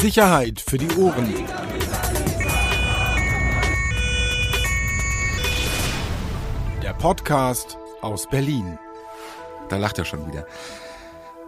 Sicherheit 0.00 0.60
für 0.60 0.76
die 0.76 0.90
Ohren. 0.96 1.32
Der 6.82 6.92
Podcast 6.92 7.78
aus 8.02 8.28
Berlin. 8.28 8.78
Da 9.70 9.78
lacht 9.78 9.98
er 9.98 10.04
schon 10.04 10.26
wieder. 10.30 10.46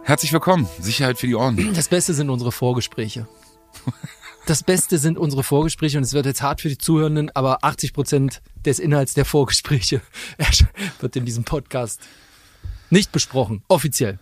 Herzlich 0.03 0.33
willkommen, 0.33 0.67
Sicherheit 0.79 1.19
für 1.19 1.27
die 1.27 1.35
Ohren. 1.35 1.73
Das 1.75 1.89
Beste 1.89 2.13
sind 2.13 2.29
unsere 2.29 2.51
Vorgespräche. 2.51 3.27
Das 4.45 4.63
Beste 4.63 4.97
sind 4.97 5.19
unsere 5.19 5.43
Vorgespräche 5.43 5.97
und 5.97 6.03
es 6.03 6.13
wird 6.13 6.25
jetzt 6.25 6.41
hart 6.41 6.61
für 6.61 6.69
die 6.69 6.77
Zuhörenden, 6.77 7.29
aber 7.35 7.63
80 7.63 7.93
Prozent 7.93 8.41
des 8.65 8.79
Inhalts 8.79 9.13
der 9.13 9.25
Vorgespräche 9.25 10.01
wird 10.99 11.15
in 11.15 11.25
diesem 11.25 11.43
Podcast 11.43 12.01
nicht 12.89 13.11
besprochen, 13.11 13.63
offiziell. 13.67 14.17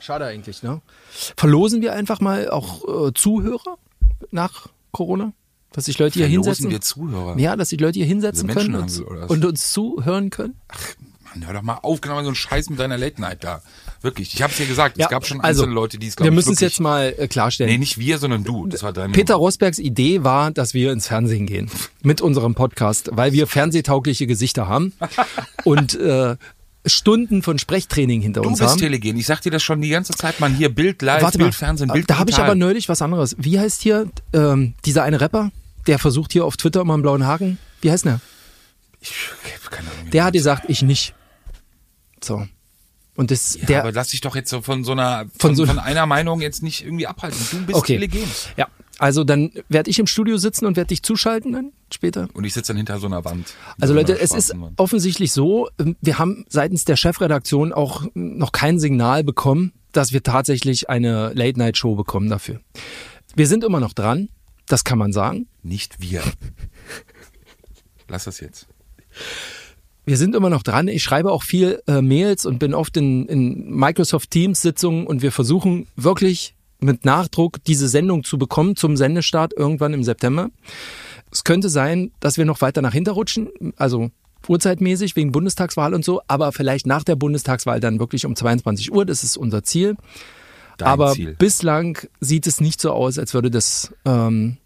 Schade 0.00 0.26
eigentlich, 0.26 0.62
ne? 0.62 0.80
Verlosen 1.36 1.82
wir 1.82 1.92
einfach 1.92 2.20
mal 2.20 2.48
auch 2.50 3.08
äh, 3.08 3.12
Zuhörer 3.14 3.78
nach 4.30 4.68
Corona? 4.92 5.32
Dass 5.72 5.86
sich 5.86 5.98
Leute 5.98 6.14
hier 6.14 6.26
Verlosen 6.28 6.44
hinsetzen? 6.44 6.70
wir 6.70 6.80
Zuhörer? 6.80 7.38
Ja, 7.38 7.56
dass 7.56 7.68
sich 7.70 7.80
Leute 7.80 7.98
hier 7.98 8.06
hinsetzen 8.06 8.48
Also 8.48 8.60
können 8.60 8.76
und, 8.76 9.30
und 9.30 9.44
uns 9.44 9.72
zuhören 9.72 10.30
können? 10.30 10.54
Mann, 11.36 11.46
hör 11.46 11.54
doch 11.54 11.62
mal 11.62 11.78
auf, 11.82 12.00
genau 12.00 12.20
so 12.20 12.26
einen 12.26 12.34
Scheiß 12.34 12.70
mit 12.70 12.78
deiner 12.78 12.96
Late 12.96 13.20
Night 13.20 13.44
da. 13.44 13.62
Wirklich, 14.02 14.34
ich 14.34 14.42
hab's 14.42 14.56
dir 14.56 14.66
gesagt, 14.66 14.98
Ja, 14.98 15.06
es 15.06 15.10
gab 15.10 15.26
schon 15.26 15.40
also, 15.40 15.62
einzelne 15.62 15.74
Leute, 15.74 15.98
die 15.98 16.06
es, 16.06 16.16
glaub 16.16 16.24
Wir 16.24 16.32
müssen 16.32 16.52
es 16.52 16.60
jetzt 16.60 16.80
mal 16.80 17.14
äh, 17.16 17.28
klarstellen. 17.28 17.72
Nee, 17.72 17.78
nicht 17.78 17.98
wir, 17.98 18.18
sondern 18.18 18.44
du. 18.44 18.66
Das 18.66 18.82
war 18.82 18.92
deine 18.92 19.12
Peter 19.12 19.34
Rosbergs 19.34 19.78
Idee 19.78 20.22
war, 20.22 20.50
dass 20.50 20.74
wir 20.74 20.92
ins 20.92 21.08
Fernsehen 21.08 21.46
gehen 21.46 21.70
mit 22.02 22.20
unserem 22.20 22.54
Podcast, 22.54 23.10
weil 23.12 23.32
wir 23.32 23.46
fernsehtaugliche 23.46 24.26
Gesichter 24.26 24.68
haben 24.68 24.92
und 25.64 25.98
äh, 25.98 26.36
Stunden 26.86 27.42
von 27.42 27.58
Sprechtraining 27.58 28.20
hinter 28.20 28.42
Du 28.42 28.48
uns 28.48 28.58
bist 28.58 28.70
haben. 28.72 28.78
Telegen. 28.78 29.16
Ich 29.16 29.26
sag 29.26 29.40
dir 29.40 29.50
das 29.50 29.62
schon 29.62 29.80
die 29.80 29.88
ganze 29.88 30.12
Zeit, 30.14 30.40
man. 30.40 30.54
Hier 30.54 30.68
Bild 30.74 31.02
live, 31.02 31.22
Warte 31.22 31.38
mal, 31.38 31.44
Bild 31.44 31.54
Fernsehen, 31.54 31.90
Bild 31.92 32.08
da 32.08 32.18
habe 32.18 32.30
ich 32.30 32.38
aber 32.38 32.54
neulich 32.54 32.88
was 32.88 33.02
anderes. 33.02 33.34
Wie 33.38 33.58
heißt 33.58 33.82
hier 33.82 34.08
ähm, 34.32 34.74
dieser 34.84 35.02
eine 35.02 35.20
Rapper, 35.20 35.50
der 35.86 35.98
versucht 35.98 36.32
hier 36.32 36.44
auf 36.44 36.56
Twitter 36.56 36.80
immer 36.80 36.94
einen 36.94 37.02
blauen 37.02 37.26
Haken? 37.26 37.58
Wie 37.80 37.90
heißt 37.90 38.04
der? 38.04 38.20
Ich 39.00 39.12
hab 39.64 39.70
keine 39.70 39.90
Ahnung. 39.90 40.10
Der 40.10 40.22
du 40.22 40.26
hat 40.26 40.32
gesagt, 40.32 40.64
ich 40.68 40.82
nicht. 40.82 41.14
So. 42.22 42.46
Und 43.14 43.30
das, 43.30 43.54
Ja, 43.60 43.66
der, 43.66 43.80
aber 43.80 43.92
lass 43.92 44.08
dich 44.08 44.20
doch 44.20 44.36
jetzt 44.36 44.50
so 44.50 44.60
von 44.62 44.84
so 44.84 44.92
einer 44.92 45.24
von, 45.38 45.56
Von 45.56 45.66
von, 45.66 45.76
so- 45.76 45.80
einer 45.82 46.06
Meinung 46.06 46.40
jetzt 46.40 46.62
nicht 46.62 46.84
irgendwie 46.84 47.06
abhalten. 47.06 47.38
Du 47.50 47.64
bist 47.64 47.78
okay. 47.78 47.94
telegen. 47.98 48.28
Ja, 48.56 48.68
also 48.98 49.24
dann 49.24 49.52
werde 49.68 49.90
ich 49.90 49.98
im 49.98 50.06
Studio 50.06 50.36
sitzen 50.38 50.66
und 50.66 50.76
werde 50.76 50.88
dich 50.88 51.02
zuschalten 51.02 51.52
dann 51.52 51.72
später. 51.92 52.28
Und 52.32 52.44
ich 52.44 52.54
sitze 52.54 52.68
dann 52.70 52.78
hinter 52.78 52.98
so 52.98 53.06
einer 53.06 53.24
Wand. 53.24 53.54
Also 53.80 53.92
So 53.92 53.98
Leute, 53.98 54.18
es 54.18 54.32
ist 54.32 54.58
Wand. 54.58 54.78
offensichtlich 54.78 55.32
so, 55.32 55.68
ähm, 55.78 55.96
wir 56.00 56.18
haben 56.18 56.44
seitens 56.48 56.84
der 56.84 56.96
Chefredaktion 56.96 57.72
auch 57.72 58.06
noch 58.14 58.52
kein 58.52 58.78
Signal 58.78 59.24
bekommen, 59.24 59.72
dass 59.92 60.12
wir 60.12 60.22
tatsächlich 60.22 60.88
eine 60.90 61.32
Late-Night-Show 61.34 61.94
bekommen 61.94 62.28
dafür. 62.28 62.60
Wir 63.34 63.46
sind 63.46 63.64
immer 63.64 63.80
noch 63.80 63.92
dran, 63.92 64.28
das 64.66 64.84
kann 64.84 64.98
man 64.98 65.12
sagen. 65.12 65.46
Nicht 65.62 66.00
wir. 66.00 66.22
Lass 68.08 68.24
das 68.24 68.40
jetzt. 68.40 68.66
Wir 70.04 70.16
sind 70.16 70.34
immer 70.36 70.50
noch 70.50 70.62
dran. 70.62 70.86
Ich 70.88 71.02
schreibe 71.02 71.32
auch 71.32 71.42
viel 71.42 71.82
äh, 71.86 72.00
Mails 72.00 72.46
und 72.46 72.58
bin 72.58 72.74
oft 72.74 72.96
in, 72.96 73.26
in 73.26 73.70
Microsoft 73.74 74.30
Teams 74.30 74.62
Sitzungen 74.62 75.06
und 75.06 75.22
wir 75.22 75.32
versuchen 75.32 75.88
wirklich 75.96 76.54
mit 76.78 77.04
Nachdruck 77.04 77.62
diese 77.64 77.88
Sendung 77.88 78.24
zu 78.24 78.38
bekommen 78.38 78.76
zum 78.76 78.96
Sendestart 78.96 79.52
irgendwann 79.56 79.94
im 79.94 80.04
September. 80.04 80.50
Es 81.32 81.44
könnte 81.44 81.68
sein, 81.68 82.12
dass 82.20 82.38
wir 82.38 82.44
noch 82.44 82.60
weiter 82.60 82.82
nach 82.82 82.92
hinten 82.92 83.10
rutschen, 83.10 83.48
also 83.76 84.10
uhrzeitmäßig 84.48 85.16
wegen 85.16 85.32
Bundestagswahl 85.32 85.94
und 85.94 86.04
so, 86.04 86.20
aber 86.28 86.52
vielleicht 86.52 86.86
nach 86.86 87.02
der 87.02 87.16
Bundestagswahl 87.16 87.80
dann 87.80 87.98
wirklich 87.98 88.26
um 88.26 88.36
22 88.36 88.92
Uhr. 88.92 89.04
Das 89.04 89.24
ist 89.24 89.36
unser 89.36 89.62
Ziel. 89.62 89.96
Dein 90.78 90.88
aber 90.88 91.12
Ziel. 91.12 91.34
bislang 91.38 91.98
sieht 92.20 92.46
es 92.46 92.60
nicht 92.60 92.80
so 92.80 92.92
aus, 92.92 93.18
als 93.18 93.34
würde 93.34 93.50
das 93.50 93.94
ähm, 94.04 94.58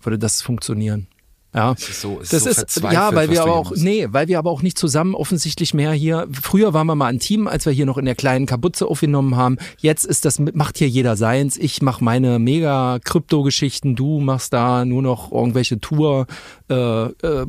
würde 0.00 0.18
das 0.18 0.42
funktionieren. 0.42 1.08
Ja, 1.56 1.72
Es 1.72 1.88
ist 1.88 2.00
so- 2.02 2.18
ist 2.20 2.32
das 2.34 2.44
so 2.44 2.50
ist 2.50 2.82
ja, 2.92 3.14
weil 3.14 3.30
wir 3.30 3.40
aber 3.42 3.54
auch 3.56 3.72
nee, 3.74 4.06
weil 4.10 4.28
wir 4.28 4.38
aber 4.38 4.50
auch 4.50 4.60
nicht 4.60 4.76
zusammen 4.78 5.14
offensichtlich 5.14 5.72
mehr 5.72 5.92
hier. 5.92 6.28
Früher 6.30 6.74
waren 6.74 6.86
wir 6.86 6.94
mal 6.94 7.06
ein 7.06 7.18
Team, 7.18 7.48
als 7.48 7.64
wir 7.64 7.72
hier 7.72 7.86
noch 7.86 7.96
in 7.96 8.04
der 8.04 8.14
kleinen 8.14 8.44
Kabutze 8.44 8.86
aufgenommen 8.86 9.36
haben. 9.36 9.56
Jetzt 9.78 10.04
ist 10.04 10.26
das 10.26 10.38
macht 10.38 10.76
hier 10.76 10.88
jeder 10.88 11.16
seins. 11.16 11.56
Ich 11.56 11.80
mache 11.80 12.04
meine 12.04 12.38
mega 12.38 12.98
Krypto-Geschichten, 13.02 13.96
du 13.96 14.20
machst 14.20 14.52
da 14.52 14.84
nur 14.84 15.00
noch 15.00 15.32
irgendwelche 15.32 15.80
Tour 15.80 16.26
äh, 16.68 16.74
äh, 16.74 17.46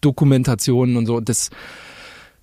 Dokumentationen 0.00 0.96
und 0.96 1.04
so. 1.04 1.20
Das 1.20 1.50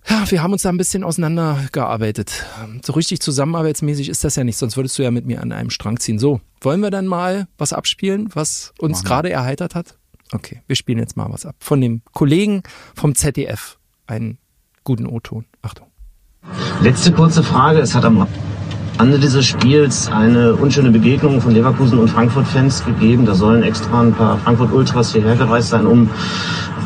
ja, 0.09 0.23
wir 0.29 0.41
haben 0.41 0.53
uns 0.53 0.61
da 0.61 0.69
ein 0.69 0.77
bisschen 0.77 1.03
auseinandergearbeitet. 1.03 2.45
So 2.85 2.93
richtig 2.93 3.19
zusammenarbeitsmäßig 3.21 4.07
ist 4.07 4.23
das 4.23 4.35
ja 4.37 4.43
nicht, 4.43 4.55
sonst 4.57 4.77
würdest 4.77 4.97
du 4.97 5.03
ja 5.03 5.11
mit 5.11 5.25
mir 5.25 5.41
an 5.41 5.51
einem 5.51 5.69
Strang 5.69 5.99
ziehen. 5.99 6.17
So, 6.19 6.39
wollen 6.61 6.79
wir 6.79 6.91
dann 6.91 7.07
mal 7.07 7.47
was 7.57 7.73
abspielen, 7.73 8.29
was 8.33 8.71
uns 8.79 9.03
gerade 9.03 9.29
erheitert 9.31 9.75
hat? 9.75 9.97
Okay, 10.33 10.61
wir 10.67 10.75
spielen 10.75 10.99
jetzt 10.99 11.15
mal 11.15 11.27
was 11.29 11.45
ab. 11.45 11.55
Von 11.59 11.81
dem 11.81 12.01
Kollegen 12.13 12.63
vom 12.95 13.15
ZDF. 13.15 13.77
Einen 14.07 14.37
guten 14.83 15.05
O-Ton. 15.05 15.45
Achtung. 15.61 15.87
Letzte 16.81 17.11
kurze 17.11 17.43
Frage. 17.43 17.79
Es 17.79 17.95
hat 17.95 18.05
am 18.05 18.27
Ende 18.99 19.19
dieses 19.19 19.45
Spiels 19.45 20.09
eine 20.09 20.55
unschöne 20.55 20.89
Begegnung 20.89 21.39
von 21.39 21.53
Leverkusen 21.53 21.99
und 21.99 22.09
Frankfurt-Fans 22.09 22.85
gegeben. 22.85 23.25
Da 23.25 23.35
sollen 23.35 23.63
extra 23.63 24.01
ein 24.01 24.13
paar 24.13 24.37
Frankfurt-Ultras 24.39 25.13
hierher 25.13 25.35
gereist 25.35 25.69
sein, 25.69 25.85
um 25.85 26.09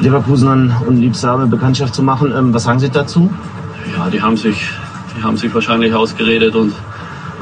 Leverkusenern 0.01 0.75
unliebsame 0.85 1.47
Bekanntschaft 1.47 1.95
zu 1.95 2.03
machen. 2.03 2.33
Ähm, 2.35 2.53
was 2.53 2.63
sagen 2.63 2.79
Sie 2.79 2.89
dazu? 2.89 3.31
Ja, 3.95 4.09
die 4.09 4.21
haben 4.21 4.35
sich, 4.35 4.69
die 5.17 5.23
haben 5.23 5.37
sich 5.37 5.53
wahrscheinlich 5.53 5.93
ausgeredet 5.93 6.55
und 6.55 6.73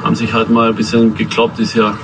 haben 0.03 0.15
sich 0.15 0.33
halt 0.33 0.49
mal 0.49 0.69
ein 0.69 0.75
bisschen 0.75 1.15
gekloppt. 1.15 1.59
Ist 1.59 1.73
ja 1.73 1.97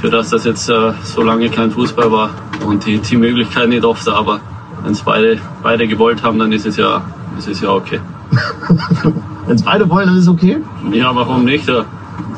für 0.00 0.10
das, 0.10 0.30
dass 0.30 0.44
jetzt 0.44 0.68
äh, 0.68 0.92
so 1.04 1.22
lange 1.22 1.50
kein 1.50 1.70
Fußball 1.70 2.10
war 2.10 2.30
und 2.66 2.86
die, 2.86 2.98
die 2.98 3.16
Möglichkeit 3.16 3.68
nicht 3.68 3.84
oft, 3.84 4.08
aber 4.08 4.40
wenn 4.82 4.92
es 4.92 5.02
beide, 5.02 5.40
beide 5.62 5.86
gewollt 5.86 6.22
haben, 6.22 6.38
dann 6.38 6.52
ist 6.52 6.66
es 6.66 6.76
ja, 6.76 7.04
ist 7.38 7.48
es 7.48 7.60
ja 7.60 7.70
okay. 7.70 8.00
Wenn 9.46 9.56
es 9.56 9.62
beide 9.62 9.88
wollen, 9.90 10.06
dann 10.06 10.16
ist 10.16 10.22
es 10.22 10.28
okay. 10.28 10.58
Ja, 10.92 11.14
warum 11.14 11.44
nicht? 11.44 11.68
Ja, 11.68 11.84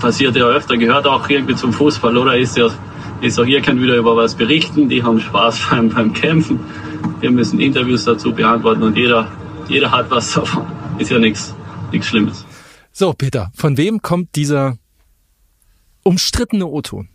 passiert 0.01 0.35
ja 0.35 0.47
öfter, 0.47 0.77
gehört 0.77 1.07
auch 1.07 1.29
irgendwie 1.29 1.55
zum 1.55 1.73
Fußball, 1.73 2.17
oder? 2.17 2.37
Ist 2.37 2.57
ja, 2.57 2.69
ist 3.21 3.39
auch 3.39 3.45
ihr 3.45 3.61
könnt 3.61 3.81
wieder 3.81 3.97
über 3.97 4.17
was 4.17 4.35
berichten, 4.35 4.89
die 4.89 5.03
haben 5.03 5.21
Spaß 5.21 5.61
beim, 5.71 5.89
beim 5.91 6.13
Kämpfen. 6.13 6.61
Wir 7.21 7.31
müssen 7.31 7.61
Interviews 7.61 8.05
dazu 8.05 8.33
beantworten 8.33 8.83
und 8.83 8.97
jeder, 8.97 9.29
jeder 9.69 9.91
hat 9.91 10.11
was 10.11 10.33
davon. 10.33 10.67
Ist 10.99 11.11
ja 11.11 11.19
nichts, 11.19 11.55
nichts 11.93 12.09
Schlimmes. 12.09 12.45
So, 12.91 13.13
Peter, 13.13 13.53
von 13.55 13.77
wem 13.77 14.03
kommt 14.03 14.35
dieser 14.35 14.77
umstrittene 16.03 16.67
O-Ton? 16.67 17.09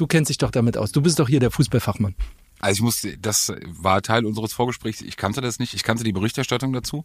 Du 0.00 0.06
kennst 0.06 0.30
dich 0.30 0.38
doch 0.38 0.50
damit 0.50 0.78
aus. 0.78 0.92
Du 0.92 1.02
bist 1.02 1.18
doch 1.18 1.28
hier 1.28 1.40
der 1.40 1.50
Fußballfachmann. 1.50 2.14
Also 2.58 2.78
ich 2.78 2.82
muss, 2.82 3.06
das 3.20 3.52
war 3.66 4.00
Teil 4.00 4.24
unseres 4.24 4.54
Vorgesprächs. 4.54 5.02
Ich 5.02 5.18
kannte 5.18 5.42
das 5.42 5.58
nicht. 5.58 5.74
Ich 5.74 5.82
kannte 5.82 6.04
die 6.04 6.12
Berichterstattung 6.12 6.72
dazu. 6.72 7.04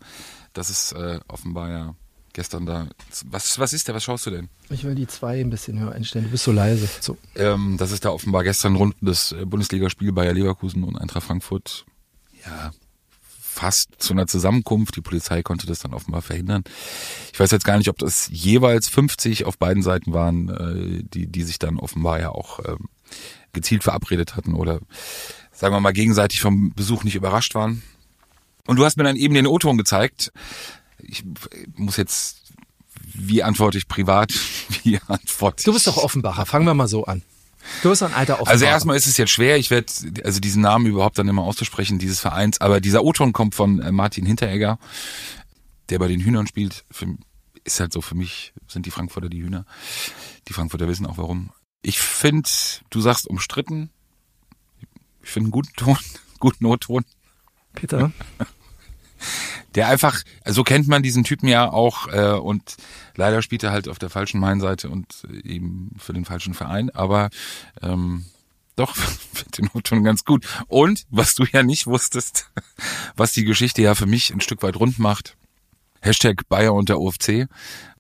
Das 0.53 0.69
ist 0.69 0.93
äh, 0.93 1.19
offenbar 1.27 1.69
ja 1.69 1.95
gestern 2.31 2.65
da. 2.65 2.87
Was, 3.25 3.59
was 3.59 3.73
ist 3.73 3.89
der? 3.89 3.95
Was 3.95 4.05
schaust 4.05 4.25
du 4.27 4.29
denn? 4.29 4.47
Ich 4.69 4.85
will 4.85 4.95
die 4.95 5.07
zwei 5.07 5.41
ein 5.41 5.49
bisschen 5.49 5.77
höher 5.77 5.91
einstellen. 5.91 6.23
Du 6.23 6.31
bist 6.31 6.45
so 6.45 6.53
leise. 6.53 6.87
So. 7.01 7.17
Ähm, 7.35 7.75
das 7.77 7.91
ist 7.91 8.05
da 8.05 8.11
offenbar 8.11 8.45
gestern 8.45 8.77
rund 8.77 8.95
das 9.01 9.33
äh, 9.33 9.43
Bundesligaspiel 9.45 10.13
Bayer 10.13 10.31
Leverkusen 10.31 10.85
und 10.85 10.95
Eintracht 10.95 11.25
Frankfurt. 11.25 11.85
Ja, 12.45 12.71
fast 13.55 13.89
zu 13.97 14.13
einer 14.13 14.27
Zusammenkunft. 14.27 14.95
Die 14.95 15.01
Polizei 15.01 15.41
konnte 15.41 15.65
das 15.65 15.79
dann 15.79 15.93
offenbar 15.93 16.21
verhindern. 16.21 16.63
Ich 17.33 17.39
weiß 17.39 17.51
jetzt 17.51 17.65
gar 17.65 17.77
nicht, 17.77 17.89
ob 17.89 17.97
das 17.97 18.29
jeweils 18.31 18.89
50 18.89 19.45
auf 19.45 19.57
beiden 19.57 19.81
Seiten 19.81 20.13
waren, 20.13 20.49
äh, 20.49 21.03
die, 21.03 21.27
die 21.27 21.43
sich 21.43 21.57
dann 21.57 21.79
offenbar 21.79 22.19
ja 22.19 22.29
auch 22.29 22.59
ähm, 22.65 22.89
gezielt 23.53 23.83
verabredet 23.83 24.35
hatten 24.35 24.53
oder 24.53 24.79
sagen 25.51 25.73
wir 25.73 25.79
mal 25.79 25.93
gegenseitig 25.93 26.41
vom 26.41 26.73
Besuch 26.73 27.03
nicht 27.03 27.15
überrascht 27.15 27.55
waren. 27.55 27.81
Und 28.67 28.77
du 28.77 28.85
hast 28.85 28.97
mir 28.97 29.03
dann 29.03 29.15
eben 29.15 29.33
den 29.33 29.47
O-Ton 29.47 29.77
gezeigt. 29.77 30.33
Ich 30.99 31.23
muss 31.75 31.97
jetzt, 31.97 32.41
wie 33.01 33.41
antworte 33.41 33.77
ich 33.77 33.87
privat, 33.87 34.33
wie 34.83 34.99
antworte 35.07 35.61
ich? 35.61 35.65
Du 35.65 35.73
bist 35.73 35.87
doch 35.87 35.97
Offenbacher. 35.97 36.45
Fangen 36.45 36.65
wir 36.65 36.73
mal 36.73 36.87
so 36.87 37.05
an. 37.05 37.21
Du 37.81 37.89
bist 37.89 38.03
ein 38.03 38.13
alter 38.13 38.35
Offenbacher. 38.35 38.51
Also 38.51 38.65
erstmal 38.65 38.97
ist 38.97 39.07
es 39.07 39.17
jetzt 39.17 39.31
schwer, 39.31 39.57
ich 39.57 39.71
werde 39.71 39.91
also 40.23 40.39
diesen 40.39 40.61
Namen 40.61 40.85
überhaupt 40.85 41.17
dann 41.17 41.27
immer 41.27 41.43
auszusprechen, 41.43 41.99
dieses 41.99 42.19
Vereins, 42.19 42.61
aber 42.61 42.81
dieser 42.81 43.03
O-Ton 43.03 43.33
kommt 43.33 43.55
von 43.55 43.81
äh, 43.81 43.91
Martin 43.91 44.25
Hinteregger, 44.25 44.79
der 45.89 45.99
bei 45.99 46.07
den 46.07 46.21
Hühnern 46.21 46.47
spielt. 46.47 46.85
Für, 46.91 47.07
ist 47.63 47.79
halt 47.79 47.93
so, 47.93 48.01
für 48.01 48.15
mich 48.15 48.53
sind 48.67 48.85
die 48.85 48.91
Frankfurter 48.91 49.29
die 49.29 49.41
Hühner. 49.41 49.65
Die 50.47 50.53
Frankfurter 50.53 50.87
wissen 50.87 51.05
auch 51.05 51.17
warum. 51.17 51.51
Ich 51.81 51.99
finde, 51.99 52.49
du 52.89 53.01
sagst 53.01 53.27
umstritten. 53.27 53.89
Ich 55.23 55.29
finde 55.29 55.47
einen 55.47 55.51
guten 55.51 55.73
Ton, 55.75 55.97
guten 56.39 56.65
O-Ton. 56.65 57.03
Peter. 57.73 58.11
Der 59.75 59.87
einfach, 59.87 60.21
so 60.45 60.63
kennt 60.63 60.87
man 60.87 61.03
diesen 61.03 61.23
Typen 61.23 61.47
ja 61.47 61.71
auch 61.71 62.07
äh, 62.07 62.31
und 62.31 62.75
leider 63.15 63.41
spielt 63.41 63.63
er 63.63 63.71
halt 63.71 63.87
auf 63.87 63.99
der 63.99 64.09
falschen 64.09 64.39
Mainseite 64.39 64.89
und 64.89 65.25
äh, 65.29 65.47
eben 65.47 65.91
für 65.97 66.13
den 66.13 66.25
falschen 66.25 66.53
Verein, 66.53 66.89
aber 66.89 67.29
ähm, 67.81 68.25
doch, 68.75 68.95
finde 68.95 69.51
den 69.57 69.69
O-Ton 69.73 70.03
ganz 70.03 70.25
gut. 70.25 70.45
Und, 70.67 71.05
was 71.09 71.35
du 71.35 71.45
ja 71.51 71.63
nicht 71.63 71.87
wusstest, 71.87 72.51
was 73.15 73.31
die 73.31 73.45
Geschichte 73.45 73.81
ja 73.81 73.95
für 73.95 74.05
mich 74.05 74.33
ein 74.33 74.41
Stück 74.41 74.63
weit 74.63 74.77
rund 74.77 74.99
macht, 74.99 75.37
Hashtag 76.01 76.47
Bayer 76.49 76.73
und 76.73 76.89
der 76.89 76.99
OFC. 76.99 77.47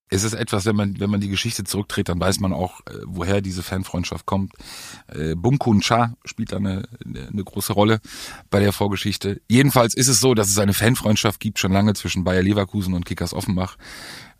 Es 0.09 0.23
ist 0.23 0.33
etwas, 0.33 0.65
wenn 0.65 0.75
man, 0.75 0.99
wenn 0.99 1.09
man 1.09 1.19
die 1.19 1.29
Geschichte 1.29 1.63
zurückdreht, 1.63 2.09
dann 2.09 2.19
weiß 2.19 2.39
man 2.39 2.53
auch, 2.53 2.81
äh, 2.81 2.93
woher 3.05 3.41
diese 3.41 3.63
Fanfreundschaft 3.63 4.25
kommt. 4.25 4.53
Äh, 5.07 5.35
Bunkun 5.35 5.81
Cha 5.81 6.15
spielt 6.25 6.51
da 6.51 6.57
eine, 6.57 6.87
eine 7.03 7.43
große 7.43 7.73
Rolle 7.73 7.99
bei 8.51 8.59
der 8.59 8.71
Vorgeschichte. 8.71 9.41
Jedenfalls 9.47 9.95
ist 9.95 10.07
es 10.07 10.19
so, 10.19 10.35
dass 10.35 10.49
es 10.49 10.59
eine 10.59 10.73
Fanfreundschaft 10.73 11.39
gibt, 11.39 11.59
schon 11.59 11.71
lange 11.71 11.93
zwischen 11.93 12.23
Bayer 12.23 12.43
Leverkusen 12.43 12.93
und 12.93 13.05
Kickers 13.05 13.33
Offenbach. 13.33 13.77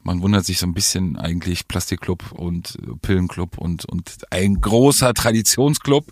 Man 0.04 0.22
wundert 0.22 0.46
sich 0.46 0.60
so 0.60 0.68
ein 0.68 0.76
bisschen 0.76 1.18
eigentlich 1.18 1.68
Plastikclub 1.68 2.32
und 2.32 2.78
äh, 2.84 2.96
Pillenclub 3.02 3.58
und, 3.58 3.86
und 3.86 4.22
ein 4.30 4.62
großer 4.62 5.16
Traditionsclub. 5.16 6.06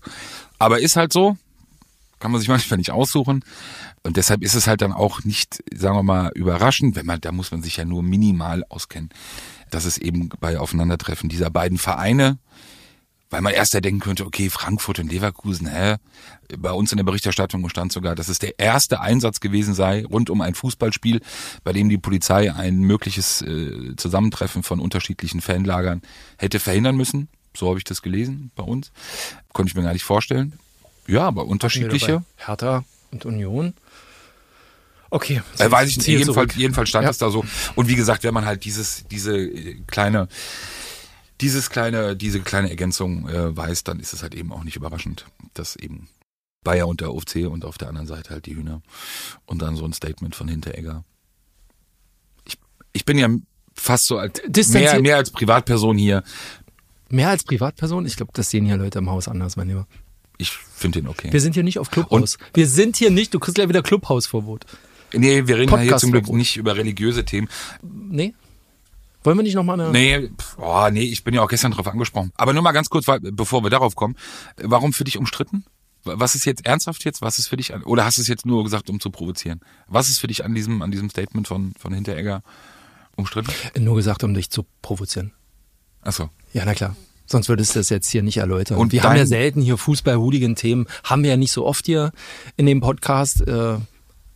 Aber 0.57 0.79
ist 0.79 0.95
halt 0.95 1.13
so. 1.13 1.38
Kann 2.19 2.31
man 2.31 2.39
sich 2.39 2.50
manchmal 2.50 2.77
nicht 2.77 2.91
aussuchen. 2.91 3.44
Und 4.03 4.17
deshalb 4.17 4.44
ist 4.44 4.53
es 4.53 4.67
halt 4.67 4.81
dann 4.81 4.91
auch 4.91 5.23
nicht, 5.23 5.63
sagen 5.73 5.95
wir 5.95 6.03
mal, 6.03 6.31
überraschend, 6.35 6.95
wenn 6.95 7.05
man, 7.05 7.21
da 7.21 7.31
muss 7.31 7.51
man 7.51 7.63
sich 7.63 7.77
ja 7.77 7.85
nur 7.85 8.03
minimal 8.03 8.65
auskennen, 8.67 9.09
dass 9.71 9.85
es 9.85 9.97
eben 9.97 10.29
bei 10.41 10.59
Aufeinandertreffen 10.59 11.29
dieser 11.29 11.50
beiden 11.50 11.77
Vereine, 11.77 12.38
weil 13.29 13.41
man 13.41 13.53
erst 13.53 13.73
ja 13.73 13.81
denken 13.81 14.01
könnte, 14.01 14.25
okay, 14.25 14.50
Frankfurt 14.50 15.00
und 15.00 15.11
Leverkusen, 15.11 15.67
hä? 15.67 15.95
Bei 16.57 16.71
uns 16.71 16.91
in 16.91 16.97
der 16.97 17.05
Berichterstattung 17.05 17.67
stand 17.69 17.91
sogar, 17.91 18.13
dass 18.13 18.27
es 18.27 18.38
der 18.38 18.59
erste 18.59 19.00
Einsatz 19.00 19.39
gewesen 19.39 19.73
sei 19.73 20.05
rund 20.05 20.29
um 20.29 20.41
ein 20.41 20.53
Fußballspiel, 20.53 21.21
bei 21.63 21.73
dem 21.73 21.89
die 21.89 21.97
Polizei 21.97 22.53
ein 22.53 22.81
mögliches 22.81 23.41
äh, 23.41 23.95
Zusammentreffen 23.95 24.61
von 24.61 24.79
unterschiedlichen 24.79 25.41
Fanlagern 25.41 26.01
hätte 26.38 26.59
verhindern 26.59 26.95
müssen. 26.95 27.29
So 27.57 27.69
habe 27.69 27.79
ich 27.79 27.85
das 27.85 28.01
gelesen 28.01 28.51
bei 28.55 28.63
uns. 28.63 28.91
Konnte 29.53 29.69
ich 29.69 29.75
mir 29.75 29.83
gar 29.83 29.94
nicht 29.94 30.03
vorstellen. 30.03 30.59
Ja, 31.07 31.21
aber 31.21 31.45
unterschiedliche. 31.45 32.23
Hertha 32.35 32.83
und 33.13 33.25
Union. 33.25 33.74
Okay. 35.13 35.42
Äh, 35.60 35.69
weiß 35.69 35.89
ich 35.89 35.98
nicht. 35.98 36.07
Jedenfalls, 36.07 36.56
jedenfalls 36.56 36.89
stand 36.89 37.04
ja. 37.04 37.12
es 37.12 37.19
da 37.19 37.30
so. 37.30 37.45
Und 37.75 37.88
wie 37.88 37.95
gesagt, 37.95 38.24
wenn 38.24 38.33
man 38.33 38.45
halt 38.45 38.65
dieses, 38.65 39.06
diese 39.12 39.38
äh, 39.38 39.80
kleine, 39.86 40.27
dieses 41.39 41.69
kleine, 41.69 42.15
diese 42.15 42.39
kleine 42.39 42.71
Ergänzung 42.71 43.30
äh, 43.30 43.56
weiß, 43.56 43.83
dann 43.83 44.00
ist 44.00 44.13
es 44.13 44.24
halt 44.24 44.33
eben 44.33 44.51
auch 44.51 44.63
nicht 44.63 44.75
überraschend, 44.75 45.25
dass 45.54 45.75
eben 45.75 46.07
Bayer 46.63 46.88
und 46.88 47.01
der 47.01 47.13
UFC 47.13 47.48
und 47.48 47.63
auf 47.63 47.77
der 47.77 47.89
anderen 47.89 48.07
Seite 48.07 48.31
halt 48.31 48.48
die 48.48 48.56
Hühner. 48.56 48.81
Und 49.45 49.62
dann 49.62 49.75
so 49.75 49.86
ein 49.86 49.94
Statement 49.94 50.36
von 50.36 50.48
Hinteregger. 50.48 51.04
Ich, 52.45 52.57
ich 52.94 53.06
bin 53.06 53.19
ja 53.19 53.30
fast 53.75 54.07
so 54.07 54.18
als 54.18 54.42
mehr, 54.69 55.00
mehr 55.00 55.18
als 55.18 55.30
Privatperson 55.30 55.98
hier. 55.98 56.24
Mehr 57.10 57.30
als 57.30 57.44
Privatperson? 57.44 58.07
Ich 58.07 58.15
glaube, 58.15 58.31
das 58.33 58.50
sehen 58.50 58.65
hier 58.65 58.77
Leute 58.77 58.98
im 58.98 59.10
Haus 59.12 59.27
anders, 59.27 59.57
mein 59.57 59.68
Lieber. 59.68 59.86
Ich 60.38 60.51
finde 60.51 61.01
den 61.01 61.07
okay. 61.07 61.31
Wir 61.31 61.41
sind 61.41 61.53
hier 61.53 61.63
nicht 61.63 61.80
auf 61.80 61.91
Clubhaus. 61.91 62.35
Und 62.35 62.38
wir 62.53 62.68
sind 62.68 62.97
hier 62.97 63.12
nicht, 63.12 63.33
du 63.33 63.39
kriegst 63.39 63.56
gleich 63.56 63.69
wieder 63.69 63.83
Clubhausverbot. 63.83 64.65
Nee, 65.13 65.47
wir 65.47 65.57
reden 65.57 65.71
ja 65.71 65.80
hier 65.80 65.97
zum 65.97 66.12
Glück 66.12 66.27
nicht 66.30 66.57
über 66.57 66.75
religiöse 66.75 67.24
Themen. 67.24 67.47
Nee. 67.81 68.33
Wollen 69.24 69.38
wir 69.38 69.44
nicht 69.44 69.56
nochmal 69.56 69.80
eine. 69.80 69.91
Nee, 69.91 70.30
oh, 70.57 70.89
nee, 70.91 71.03
ich 71.03 71.24
bin 71.24 71.33
ja 71.33 71.41
auch 71.41 71.47
gestern 71.47 71.71
drauf 71.71 71.88
angesprochen. 71.88 72.31
Aber 72.35 72.51
nur 72.51 72.62
mal 72.62 72.71
ganz 72.74 72.89
kurz, 72.89 73.06
bevor 73.21 73.63
wir 73.63 73.69
darauf 73.69 73.95
kommen. 73.95 74.15
Warum 74.57 74.91
für 74.91 75.06
dich 75.06 75.18
umstritten? 75.18 75.63
Was 76.03 76.36
ist 76.36 76.45
jetzt 76.45 76.65
ernsthaft 76.65 77.06
jetzt? 77.06 77.21
Was 77.21 77.39
ist 77.39 77.47
für 77.47 77.56
dich 77.56 77.74
an, 77.74 77.83
oder 77.83 78.03
hast 78.03 78.18
du 78.18 78.21
es 78.21 78.27
jetzt 78.27 78.45
nur 78.45 78.63
gesagt, 78.65 78.89
um 78.89 79.00
zu 79.00 79.09
provozieren? 79.09 79.62
Was 79.88 80.09
ist 80.09 80.19
für 80.19 80.27
dich 80.27 80.44
an 80.44 80.53
diesem, 80.53 80.81
an 80.81 80.91
diesem 80.91 81.09
Statement 81.09 81.47
von, 81.47 81.74
von 81.79 81.94
Hinteregger 81.94 82.44
umstritten? 83.15 83.53
Nur 83.79 83.95
gesagt, 83.95 84.25
um 84.25 84.33
dich 84.33 84.50
zu 84.50 84.65
provozieren. 84.81 85.31
Ach 86.01 86.12
so. 86.12 86.29
Ja, 86.51 86.65
na 86.65 86.74
klar. 86.74 86.97
Sonst 87.25 87.50
würdest 87.50 87.75
du 87.75 87.80
das 87.80 87.90
jetzt 87.90 88.10
hier 88.10 88.22
nicht 88.22 88.38
erläutern. 88.38 88.78
Und 88.78 88.92
wir 88.92 89.04
haben 89.04 89.16
ja 89.16 89.25
selten 89.25 89.62
hier 89.62 89.78
Fußball-Hooligan-Themen, 89.78 90.88
haben 91.04 91.24
wir 91.24 91.31
ja 91.31 91.38
nicht 91.38 91.52
so 91.52 91.66
oft 91.66 91.86
hier 91.86 92.12
in 92.58 92.66
dem 92.66 92.81
Podcast. 92.81 93.48
Äh, 93.48 93.78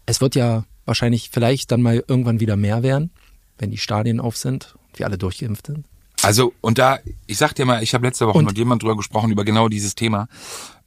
es 0.05 0.21
wird 0.21 0.35
ja 0.35 0.63
wahrscheinlich 0.85 1.29
vielleicht 1.31 1.71
dann 1.71 1.81
mal 1.81 2.03
irgendwann 2.07 2.39
wieder 2.39 2.55
mehr 2.55 2.81
werden, 2.83 3.11
wenn 3.57 3.71
die 3.71 3.77
Stadien 3.77 4.19
auf 4.19 4.37
sind 4.37 4.75
und 4.87 4.99
wir 4.99 5.05
alle 5.05 5.17
durchgeimpft 5.17 5.67
sind. 5.67 5.85
Also, 6.23 6.53
und 6.61 6.79
da, 6.79 6.97
ich 7.27 7.37
sag 7.37 7.53
dir 7.53 7.65
mal, 7.65 7.83
ich 7.83 7.93
habe 7.93 8.05
letzte 8.05 8.25
Woche 8.25 8.39
und? 8.39 8.45
mit 8.45 8.57
jemand 8.57 8.81
drüber 8.81 8.97
gesprochen, 8.97 9.31
über 9.31 9.45
genau 9.45 9.69
dieses 9.69 9.93
Thema. 9.93 10.27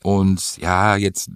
Und 0.02 0.56
ja, 0.56 0.96
jetzt 0.96 1.30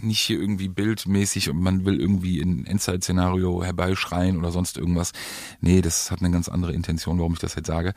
nicht 0.00 0.20
hier 0.20 0.40
irgendwie 0.40 0.68
bildmäßig 0.68 1.50
und 1.50 1.60
man 1.60 1.84
will 1.84 2.00
irgendwie 2.00 2.40
ein 2.40 2.66
Endzeit-Szenario 2.66 3.62
herbeischreien 3.62 4.38
oder 4.38 4.50
sonst 4.50 4.78
irgendwas. 4.78 5.12
Nee, 5.60 5.82
das 5.82 6.10
hat 6.10 6.20
eine 6.20 6.30
ganz 6.30 6.48
andere 6.48 6.72
Intention, 6.72 7.18
warum 7.18 7.34
ich 7.34 7.38
das 7.38 7.54
jetzt 7.54 7.66
sage. 7.66 7.92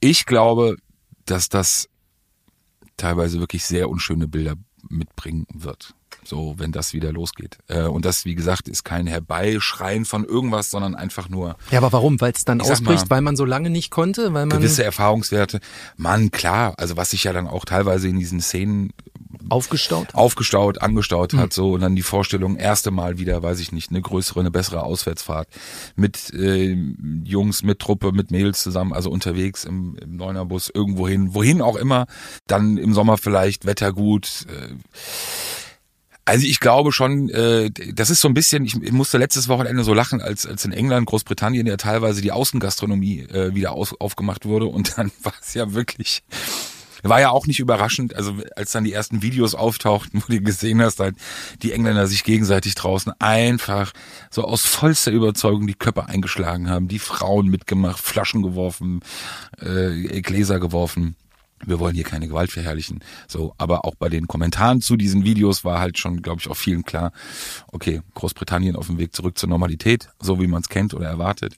Ich 0.00 0.26
glaube, 0.26 0.76
dass 1.24 1.48
das 1.48 1.88
teilweise 2.96 3.40
wirklich 3.40 3.64
sehr 3.64 3.88
unschöne 3.88 4.28
Bilder 4.28 4.54
mitbringen 4.88 5.46
wird. 5.52 5.94
So, 6.24 6.54
wenn 6.56 6.72
das 6.72 6.92
wieder 6.92 7.12
losgeht. 7.12 7.58
Äh, 7.68 7.82
und 7.82 8.04
das, 8.04 8.24
wie 8.24 8.34
gesagt, 8.34 8.68
ist 8.68 8.84
kein 8.84 9.06
Herbeischreien 9.06 10.04
von 10.04 10.24
irgendwas, 10.24 10.70
sondern 10.70 10.94
einfach 10.94 11.28
nur. 11.28 11.56
Ja, 11.70 11.78
aber 11.78 11.92
warum? 11.92 12.20
Weil 12.20 12.32
es 12.32 12.44
dann 12.44 12.60
ausbricht, 12.60 13.04
mal, 13.04 13.10
weil 13.10 13.20
man 13.22 13.36
so 13.36 13.44
lange 13.44 13.70
nicht 13.70 13.90
konnte, 13.90 14.32
weil 14.32 14.46
man. 14.46 14.58
Gewisse 14.58 14.84
Erfahrungswerte. 14.84 15.60
Mann, 15.96 16.30
klar. 16.30 16.74
Also 16.76 16.96
was 16.96 17.10
sich 17.10 17.24
ja 17.24 17.32
dann 17.32 17.48
auch 17.48 17.64
teilweise 17.64 18.08
in 18.08 18.18
diesen 18.18 18.40
Szenen 18.40 18.92
aufgestaut 19.48 20.14
aufgestaut 20.14 20.80
angestaut 20.80 21.34
hat 21.34 21.46
mhm. 21.46 21.50
so 21.50 21.72
und 21.72 21.80
dann 21.80 21.96
die 21.96 22.02
Vorstellung 22.02 22.56
erste 22.56 22.90
Mal 22.90 23.18
wieder 23.18 23.42
weiß 23.42 23.60
ich 23.60 23.72
nicht 23.72 23.90
eine 23.90 24.00
größere 24.00 24.40
eine 24.40 24.50
bessere 24.50 24.82
Auswärtsfahrt 24.82 25.48
mit 25.96 26.32
äh, 26.34 26.76
Jungs 27.24 27.62
mit 27.62 27.78
Truppe 27.78 28.12
mit 28.12 28.30
Mädels 28.30 28.62
zusammen 28.62 28.92
also 28.92 29.10
unterwegs 29.10 29.64
im, 29.64 29.96
im 29.96 30.16
Neunerbus 30.16 30.70
irgendwo 30.72 31.08
hin 31.08 31.34
wohin 31.34 31.60
auch 31.60 31.76
immer 31.76 32.06
dann 32.46 32.76
im 32.76 32.94
Sommer 32.94 33.18
vielleicht 33.18 33.66
Wetter 33.66 33.92
gut 33.92 34.46
äh, 34.48 34.74
also 36.24 36.46
ich 36.46 36.60
glaube 36.60 36.92
schon, 36.92 37.28
äh, 37.30 37.70
das 37.70 38.10
ist 38.10 38.20
so 38.20 38.28
ein 38.28 38.34
bisschen, 38.34 38.64
ich, 38.64 38.80
ich 38.80 38.92
musste 38.92 39.18
letztes 39.18 39.48
Wochenende 39.48 39.82
so 39.82 39.92
lachen, 39.92 40.20
als, 40.20 40.46
als 40.46 40.64
in 40.64 40.72
England, 40.72 41.06
Großbritannien 41.06 41.66
ja 41.66 41.76
teilweise 41.76 42.20
die 42.20 42.32
Außengastronomie 42.32 43.22
äh, 43.22 43.54
wieder 43.54 43.72
aus, 43.72 43.94
aufgemacht 44.00 44.44
wurde. 44.44 44.66
Und 44.66 44.96
dann 44.96 45.10
war 45.22 45.34
es 45.40 45.54
ja 45.54 45.72
wirklich, 45.72 46.22
war 47.02 47.20
ja 47.20 47.30
auch 47.30 47.46
nicht 47.46 47.58
überraschend, 47.58 48.14
also 48.14 48.36
als 48.54 48.70
dann 48.70 48.84
die 48.84 48.92
ersten 48.92 49.22
Videos 49.22 49.56
auftauchten, 49.56 50.22
wo 50.22 50.32
du 50.32 50.40
gesehen 50.40 50.80
hast, 50.80 51.00
halt 51.00 51.16
die 51.62 51.72
Engländer 51.72 52.06
sich 52.06 52.22
gegenseitig 52.22 52.76
draußen 52.76 53.12
einfach 53.18 53.92
so 54.30 54.44
aus 54.44 54.64
vollster 54.64 55.10
Überzeugung 55.10 55.66
die 55.66 55.74
Köpfe 55.74 56.06
eingeschlagen 56.06 56.70
haben, 56.70 56.86
die 56.86 57.00
Frauen 57.00 57.48
mitgemacht, 57.48 57.98
Flaschen 57.98 58.42
geworfen, 58.42 59.00
äh, 59.60 60.20
Gläser 60.20 60.60
geworfen 60.60 61.16
wir 61.64 61.78
wollen 61.78 61.94
hier 61.94 62.04
keine 62.04 62.28
Gewalt 62.28 62.50
verherrlichen. 62.50 63.00
So, 63.28 63.54
aber 63.58 63.84
auch 63.84 63.94
bei 63.94 64.08
den 64.08 64.26
Kommentaren 64.26 64.80
zu 64.80 64.96
diesen 64.96 65.24
Videos 65.24 65.64
war 65.64 65.80
halt 65.80 65.98
schon, 65.98 66.22
glaube 66.22 66.40
ich, 66.40 66.48
auch 66.48 66.56
vielen 66.56 66.84
klar, 66.84 67.12
okay, 67.68 68.02
Großbritannien 68.14 68.76
auf 68.76 68.86
dem 68.86 68.98
Weg 68.98 69.14
zurück 69.14 69.38
zur 69.38 69.48
Normalität, 69.48 70.08
so 70.20 70.40
wie 70.40 70.46
man 70.46 70.62
es 70.62 70.68
kennt 70.68 70.94
oder 70.94 71.08
erwartet. 71.08 71.56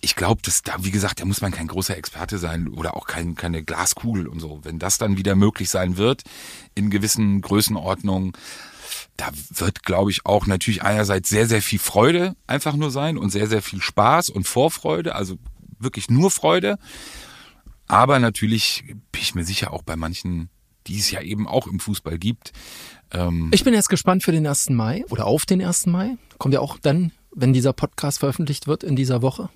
Ich 0.00 0.14
glaube, 0.14 0.40
dass 0.42 0.62
da, 0.62 0.76
wie 0.80 0.92
gesagt, 0.92 1.20
da 1.20 1.24
muss 1.24 1.40
man 1.40 1.50
kein 1.50 1.66
großer 1.66 1.96
Experte 1.96 2.38
sein 2.38 2.68
oder 2.68 2.96
auch 2.96 3.06
kein, 3.06 3.34
keine 3.34 3.64
Glaskugel 3.64 4.28
und 4.28 4.38
so. 4.38 4.60
Wenn 4.62 4.78
das 4.78 4.98
dann 4.98 5.16
wieder 5.16 5.34
möglich 5.34 5.70
sein 5.70 5.96
wird, 5.96 6.22
in 6.74 6.90
gewissen 6.90 7.40
Größenordnungen, 7.40 8.32
da 9.16 9.30
wird, 9.50 9.82
glaube 9.82 10.12
ich, 10.12 10.24
auch 10.24 10.46
natürlich 10.46 10.82
einerseits 10.82 11.28
sehr, 11.28 11.48
sehr 11.48 11.62
viel 11.62 11.80
Freude 11.80 12.36
einfach 12.46 12.76
nur 12.76 12.92
sein 12.92 13.18
und 13.18 13.30
sehr, 13.30 13.48
sehr 13.48 13.62
viel 13.62 13.80
Spaß 13.80 14.30
und 14.30 14.46
Vorfreude, 14.46 15.16
also 15.16 15.36
wirklich 15.80 16.08
nur 16.08 16.30
Freude. 16.30 16.78
Aber 17.88 18.18
natürlich 18.18 18.84
bin 18.86 19.22
ich 19.22 19.34
mir 19.34 19.44
sicher 19.44 19.72
auch 19.72 19.82
bei 19.82 19.96
manchen, 19.96 20.50
die 20.86 20.98
es 20.98 21.10
ja 21.10 21.20
eben 21.22 21.48
auch 21.48 21.66
im 21.66 21.80
Fußball 21.80 22.18
gibt. 22.18 22.52
Ähm 23.10 23.48
ich 23.52 23.64
bin 23.64 23.74
jetzt 23.74 23.88
gespannt 23.88 24.22
für 24.22 24.32
den 24.32 24.46
1. 24.46 24.70
Mai 24.70 25.04
oder 25.08 25.26
auf 25.26 25.46
den 25.46 25.62
1. 25.62 25.86
Mai. 25.86 26.16
Kommt 26.38 26.54
ja 26.54 26.60
auch 26.60 26.78
dann, 26.78 27.12
wenn 27.34 27.52
dieser 27.52 27.72
Podcast 27.72 28.20
veröffentlicht 28.20 28.66
wird, 28.66 28.84
in 28.84 28.94
dieser 28.94 29.22
Woche. 29.22 29.48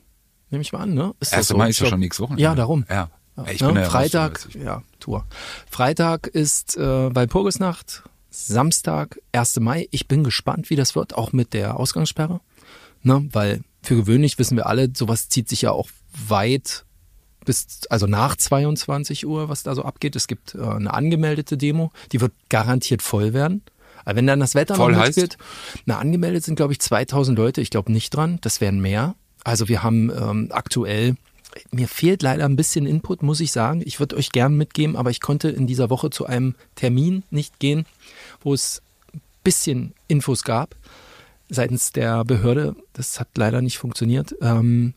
Nehme 0.50 0.62
ich 0.62 0.72
mal 0.72 0.80
an, 0.80 0.94
ne? 0.94 1.14
Ist 1.20 1.34
1. 1.34 1.48
So? 1.48 1.56
Mai 1.56 1.70
ist 1.70 1.80
ja 1.80 1.86
schon 1.86 2.00
nächste 2.00 2.22
Woche. 2.22 2.34
Ja, 2.38 2.54
darum. 2.54 2.84
Ja. 2.88 3.10
ja 3.36 3.46
ich 3.48 3.60
ne? 3.60 3.68
bin 3.68 3.76
ja 3.76 3.84
Freitag, 3.84 4.48
ja, 4.54 4.82
Tour. 4.98 5.26
Freitag 5.70 6.26
ist 6.26 6.76
äh, 6.76 7.10
bei 7.10 7.26
Purgesnacht, 7.26 8.02
Samstag, 8.30 9.18
1. 9.32 9.60
Mai. 9.60 9.88
Ich 9.90 10.08
bin 10.08 10.24
gespannt, 10.24 10.70
wie 10.70 10.76
das 10.76 10.94
wird, 10.94 11.14
auch 11.14 11.32
mit 11.32 11.52
der 11.52 11.78
Ausgangssperre. 11.78 12.40
Ne? 13.02 13.28
Weil 13.32 13.62
für 13.82 13.96
gewöhnlich 13.96 14.38
wissen 14.38 14.56
wir 14.56 14.66
alle, 14.66 14.90
sowas 14.94 15.28
zieht 15.28 15.48
sich 15.48 15.62
ja 15.62 15.72
auch 15.72 15.88
weit 16.28 16.84
bis, 17.44 17.80
also 17.90 18.06
nach 18.06 18.36
22 18.36 19.26
Uhr, 19.26 19.48
was 19.48 19.62
da 19.62 19.74
so 19.74 19.84
abgeht. 19.84 20.16
Es 20.16 20.26
gibt 20.26 20.54
äh, 20.54 20.62
eine 20.62 20.92
angemeldete 20.92 21.56
Demo, 21.56 21.92
die 22.12 22.20
wird 22.20 22.32
garantiert 22.48 23.02
voll 23.02 23.32
werden. 23.32 23.62
Aber 24.04 24.16
wenn 24.16 24.26
dann 24.26 24.40
das 24.40 24.54
Wetter 24.54 24.74
voll 24.74 24.92
noch 24.92 25.04
mitspielt, 25.04 25.38
na, 25.86 25.98
angemeldet 25.98 26.44
sind, 26.44 26.56
glaube 26.56 26.72
ich, 26.72 26.80
2000 26.80 27.38
Leute. 27.38 27.60
Ich 27.60 27.70
glaube 27.70 27.92
nicht 27.92 28.10
dran. 28.10 28.38
Das 28.40 28.60
wären 28.60 28.80
mehr. 28.80 29.14
Also 29.44 29.68
wir 29.68 29.82
haben 29.82 30.10
ähm, 30.10 30.48
aktuell, 30.50 31.16
mir 31.70 31.88
fehlt 31.88 32.22
leider 32.22 32.44
ein 32.44 32.56
bisschen 32.56 32.86
Input, 32.86 33.22
muss 33.22 33.40
ich 33.40 33.52
sagen. 33.52 33.82
Ich 33.84 34.00
würde 34.00 34.16
euch 34.16 34.30
gern 34.30 34.56
mitgeben, 34.56 34.96
aber 34.96 35.10
ich 35.10 35.20
konnte 35.20 35.50
in 35.50 35.66
dieser 35.66 35.90
Woche 35.90 36.10
zu 36.10 36.26
einem 36.26 36.54
Termin 36.74 37.22
nicht 37.30 37.58
gehen, 37.58 37.86
wo 38.40 38.54
es 38.54 38.82
ein 39.14 39.20
bisschen 39.44 39.94
Infos 40.08 40.42
gab 40.44 40.76
seitens 41.48 41.92
der 41.92 42.24
Behörde. 42.24 42.74
Das 42.92 43.20
hat 43.20 43.28
leider 43.36 43.62
nicht 43.62 43.78
funktioniert. 43.78 44.34
Ähm, 44.40 44.94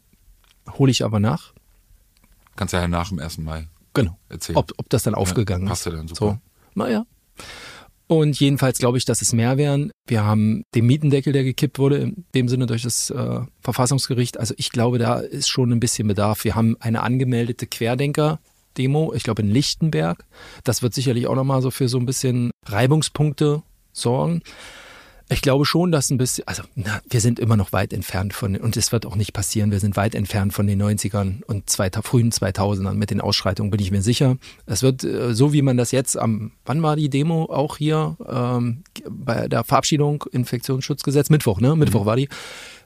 Hole 0.78 0.92
ich 0.92 1.04
aber 1.04 1.20
nach. 1.20 1.54
Kannst 2.56 2.74
ja 2.74 2.88
nach 2.88 3.10
dem 3.10 3.20
1. 3.20 3.40
Mai 3.40 3.68
genau. 3.94 4.18
erzählen. 4.30 4.58
Ob, 4.58 4.72
ob 4.78 4.90
das 4.90 5.04
dann 5.04 5.16
aufgegangen 5.16 5.64
ja, 5.64 5.70
passt 5.70 5.88
ist. 5.88 5.94
Passt 5.94 5.94
ja 5.94 6.00
dann 6.00 6.08
super. 6.08 6.42
So, 6.76 6.80
naja. 6.80 7.06
Und 8.08 8.40
jedenfalls 8.40 8.78
glaube 8.78 9.00
ich, 9.00 9.06
dass 9.06 9.22
es 9.22 9.34
mehr 9.34 9.58
wären. 9.58 9.92
Wir 10.08 10.24
haben 10.24 10.64
den 10.76 10.86
Mietendeckel, 10.86 11.34
der 11.34 11.44
gekippt 11.44 11.80
wurde, 11.80 11.98
in 11.98 12.26
dem 12.36 12.48
Sinne 12.48 12.68
durch 12.68 12.84
das 12.84 13.10
äh, 13.10 13.40
Verfassungsgericht. 13.62 14.40
Also 14.40 14.54
ich 14.58 14.70
glaube, 14.70 15.00
da 15.00 15.16
ist 15.16 15.50
schon 15.50 15.72
ein 15.72 15.80
bisschen 15.80 16.08
Bedarf. 16.08 16.44
Wir 16.44 16.54
haben 16.54 16.78
eine 16.80 17.02
angemeldete 17.02 17.66
Querdenker-Demo, 17.66 19.14
ich 19.16 19.24
glaube 19.24 19.42
in 19.42 19.50
Lichtenberg. 19.50 20.24
Das 20.64 20.84
wird 20.84 20.94
sicherlich 20.94 21.26
auch 21.26 21.36
nochmal 21.36 21.64
so 21.64 21.72
für 21.72 21.90
so 21.90 21.98
ein 21.98 22.06
bisschen 22.06 22.52
Reibungspunkte 22.68 23.64
sorgen. 23.92 24.44
Ich 25.28 25.42
glaube 25.42 25.66
schon, 25.66 25.92
dass 25.92 26.12
ein 26.12 26.18
bisschen, 26.18 26.48
also 26.48 26.62
na, 26.76 27.02
wir 27.10 27.20
sind 27.20 27.40
immer 27.40 27.58
noch 27.58 27.74
weit 27.74 27.94
entfernt 27.94 28.34
von, 28.34 28.56
und 28.58 28.78
es 28.78 28.92
wird 28.92 29.08
auch 29.08 29.16
nicht 29.16 29.34
passieren, 29.34 29.72
wir 29.72 29.80
sind 29.80 29.98
weit 29.98 30.14
entfernt 30.14 30.54
von 30.54 30.68
den 30.68 30.82
90ern 30.82 31.44
und 31.46 31.68
zwei, 31.68 31.90
frühen 31.90 32.32
2000ern 32.32 32.94
mit 32.94 33.10
den 33.10 33.22
Ausschreitungen, 33.22 33.72
bin 33.72 33.80
ich 33.80 33.90
mir 33.90 34.04
sicher. 34.04 34.38
Es 34.68 34.84
wird 34.84 35.04
äh, 35.04 35.34
so, 35.34 35.52
wie 35.52 35.64
man 35.64 35.78
das 35.78 35.92
jetzt 35.92 36.16
am, 36.16 36.52
wann 36.66 36.84
war 36.84 36.96
die 36.96 37.10
Demo 37.10 37.46
auch 37.46 37.78
hier, 37.78 38.18
ähm, 38.30 38.84
bei 39.10 39.48
der 39.48 39.64
Verabschiedung 39.64 40.24
Infektionsschutzgesetz, 40.32 41.32
Mittwoch, 41.32 41.60
ne? 41.60 41.76
Mittwoch 41.76 42.04
mhm. 42.04 42.06
war 42.06 42.16
die. 42.16 42.30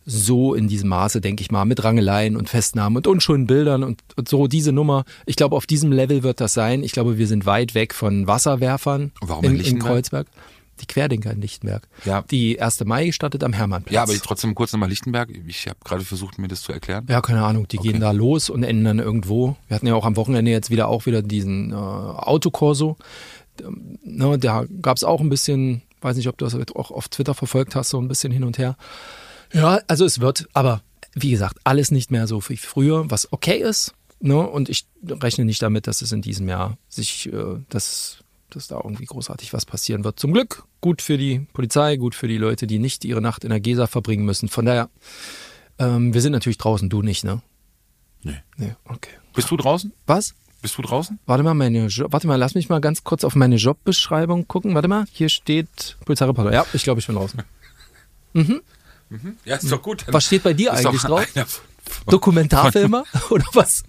So 0.06 0.56
in 0.56 0.70
diesem 0.70 0.90
Maße, 0.90 1.20
denke 1.20 1.42
ich 1.42 1.52
mal, 1.52 1.66
mit 1.66 1.84
Rangeleien 1.84 2.38
und 2.38 2.50
Festnahmen 2.50 2.96
und 2.96 3.06
unschönen 3.06 3.48
Bildern 3.48 3.84
und, 3.84 4.02
und 4.16 4.30
so 4.30 4.48
diese 4.48 4.72
Nummer. 4.72 5.04
Ich 5.26 5.36
glaube, 5.36 5.56
auf 5.56 5.68
diesem 5.68 5.92
Level 5.92 6.24
wird 6.24 6.40
das 6.40 6.54
sein. 6.54 6.84
Ich 6.84 6.94
glaube, 6.94 7.18
wir 7.18 7.28
sind 7.28 7.46
weit 7.46 7.76
weg 7.76 7.94
von 7.94 8.26
Wasserwerfern 8.26 9.12
Warum 9.22 9.44
in, 9.44 9.60
in 9.60 9.78
Kreuzberg 9.78 10.28
die 10.82 10.86
Querdenker 10.86 11.32
in 11.32 11.42
Lichtenberg. 11.42 11.88
Ja. 12.06 12.24
Die 12.30 12.62
1. 12.62 12.86
Mai 12.86 13.12
startet 13.12 13.44
am 13.44 13.54
Hermannplatz. 13.54 13.94
Ja, 13.94 14.04
aber 14.04 14.14
ich 14.14 14.22
trotzdem 14.22 14.56
kurz 14.56 14.72
nochmal 14.74 14.90
Lichtenberg. 14.90 15.30
Ich 15.48 15.68
habe 15.68 15.78
gerade 15.84 16.04
versucht, 16.04 16.38
mir 16.38 16.48
das 16.48 16.62
zu 16.62 16.72
erklären. 16.72 17.06
Ja, 17.10 17.22
keine 17.22 17.44
Ahnung. 17.44 17.68
Die 17.68 17.80
okay. 17.80 17.92
gehen 17.92 18.02
da 18.02 18.12
los 18.12 18.50
und 18.50 18.64
enden 18.64 18.86
dann 18.86 19.00
irgendwo. 19.00 19.56
Wir 19.68 19.76
hatten 19.76 19.88
ja 19.88 19.96
auch 19.96 20.06
am 20.06 20.16
Wochenende 20.16 20.52
jetzt 20.52 20.70
wieder 20.70 20.88
auch 20.88 21.06
wieder 21.06 21.22
diesen 21.22 21.72
äh, 21.72 21.76
Autokorso. 21.76 22.98
Ähm, 23.62 24.00
ne, 24.04 24.38
da 24.38 24.66
gab 24.82 24.98
es 24.98 25.04
auch 25.04 25.22
ein 25.22 25.30
bisschen, 25.30 25.82
weiß 26.02 26.18
nicht, 26.18 26.28
ob 26.28 26.38
du 26.38 26.46
das 26.46 26.56
auch 26.76 26.92
auf 26.92 27.10
Twitter 27.10 27.34
verfolgt 27.34 27.76
hast, 27.76 27.90
so 27.90 28.00
ein 28.00 28.08
bisschen 28.08 28.32
hin 28.32 28.44
und 28.44 28.58
her. 28.58 28.78
Ja, 29.54 29.80
also 29.88 30.06
es 30.06 30.20
wird, 30.20 30.48
aber 30.54 30.82
wie 31.14 31.32
gesagt, 31.32 31.58
alles 31.64 31.92
nicht 31.92 32.12
mehr 32.12 32.28
so 32.28 32.42
wie 32.48 32.58
früher, 32.58 33.10
was 33.10 33.32
okay 33.34 33.58
ist. 33.58 33.94
Ne? 34.22 34.38
Und 34.38 34.70
ich 34.70 34.86
rechne 35.04 35.46
nicht 35.46 35.62
damit, 35.62 35.88
dass 35.88 36.02
es 36.02 36.12
in 36.12 36.22
diesem 36.22 36.50
Jahr 36.50 36.78
sich 36.88 37.32
äh, 37.32 37.60
das 37.70 38.24
dass 38.56 38.68
da 38.68 38.78
irgendwie 38.78 39.06
großartig 39.06 39.54
was 39.54 39.66
passieren 39.66 40.04
wird. 40.04 40.20
Zum 40.20 40.34
Glück 40.34 40.64
gut 40.82 41.02
für 41.02 41.18
die 41.18 41.48
Polizei, 41.54 41.98
gut 41.98 42.16
für 42.16 42.28
die 42.28 42.38
Leute, 42.38 42.68
die 42.68 42.80
nicht 42.80 43.06
ihre 43.06 43.22
Nacht 43.22 43.44
in 43.44 43.50
der 43.50 43.60
Gesa 43.60 43.88
verbringen 43.88 44.26
müssen. 44.26 44.50
Von 44.50 44.66
daher, 44.66 44.90
ähm, 45.78 46.14
wir 46.14 46.22
sind 46.22 46.34
natürlich 46.34 46.58
draußen, 46.58 46.90
du 46.90 47.02
nicht, 47.02 47.24
ne? 47.24 47.42
Nee. 48.24 48.38
Nee, 48.58 48.76
okay. 48.86 49.12
Bist 49.34 49.50
du 49.52 49.58
draußen? 49.58 49.94
Was? 50.06 50.36
Bist 50.62 50.78
du 50.78 50.82
draußen? 50.82 51.20
Warte 51.26 51.44
mal, 51.44 51.54
meine 51.54 51.88
jo 51.88 52.08
warte 52.12 52.28
mal, 52.28 52.36
lass 52.36 52.54
mich 52.54 52.68
mal 52.68 52.82
ganz 52.82 53.04
kurz 53.04 53.24
auf 53.24 53.36
meine 53.36 53.56
Jobbeschreibung 53.56 54.48
gucken. 54.48 54.76
Warte 54.76 54.90
mal, 54.90 55.06
hier 55.12 55.30
steht 55.30 55.98
Polizeireporter. 56.06 56.52
Ja, 56.52 56.66
ich 56.74 56.84
glaube, 56.84 57.00
ich 57.00 57.08
bin 57.08 57.16
draußen. 57.16 57.42
Mhm. 58.32 58.62
mhm. 59.10 59.38
Ja, 59.44 59.56
ist 59.56 59.72
doch 59.72 59.82
gut. 59.82 60.06
Was 60.08 60.26
steht 60.26 60.44
bei 60.44 60.54
dir 60.54 60.72
eigentlich 60.72 61.02
drauf? 61.02 61.26
Dokumentarfilmer 62.08 63.04
oder 63.30 63.46
was? 63.54 63.84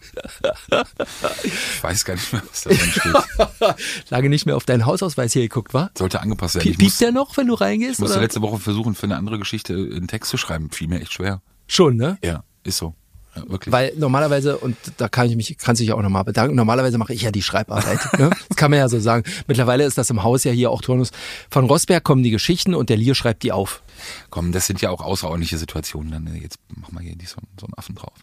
Ich 1.43 1.83
weiß 1.83 2.05
gar 2.05 2.15
nicht 2.15 2.33
mehr, 2.33 2.43
was 2.51 2.63
da 2.63 2.71
drin 2.71 2.91
steht. 2.91 4.11
Lange 4.11 4.29
nicht 4.29 4.47
mehr 4.47 4.57
auf 4.57 4.65
deinen 4.65 4.87
Hausausweis 4.87 5.33
hier 5.33 5.43
geguckt, 5.43 5.75
war? 5.75 5.91
Sollte 5.97 6.21
angepasst 6.21 6.57
werden. 6.57 6.77
Piept 6.77 7.01
der 7.01 7.13
noch, 7.13 7.37
wenn 7.37 7.47
du 7.47 7.55
reingehst? 7.55 7.95
Ich 7.95 7.99
musste 7.99 8.21
letzte 8.21 8.43
Woche 8.43 8.59
versuchen, 8.59 8.95
für 8.95 9.05
eine 9.05 9.17
andere 9.17 9.39
Geschichte 9.39 9.75
einen 9.75 10.09
Text 10.09 10.31
zu 10.31 10.37
schreiben. 10.37 10.71
Fiel 10.71 10.89
mir 10.89 11.01
echt 11.01 11.13
schwer. 11.13 11.41
Schon, 11.67 11.97
ne? 11.97 12.19
Ja, 12.23 12.45
ist 12.65 12.79
so. 12.79 12.95
Ja, 13.45 13.51
wirklich. 13.51 13.73
Weil 13.73 13.93
normalerweise, 13.97 14.59
und 14.59 14.77
da 14.97 15.09
kann 15.09 15.29
ich 15.29 15.37
mich, 15.37 15.57
kannst 15.59 15.81
du 15.81 15.83
dich 15.83 15.89
ja 15.89 15.95
auch 15.95 16.03
nochmal 16.03 16.25
bedanken, 16.25 16.55
normalerweise 16.57 16.99
mache 16.99 17.13
ich 17.13 17.23
ja 17.23 17.31
die 17.31 17.43
Schreibarbeit. 17.43 17.99
ne? 18.19 18.31
Das 18.49 18.57
kann 18.57 18.71
man 18.71 18.79
ja 18.79 18.89
so 18.89 19.01
sagen. 19.01 19.25
Mittlerweile 19.47 19.85
ist 19.85 19.99
das 19.99 20.11
im 20.11 20.23
Haus 20.23 20.45
ja 20.45 20.53
hier 20.53 20.71
auch 20.71 20.83
Turnus. 20.83 21.11
Von 21.51 21.67
Rosberg 21.67 22.05
kommen 22.05 22.23
die 22.23 22.31
Geschichten 22.31 22.75
und 22.75 22.91
der 22.91 22.97
Lier 22.97 23.15
schreibt 23.15 23.43
die 23.43 23.53
auf. 23.53 23.83
Komm, 24.31 24.53
das 24.53 24.67
sind 24.67 24.81
ja 24.81 24.91
auch 24.91 25.01
außerordentliche 25.01 25.59
Situationen. 25.59 26.13
Dann 26.13 26.35
jetzt 26.41 26.59
machen 26.69 26.97
wir 26.97 27.03
hier 27.03 27.17
nicht 27.17 27.29
so, 27.29 27.37
so 27.59 27.67
einen 27.67 27.75
Affen 27.77 27.95
drauf. 27.95 28.15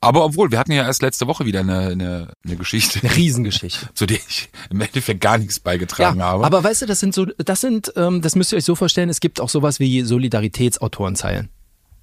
Aber 0.00 0.24
obwohl, 0.24 0.50
wir 0.50 0.58
hatten 0.58 0.72
ja 0.72 0.84
erst 0.84 1.02
letzte 1.02 1.26
Woche 1.26 1.44
wieder 1.44 1.60
eine, 1.60 1.88
eine, 1.88 2.32
eine 2.44 2.56
Geschichte. 2.56 3.00
Eine 3.02 3.16
Riesengeschichte. 3.16 3.88
zu 3.94 4.06
der 4.06 4.18
ich 4.28 4.48
im 4.70 4.80
Endeffekt 4.80 5.20
gar 5.20 5.38
nichts 5.38 5.60
beigetragen 5.60 6.20
ja, 6.20 6.26
habe. 6.26 6.44
Aber 6.44 6.64
weißt 6.64 6.82
du, 6.82 6.86
das 6.86 7.00
sind 7.00 7.14
so, 7.14 7.26
das 7.26 7.60
sind, 7.60 7.92
ähm, 7.96 8.22
das 8.22 8.36
müsst 8.36 8.52
ihr 8.52 8.58
euch 8.58 8.64
so 8.64 8.74
vorstellen, 8.74 9.08
es 9.08 9.20
gibt 9.20 9.40
auch 9.40 9.48
sowas 9.48 9.80
wie 9.80 10.02
Solidaritätsautorenzeilen. 10.02 11.48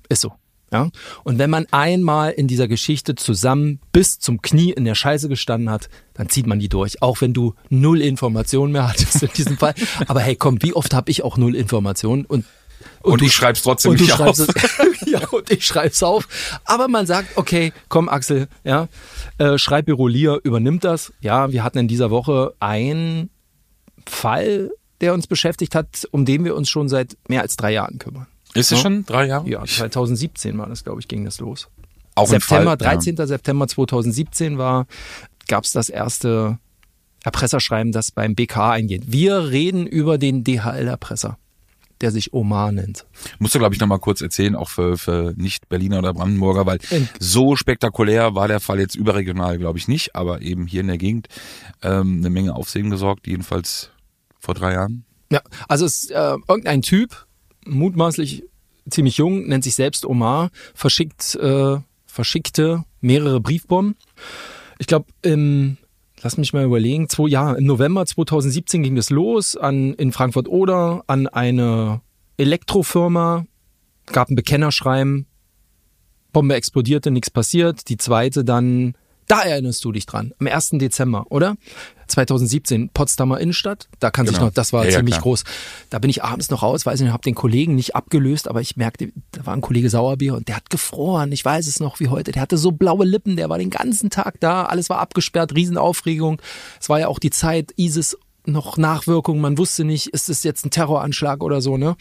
Ist 0.10 0.22
so. 0.22 0.34
Ja? 0.72 0.90
Und 1.24 1.38
wenn 1.38 1.50
man 1.50 1.66
einmal 1.72 2.32
in 2.32 2.48
dieser 2.48 2.68
Geschichte 2.68 3.16
zusammen 3.16 3.80
bis 3.92 4.20
zum 4.20 4.42
Knie 4.42 4.72
in 4.72 4.86
der 4.86 4.96
Scheiße 4.96 5.28
gestanden 5.28 5.70
hat, 5.70 5.90
dann 6.14 6.30
zieht 6.30 6.48
man 6.48 6.60
die 6.60 6.70
durch. 6.70 7.02
Auch 7.02 7.22
wenn 7.22 7.34
du 7.34 7.56
null 7.70 8.02
Informationen 8.02 8.72
mehr 8.72 8.88
hattest 8.88 9.22
in 9.22 9.30
diesem 9.36 9.58
Fall. 9.58 9.74
Aber 10.08 10.22
hey, 10.22 10.36
komm, 10.36 10.62
wie 10.62 10.74
oft 10.74 10.94
habe 10.94 11.12
ich 11.12 11.24
auch 11.24 11.38
null 11.38 11.56
Informationen 11.56 12.26
und 12.26 12.46
und, 13.04 13.14
und 13.14 13.22
du 13.22 13.30
schreibst 13.30 13.64
trotzdem 13.64 13.94
nicht 13.94 14.20
auf. 14.20 14.40
Es, 14.40 14.48
ja, 15.06 15.28
und 15.30 15.52
ich 15.52 15.66
schreib's 15.66 16.02
auf. 16.02 16.28
Aber 16.66 16.88
man 16.88 17.06
sagt, 17.06 17.38
okay, 17.38 17.74
komm 17.90 18.10
Axel, 18.10 18.48
ja, 18.64 18.88
äh, 19.38 19.58
Schreibbüro 19.58 20.08
Lier 20.08 20.40
übernimmt 20.44 20.84
das. 20.84 21.14
Ja, 21.20 21.52
wir 21.52 21.64
hatten 21.64 21.80
in 21.80 21.88
dieser 21.88 22.10
Woche 22.10 22.54
einen 22.60 23.30
Fall, 24.08 24.72
der 25.00 25.14
uns 25.14 25.28
beschäftigt 25.28 25.76
hat, 25.76 26.08
um 26.12 26.26
den 26.26 26.44
wir 26.44 26.56
uns 26.56 26.70
schon 26.70 26.90
seit 26.90 27.18
mehr 27.28 27.42
als 27.42 27.56
drei 27.56 27.72
Jahren 27.72 28.00
kümmern. 28.00 28.28
Ist 28.54 28.72
es 28.72 28.78
ja? 28.78 28.78
schon 28.78 29.06
drei 29.06 29.28
Jahre? 29.28 29.50
Ja, 29.50 29.66
2017 29.66 30.58
war 30.58 30.68
das, 30.68 30.84
glaube 30.84 31.00
ich, 31.02 31.08
ging 31.08 31.26
das 31.26 31.40
los. 31.40 31.70
Auch 32.16 32.28
September, 32.28 32.72
Fall, 32.72 32.78
13. 32.78 33.16
Ja. 33.16 33.28
September 33.28 33.68
2017 33.68 34.58
war, 34.58 34.88
gab 35.48 35.64
es 35.64 35.72
das 35.72 35.90
erste 35.90 36.60
Erpresserschreiben, 37.24 37.92
das 37.92 38.12
beim 38.12 38.36
BK 38.36 38.72
eingeht. 38.72 39.04
Wir 39.08 39.50
reden 39.50 39.88
über 39.88 40.18
den 40.18 40.44
DHL-Erpresser 40.44 41.38
der 42.02 42.12
sich 42.12 42.34
Omar 42.34 42.72
nennt. 42.72 43.06
Musst 43.40 43.56
du, 43.56 43.60
glaube 43.60 43.76
ich, 43.76 43.80
nochmal 43.80 44.00
kurz 44.00 44.22
erzählen, 44.22 44.56
auch 44.56 44.70
für, 44.70 44.98
für 44.98 45.34
Nicht-Berliner 45.38 46.00
oder 46.00 46.14
Brandenburger, 46.14 46.66
weil 46.66 46.80
in 46.90 47.08
so 47.20 47.56
spektakulär 47.56 48.36
war 48.36 48.48
der 48.48 48.60
Fall 48.60 48.80
jetzt 48.80 48.96
überregional, 48.96 49.58
glaube 49.58 49.78
ich, 49.78 49.88
nicht, 49.88 50.16
aber 50.16 50.42
eben 50.42 50.68
hier 50.68 50.82
in 50.82 50.88
der 50.88 50.98
Gegend 50.98 51.28
ähm, 51.84 52.18
eine 52.20 52.30
Menge 52.30 52.56
Aufsehen 52.56 52.90
gesorgt, 52.90 53.28
jedenfalls 53.28 53.92
vor 54.40 54.56
drei 54.56 54.74
Jahren. 54.74 55.06
Ja, 55.32 55.42
also 55.68 55.86
es 55.86 56.04
ist 56.04 56.12
äh, 56.12 56.36
irgendein 56.48 56.82
Typ, 56.82 57.28
mutmaßlich 57.66 58.44
ziemlich 58.90 59.18
jung, 59.18 59.48
nennt 59.48 59.64
sich 59.64 59.76
selbst 59.76 60.06
Omar, 60.06 60.50
verschickt, 60.74 61.36
äh, 61.36 61.78
verschickte 62.06 62.84
mehrere 63.00 63.40
Briefbomben. 63.40 63.96
Ich 64.80 64.88
glaube, 64.88 65.06
im, 65.22 65.78
lass 66.22 66.38
mich 66.38 66.54
mal 66.54 66.66
überlegen, 66.66 67.10
zwei, 67.10 67.28
ja, 67.28 67.54
im 67.54 67.66
November 67.66 68.06
2017 68.06 68.84
ging 68.84 68.96
das 68.96 69.10
los 69.10 69.56
an, 69.56 69.94
in 69.94 70.12
Frankfurt-Oder 70.12 71.04
an 71.08 71.28
eine 71.28 72.02
Elektrofirma, 72.38 73.46
gab 74.08 74.30
ein 74.30 74.36
Bekennerschreiben, 74.36 75.28
Bombe 76.34 76.56
explodierte, 76.56 77.12
nichts 77.12 77.30
passiert. 77.30 77.90
Die 77.90 77.98
zweite 77.98 78.44
dann 78.44 78.96
da 79.32 79.42
erinnerst 79.42 79.84
du 79.86 79.92
dich 79.92 80.06
dran. 80.06 80.34
Am 80.40 80.48
1. 80.48 80.72
Dezember, 80.74 81.26
oder? 81.30 81.56
2017, 82.08 82.90
Potsdamer 82.90 83.40
Innenstadt. 83.40 83.88
Da 84.00 84.12
kann 84.12 84.26
genau. 84.26 84.38
sich 84.38 84.46
noch, 84.46 84.54
das 84.54 84.74
war 84.74 84.86
ja, 84.86 84.92
ziemlich 84.92 85.16
ja, 85.16 85.22
groß. 85.22 85.44
Da 85.90 86.00
bin 86.00 86.10
ich 86.10 86.24
abends 86.24 86.50
noch 86.50 86.64
raus, 86.64 86.86
weiß 86.86 87.00
nicht, 87.00 87.12
habe 87.12 87.24
den 87.24 87.36
Kollegen 87.36 87.76
nicht 87.76 87.96
abgelöst, 87.96 88.50
aber 88.50 88.60
ich 88.60 88.76
merkte, 88.76 89.14
da 89.32 89.46
war 89.46 89.54
ein 89.54 89.62
Kollege 89.62 89.90
Sauerbier 89.90 90.36
und 90.36 90.50
der 90.50 90.58
hat 90.58 90.70
gefroren. 90.70 91.32
Ich 91.32 91.46
weiß 91.46 91.68
es 91.68 91.80
noch 91.80 92.00
wie 92.00 92.10
heute. 92.10 92.34
Der 92.34 92.42
hatte 92.42 92.58
so 92.58 92.72
blaue 92.72 93.06
Lippen, 93.06 93.38
der 93.38 93.50
war 93.50 93.58
den 93.58 93.70
ganzen 93.70 94.10
Tag 94.10 94.40
da. 94.42 94.66
Alles 94.66 94.90
war 94.90 95.00
abgesperrt, 95.00 95.56
Riesenaufregung. 95.56 96.42
Es 96.80 96.90
war 96.90 97.00
ja 97.00 97.08
auch 97.08 97.20
die 97.20 97.32
Zeit 97.32 97.72
ISIS 97.78 98.18
noch 98.46 98.78
Nachwirkungen. 98.78 99.42
Man 99.42 99.58
wusste 99.58 99.84
nicht, 99.84 100.08
ist 100.08 100.30
es 100.30 100.44
jetzt 100.44 100.66
ein 100.66 100.72
Terroranschlag 100.72 101.44
oder 101.44 101.62
so, 101.62 101.78
ne? 101.78 101.96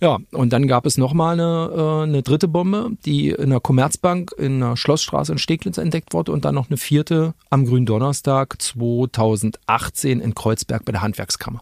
Ja, 0.00 0.18
und 0.32 0.52
dann 0.52 0.66
gab 0.66 0.86
es 0.86 0.98
nochmal 0.98 1.34
eine, 1.38 1.72
äh, 1.74 2.02
eine 2.04 2.22
dritte 2.22 2.48
Bombe, 2.48 2.90
die 3.04 3.30
in 3.30 3.50
der 3.50 3.60
Commerzbank 3.60 4.32
in 4.36 4.60
der 4.60 4.76
Schlossstraße 4.76 5.32
in 5.32 5.38
Steglitz 5.38 5.78
entdeckt 5.78 6.14
wurde 6.14 6.32
und 6.32 6.44
dann 6.44 6.54
noch 6.54 6.68
eine 6.68 6.76
vierte 6.76 7.34
am 7.50 7.66
Gründonnerstag 7.66 8.60
2018 8.60 10.20
in 10.20 10.34
Kreuzberg 10.34 10.84
bei 10.84 10.92
der 10.92 11.02
Handwerkskammer. 11.02 11.60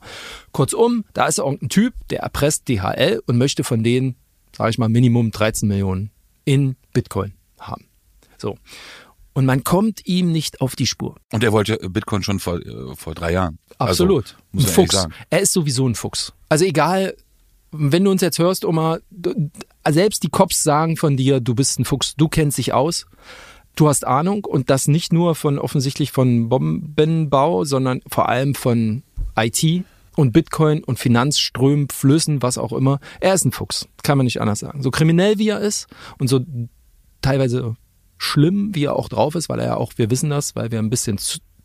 Kurzum, 0.52 1.04
da 1.12 1.26
ist 1.26 1.38
irgendein 1.38 1.68
Typ, 1.68 1.94
der 2.10 2.20
erpresst 2.20 2.68
DHL 2.68 3.22
und 3.26 3.38
möchte 3.38 3.64
von 3.64 3.82
denen, 3.82 4.16
sage 4.56 4.70
ich 4.70 4.78
mal, 4.78 4.88
Minimum 4.88 5.30
13 5.30 5.68
Millionen 5.68 6.10
in 6.44 6.76
Bitcoin 6.92 7.34
haben. 7.58 7.86
So. 8.38 8.56
Und 9.32 9.46
man 9.46 9.62
kommt 9.62 10.06
ihm 10.06 10.32
nicht 10.32 10.60
auf 10.60 10.74
die 10.74 10.86
Spur. 10.86 11.16
Und 11.32 11.44
er 11.44 11.52
wollte 11.52 11.76
Bitcoin 11.88 12.22
schon 12.22 12.40
vor, 12.40 12.60
äh, 12.60 12.94
vor 12.96 13.14
drei 13.14 13.32
Jahren. 13.32 13.58
Also, 13.78 14.04
Absolut. 14.04 14.36
Also, 14.52 14.66
ein 14.66 14.72
Fuchs. 14.72 15.08
Er 15.30 15.40
ist 15.40 15.52
sowieso 15.52 15.88
ein 15.88 15.94
Fuchs. 15.94 16.32
Also 16.48 16.64
egal, 16.64 17.14
wenn 17.70 18.04
du 18.04 18.10
uns 18.10 18.22
jetzt 18.22 18.38
hörst, 18.38 18.64
Oma, 18.64 18.98
selbst 19.88 20.22
die 20.24 20.28
Cops 20.28 20.62
sagen 20.62 20.96
von 20.96 21.16
dir, 21.16 21.40
du 21.40 21.54
bist 21.54 21.78
ein 21.78 21.84
Fuchs, 21.84 22.14
du 22.16 22.28
kennst 22.28 22.58
dich 22.58 22.72
aus, 22.72 23.06
du 23.76 23.88
hast 23.88 24.06
Ahnung 24.06 24.44
und 24.44 24.70
das 24.70 24.88
nicht 24.88 25.12
nur 25.12 25.34
von 25.34 25.58
offensichtlich 25.58 26.10
von 26.10 26.48
Bombenbau, 26.48 27.64
sondern 27.64 28.00
vor 28.08 28.28
allem 28.28 28.54
von 28.54 29.02
IT 29.36 29.84
und 30.16 30.32
Bitcoin 30.32 30.82
und 30.82 30.98
Finanzströmen, 30.98 31.88
Flüssen, 31.88 32.42
was 32.42 32.58
auch 32.58 32.72
immer. 32.72 32.98
Er 33.20 33.34
ist 33.34 33.44
ein 33.44 33.52
Fuchs, 33.52 33.86
kann 34.02 34.18
man 34.18 34.24
nicht 34.24 34.40
anders 34.40 34.58
sagen. 34.58 34.82
So 34.82 34.90
kriminell 34.90 35.38
wie 35.38 35.48
er 35.48 35.60
ist 35.60 35.86
und 36.18 36.28
so 36.28 36.40
teilweise 37.22 37.76
schlimm, 38.20 38.74
wie 38.74 38.84
er 38.84 38.96
auch 38.96 39.08
drauf 39.08 39.34
ist, 39.34 39.48
weil 39.48 39.60
er 39.60 39.66
ja 39.66 39.76
auch, 39.76 39.94
wir 39.96 40.10
wissen 40.10 40.28
das, 40.28 40.54
weil 40.54 40.70
wir 40.70 40.78
ein 40.78 40.90
bisschen 40.90 41.18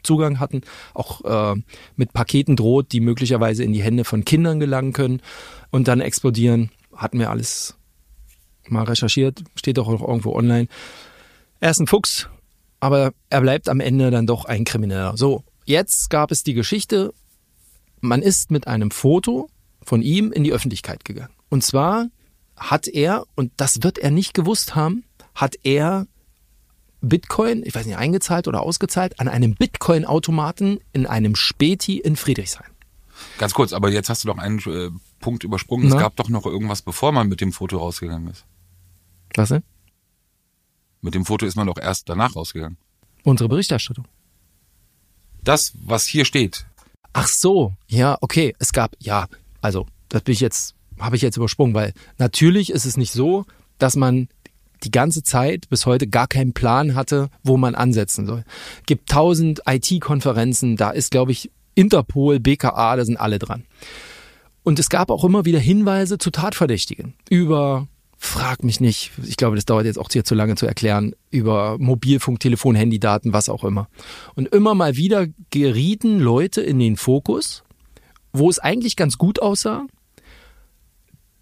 Zugang 0.04 0.40
hatten, 0.40 0.62
auch 0.94 1.24
äh, 1.26 1.60
mit 1.98 2.14
Paketen 2.14 2.56
droht, 2.56 2.94
die 2.94 3.02
möglicherweise 3.02 3.64
in 3.64 3.74
die 3.74 3.84
Hände 3.84 4.06
von 4.06 4.24
Kindern 4.24 4.60
gelangen 4.60 4.94
können 4.94 5.22
und 5.70 5.88
dann 5.88 6.00
explodieren. 6.00 6.72
Hatten 6.96 7.20
wir 7.20 7.30
alles 7.30 7.76
mal 8.70 8.84
recherchiert, 8.84 9.44
steht 9.56 9.78
auch 9.80 9.90
irgendwo 9.90 10.34
online. 10.34 10.68
Er 11.60 11.72
ist 11.72 11.80
ein 11.80 11.88
Fuchs, 11.88 12.30
aber 12.80 13.12
er 13.30 13.42
bleibt 13.42 13.68
am 13.68 13.82
Ende 13.82 14.10
dann 14.10 14.26
doch 14.26 14.46
ein 14.46 14.64
Krimineller. 14.64 15.18
So, 15.18 15.44
jetzt 15.66 16.10
gab 16.10 16.32
es 16.32 16.44
die 16.44 16.54
Geschichte, 16.54 17.14
man 18.00 18.22
ist 18.22 18.50
mit 18.50 18.66
einem 18.66 18.92
Foto 18.92 19.50
von 19.82 20.02
ihm 20.02 20.32
in 20.32 20.46
die 20.46 20.54
Öffentlichkeit 20.54 21.04
gegangen. 21.04 21.34
Und 21.50 21.64
zwar 21.64 22.08
hat 22.56 22.88
er, 22.88 23.26
und 23.36 23.52
das 23.58 23.84
wird 23.84 23.98
er 23.98 24.12
nicht 24.12 24.34
gewusst 24.34 24.74
haben, 24.74 25.04
hat 25.34 25.56
er 25.64 26.08
Bitcoin, 27.10 27.64
ich 27.66 27.76
weiß 27.76 27.86
nicht, 27.86 27.98
eingezahlt 27.98 28.48
oder 28.48 28.62
ausgezahlt, 28.62 29.20
an 29.20 29.28
einem 29.28 29.56
Bitcoin-Automaten 29.56 30.80
in 30.94 31.06
einem 31.06 31.36
Späti 31.36 32.00
in 32.00 32.16
Friedrichshain. 32.16 32.70
Ganz 33.38 33.54
kurz, 33.54 33.74
aber 33.74 33.90
jetzt 33.90 34.10
hast 34.10 34.24
du 34.24 34.28
doch 34.28 34.38
einen 34.38 34.60
äh, 34.60 34.92
Punkt 35.20 35.44
übersprungen. 35.44 35.88
Na? 35.88 35.96
Es 35.96 36.02
gab 36.02 36.16
doch 36.16 36.30
noch 36.30 36.46
irgendwas, 36.46 36.82
bevor 36.82 37.12
man 37.12 37.28
mit 37.30 37.42
dem 37.42 37.54
Foto 37.54 37.78
rausgegangen 37.78 38.30
ist. 38.30 38.46
Was 39.36 39.50
denn? 39.50 39.64
Mit 41.02 41.16
dem 41.16 41.26
Foto 41.26 41.46
ist 41.46 41.56
man 41.56 41.68
doch 41.68 41.78
erst 41.78 42.10
danach 42.10 42.36
rausgegangen. 42.36 42.78
Unsere 43.24 43.48
Berichterstattung. 43.48 44.08
Das, 45.44 45.74
was 45.76 46.06
hier 46.06 46.26
steht, 46.26 46.66
Ach 47.18 47.30
so, 47.30 47.72
ja, 47.88 48.18
okay. 48.20 48.54
Es 48.60 48.74
gab, 48.74 48.94
ja, 49.00 49.28
also, 49.62 49.88
das 50.10 50.24
bin 50.24 50.34
ich 50.34 50.42
jetzt, 50.42 50.76
habe 51.00 51.16
ich 51.16 51.22
jetzt 51.22 51.38
übersprungen, 51.38 51.74
weil 51.74 51.94
natürlich 52.18 52.70
ist 52.70 52.84
es 52.84 52.98
nicht 52.98 53.14
so, 53.14 53.46
dass 53.78 53.96
man 53.96 54.28
die 54.84 54.92
ganze 54.92 55.24
Zeit 55.24 55.70
bis 55.70 55.86
heute 55.86 56.08
gar 56.08 56.28
keinen 56.28 56.54
Plan 56.54 56.96
hatte, 56.96 57.30
wo 57.44 57.58
man 57.58 57.76
ansetzen 57.76 58.26
soll. 58.26 58.44
Gibt 58.86 59.10
tausend 59.10 59.62
IT-Konferenzen, 59.66 60.78
da 60.78 60.92
ist, 60.92 61.12
glaube 61.12 61.32
ich, 61.32 61.52
Interpol, 61.76 62.40
BKA, 62.40 62.96
da 62.96 63.06
sind 63.06 63.18
alle 63.18 63.40
dran. 63.40 63.66
Und 64.64 64.80
es 64.80 64.90
gab 64.90 65.12
auch 65.12 65.24
immer 65.24 65.46
wieder 65.46 65.60
Hinweise 65.60 66.18
zu 66.18 66.32
Tatverdächtigen 66.32 67.14
über, 67.30 67.88
frag 68.18 68.64
mich 68.64 68.80
nicht, 68.80 69.12
ich 69.24 69.38
glaube, 69.38 69.56
das 69.56 69.66
dauert 69.66 69.86
jetzt 69.86 70.00
auch 70.00 70.10
hier 70.12 70.24
zu 70.24 70.34
lange 70.34 70.56
zu 70.56 70.66
erklären, 70.66 71.14
über 71.30 71.78
Mobilfunk, 71.78 72.40
Telefon, 72.40 72.76
Handydaten, 72.76 73.32
was 73.32 73.50
auch 73.50 73.64
immer. 73.64 73.88
Und 74.34 74.48
immer 74.48 74.74
mal 74.74 74.96
wieder 74.96 75.28
gerieten 75.52 76.20
Leute 76.20 76.62
in 76.62 76.80
den 76.80 76.98
Fokus, 76.98 77.64
wo 78.34 78.50
es 78.50 78.58
eigentlich 78.58 78.96
ganz 78.96 79.18
gut 79.18 79.40
aussah, 79.42 79.86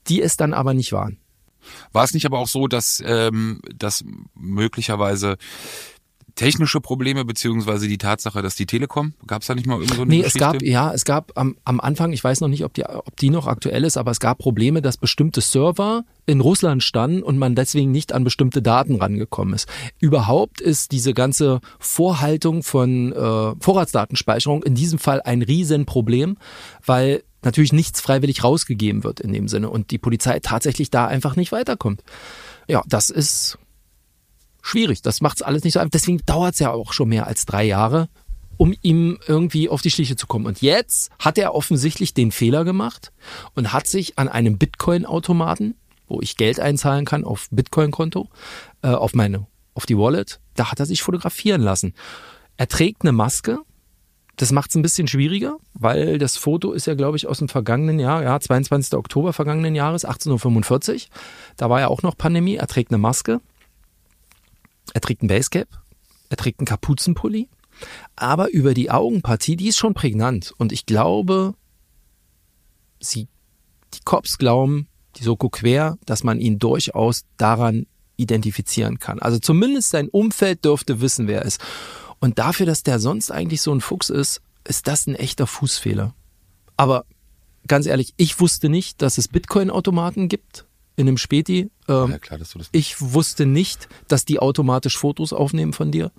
die 0.08 0.22
es 0.22 0.36
dann 0.36 0.54
aber 0.54 0.74
nicht 0.74 0.92
waren. 0.92 1.18
War 1.92 2.04
es 2.04 2.14
nicht 2.14 2.26
aber 2.26 2.40
auch 2.40 2.48
so, 2.48 2.68
dass, 2.68 3.02
ähm, 3.06 3.62
dass 3.76 4.04
möglicherweise 4.36 5.38
technische 6.36 6.82
Probleme 6.82 7.26
beziehungsweise 7.26 7.88
die 7.88 7.98
Tatsache, 8.00 8.42
dass 8.42 8.56
die 8.56 8.66
Telekom, 8.66 9.14
gab 9.28 9.42
es 9.42 9.48
da 9.48 9.54
nicht 9.56 9.68
mal 9.68 9.76
irgend 9.76 9.94
so 9.94 10.02
eine 10.02 10.10
Nee, 10.10 10.18
Geschichte? 10.24 10.40
es 10.40 10.52
gab, 10.52 10.62
ja, 10.64 10.92
es 10.92 11.06
gab 11.06 11.32
am, 11.38 11.56
am 11.64 11.80
Anfang, 11.80 12.12
ich 12.12 12.24
weiß 12.24 12.42
noch 12.42 12.48
nicht, 12.48 12.64
ob 12.64 12.74
die, 12.74 12.86
ob 12.86 13.16
die 13.18 13.30
noch 13.30 13.46
aktuell 13.46 13.84
ist, 13.84 13.98
aber 13.98 14.10
es 14.10 14.20
gab 14.20 14.40
Probleme, 14.40 14.82
dass 14.82 14.98
bestimmte 14.98 15.42
Server 15.42 16.06
in 16.26 16.42
Russland 16.42 16.82
standen 16.82 17.22
und 17.22 17.38
man 17.38 17.54
deswegen 17.54 17.92
nicht 17.92 18.14
an 18.14 18.24
bestimmte 18.24 18.64
Daten 18.64 18.96
rangekommen 18.96 19.54
ist. 19.54 19.68
Überhaupt 20.00 20.60
ist 20.60 20.92
diese 20.92 21.14
ganze 21.14 21.60
Vorhaltung 21.78 22.64
von 22.64 23.12
äh, 23.12 23.54
Vorratsdatenspeicherung 23.60 24.64
in 24.64 24.74
diesem 24.74 24.98
Fall 24.98 25.22
ein 25.22 25.44
Riesenproblem, 25.44 26.38
weil 26.84 27.24
natürlich 27.46 27.74
nichts 27.74 28.02
freiwillig 28.02 28.44
rausgegeben 28.44 29.04
wird 29.04 29.20
in 29.20 29.34
dem 29.34 29.48
Sinne 29.48 29.70
und 29.70 29.92
die 29.92 29.98
Polizei 29.98 30.40
tatsächlich 30.40 30.90
da 30.90 31.08
einfach 31.08 31.36
nicht 31.36 31.52
weiterkommt. 31.52 32.04
Ja, 32.68 32.84
das 32.88 33.10
ist 33.10 33.58
schwierig. 34.62 35.02
Das 35.02 35.22
macht's 35.22 35.42
alles 35.42 35.64
nicht 35.64 35.74
so 35.74 35.80
einfach. 35.80 35.92
Deswegen 35.92 36.22
dauert's 36.26 36.60
ja 36.60 36.72
auch 36.72 36.94
schon 36.94 37.10
mehr 37.10 37.28
als 37.28 37.46
drei 37.46 37.64
Jahre, 37.66 38.10
um 38.58 38.74
ihm 38.82 39.20
irgendwie 39.28 39.70
auf 39.70 39.82
die 39.82 39.92
Schliche 39.92 40.16
zu 40.16 40.26
kommen. 40.26 40.46
Und 40.46 40.62
jetzt 40.62 41.12
hat 41.20 41.38
er 41.38 41.54
offensichtlich 41.54 42.14
den 42.14 42.32
Fehler 42.32 42.64
gemacht 42.64 43.12
und 43.56 43.74
hat 43.74 43.88
sich 43.88 44.18
an 44.18 44.30
einem 44.30 44.58
Bitcoin-Automaten, 44.58 45.76
wo 46.08 46.22
ich 46.22 46.38
Geld 46.38 46.60
einzahlen 46.60 47.06
kann 47.06 47.24
auf 47.24 47.48
Bitcoin-Konto, 47.52 48.30
äh, 48.82 48.88
auf 48.88 49.14
meine, 49.14 49.48
auf 49.74 49.86
die 49.86 49.98
Wallet, 49.98 50.40
da 50.56 50.72
hat 50.72 50.80
er 50.80 50.86
sich 50.86 51.02
fotografieren 51.02 51.62
lassen. 51.62 51.94
Er 52.58 52.68
trägt 52.68 53.02
eine 53.02 53.12
Maske. 53.12 53.60
Das 54.36 54.52
macht's 54.52 54.76
ein 54.76 54.82
bisschen 54.82 55.08
schwieriger, 55.08 55.58
weil 55.74 56.18
das 56.18 56.38
Foto 56.38 56.72
ist 56.72 56.88
ja, 56.88 56.96
glaube 56.96 57.18
ich, 57.18 57.28
aus 57.28 57.38
dem 57.38 57.50
vergangenen 57.50 58.00
Jahr, 58.00 58.24
ja, 58.24 58.40
22. 58.40 58.96
Oktober 58.96 59.32
vergangenen 59.32 59.76
Jahres, 59.76 60.08
18.45 60.08 60.94
Uhr. 60.94 61.00
Da 61.56 61.70
war 61.70 61.80
ja 61.80 61.88
auch 61.88 62.02
noch 62.02 62.18
Pandemie. 62.18 62.56
Er 62.56 62.68
trägt 62.68 62.92
eine 62.92 62.98
Maske. 62.98 63.42
Er 64.94 65.02
trägt 65.02 65.24
ein 65.24 65.28
Basecap, 65.28 65.68
er 66.30 66.38
trägt 66.38 66.60
einen 66.60 66.66
Kapuzenpulli, 66.66 67.48
aber 68.16 68.52
über 68.52 68.74
die 68.74 68.92
Augenpartie, 68.92 69.56
die 69.56 69.70
ist 69.70 69.78
schon 69.78 69.94
prägnant. 69.94 70.54
Und 70.58 70.72
ich 70.72 70.86
glaube, 70.86 71.56
sie, 73.00 73.28
die 73.94 74.02
Cops 74.04 74.38
glauben, 74.38 74.88
die 75.16 75.24
Soko 75.24 75.50
quer, 75.50 75.98
dass 76.06 76.24
man 76.24 76.40
ihn 76.40 76.60
durchaus 76.60 77.24
daran 77.38 77.86
identifizieren 78.16 79.00
kann. 79.00 79.20
Also 79.20 79.40
zumindest 79.40 79.90
sein 79.90 80.10
Umfeld 80.10 80.66
dürfte 80.66 81.02
wissen, 81.02 81.28
wer 81.28 81.42
er 81.42 81.46
ist. 81.46 81.62
Und 82.24 82.40
dafür, 82.40 82.66
dass 82.66 82.84
der 82.84 83.00
sonst 83.00 83.32
eigentlich 83.32 83.62
so 83.62 83.74
ein 83.76 83.82
Fuchs 83.82 84.10
ist, 84.10 84.42
ist 84.66 84.88
das 84.88 85.08
ein 85.08 85.16
echter 85.16 85.46
Fußfehler. 85.46 86.16
Aber 86.78 87.04
ganz 87.68 87.86
ehrlich, 87.86 88.14
ich 88.16 88.40
wusste 88.40 88.70
nicht, 88.70 89.02
dass 89.02 89.18
es 89.18 89.28
Bitcoin-Automaten 89.28 90.30
gibt 90.30 90.66
in 90.96 91.10
einem 91.10 91.18
Späti. 91.18 91.70
Ähm, 91.90 92.12
ja, 92.12 92.20
klar, 92.20 92.40
dass 92.40 92.52
du 92.52 92.60
das 92.60 92.70
ich 92.72 93.02
wusste 93.02 93.46
nicht, 93.46 93.90
dass 94.08 94.24
die 94.24 94.40
automatisch 94.40 94.98
Fotos 94.98 95.34
aufnehmen 95.34 95.74
von 95.74 95.92
dir. 95.92 96.14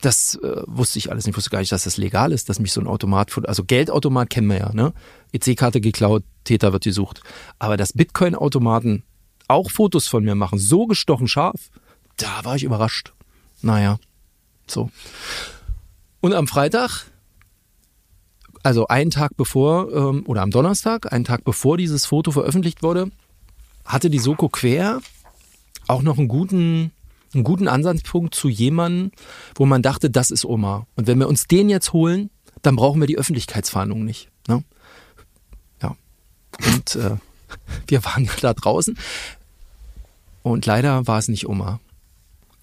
Das 0.00 0.34
äh, 0.42 0.62
wusste 0.66 0.98
ich 0.98 1.12
alles 1.12 1.24
nicht. 1.24 1.34
Ich 1.34 1.36
wusste 1.36 1.50
gar 1.50 1.60
nicht, 1.60 1.70
dass 1.70 1.84
das 1.84 1.98
legal 1.98 2.32
ist, 2.32 2.48
dass 2.48 2.58
mich 2.58 2.72
so 2.72 2.80
ein 2.80 2.88
Automat, 2.88 3.30
also 3.46 3.62
Geldautomat 3.62 4.30
kennen 4.30 4.48
wir 4.48 4.58
ja, 4.58 4.74
ne? 4.74 4.92
EC-Karte 5.30 5.80
geklaut, 5.80 6.24
Täter 6.42 6.72
wird 6.72 6.82
gesucht. 6.82 7.20
Aber 7.60 7.76
dass 7.76 7.92
Bitcoin-Automaten 7.92 9.04
auch 9.46 9.70
Fotos 9.70 10.08
von 10.08 10.24
mir 10.24 10.34
machen, 10.34 10.58
so 10.58 10.88
gestochen 10.88 11.28
scharf, 11.28 11.70
da 12.16 12.44
war 12.44 12.56
ich 12.56 12.64
überrascht. 12.64 13.12
Naja, 13.62 14.00
so. 14.66 14.90
Und 16.20 16.32
am 16.32 16.46
Freitag, 16.46 17.06
also 18.62 18.86
einen 18.88 19.10
Tag 19.10 19.36
bevor, 19.36 19.92
ähm, 19.92 20.24
oder 20.26 20.42
am 20.42 20.50
Donnerstag, 20.50 21.12
einen 21.12 21.24
Tag 21.24 21.44
bevor 21.44 21.76
dieses 21.76 22.06
Foto 22.06 22.30
veröffentlicht 22.30 22.82
wurde, 22.82 23.10
hatte 23.84 24.10
die 24.10 24.18
Soko 24.18 24.48
Quer 24.48 25.00
auch 25.86 26.02
noch 26.02 26.18
einen 26.18 26.28
guten, 26.28 26.92
einen 27.34 27.44
guten 27.44 27.68
Ansatzpunkt 27.68 28.34
zu 28.34 28.48
jemandem, 28.48 29.12
wo 29.54 29.66
man 29.66 29.82
dachte, 29.82 30.10
das 30.10 30.30
ist 30.30 30.44
Omar. 30.44 30.86
Und 30.96 31.06
wenn 31.06 31.18
wir 31.18 31.28
uns 31.28 31.46
den 31.46 31.68
jetzt 31.68 31.92
holen, 31.92 32.30
dann 32.62 32.76
brauchen 32.76 33.00
wir 33.00 33.06
die 33.06 33.18
Öffentlichkeitsfahndung 33.18 34.04
nicht. 34.04 34.30
Ne? 34.48 34.64
Ja. 35.82 35.96
Und 36.74 36.96
äh, 36.96 37.16
wir 37.86 38.04
waren 38.04 38.28
da 38.40 38.54
draußen 38.54 38.96
und 40.42 40.66
leider 40.66 41.06
war 41.06 41.18
es 41.18 41.28
nicht 41.28 41.46
Omar. 41.46 41.80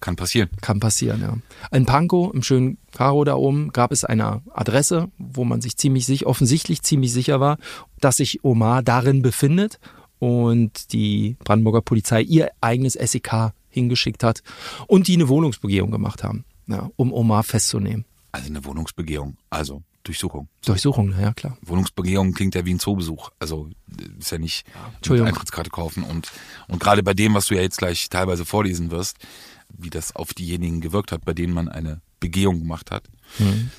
Kann 0.02 0.16
passieren. 0.16 0.50
Kann 0.60 0.80
passieren, 0.80 1.22
ja. 1.22 1.38
In 1.74 1.86
Pankow, 1.86 2.34
im 2.34 2.42
schönen 2.42 2.76
Karo 2.92 3.24
da 3.24 3.36
oben, 3.36 3.72
gab 3.72 3.92
es 3.92 4.04
eine 4.04 4.42
Adresse, 4.52 5.08
wo 5.16 5.44
man 5.44 5.62
sich 5.62 5.78
ziemlich 5.78 6.04
sicher, 6.04 6.26
offensichtlich 6.26 6.82
ziemlich 6.82 7.12
sicher 7.12 7.40
war, 7.40 7.56
dass 8.00 8.18
sich 8.18 8.44
Omar 8.44 8.82
darin 8.82 9.22
befindet 9.22 9.78
und 10.18 10.92
die 10.92 11.36
Brandenburger 11.44 11.80
Polizei 11.80 12.20
ihr 12.20 12.50
eigenes 12.60 12.94
SEK 12.94 13.52
hingeschickt 13.70 14.22
hat 14.22 14.42
und 14.86 15.08
die 15.08 15.14
eine 15.14 15.28
Wohnungsbegehung 15.28 15.90
gemacht 15.90 16.22
haben, 16.22 16.44
ja, 16.66 16.90
um 16.96 17.12
Omar 17.12 17.44
festzunehmen. 17.44 18.04
Also 18.32 18.48
eine 18.48 18.64
Wohnungsbegehung, 18.64 19.36
also 19.50 19.82
Durchsuchung. 20.04 20.48
Durchsuchung, 20.64 21.14
ja 21.20 21.32
klar. 21.32 21.56
Wohnungsbegehung 21.62 22.32
klingt 22.32 22.56
ja 22.56 22.64
wie 22.64 22.74
ein 22.74 22.80
Zoobesuch. 22.80 23.30
Also 23.38 23.68
ist 24.18 24.32
ja 24.32 24.38
nicht. 24.38 24.66
Eintrittskarte 25.08 25.70
kaufen 25.70 26.02
und 26.02 26.32
und 26.66 26.80
gerade 26.80 27.04
bei 27.04 27.14
dem, 27.14 27.34
was 27.34 27.46
du 27.46 27.54
ja 27.54 27.62
jetzt 27.62 27.78
gleich 27.78 28.08
teilweise 28.08 28.44
vorlesen 28.44 28.90
wirst, 28.90 29.18
wie 29.76 29.90
das 29.90 30.14
auf 30.14 30.34
diejenigen 30.34 30.80
gewirkt 30.80 31.12
hat, 31.12 31.24
bei 31.24 31.34
denen 31.34 31.54
man 31.54 31.68
eine 31.68 32.00
Begehung 32.20 32.60
gemacht 32.60 32.90
hat, 32.90 33.04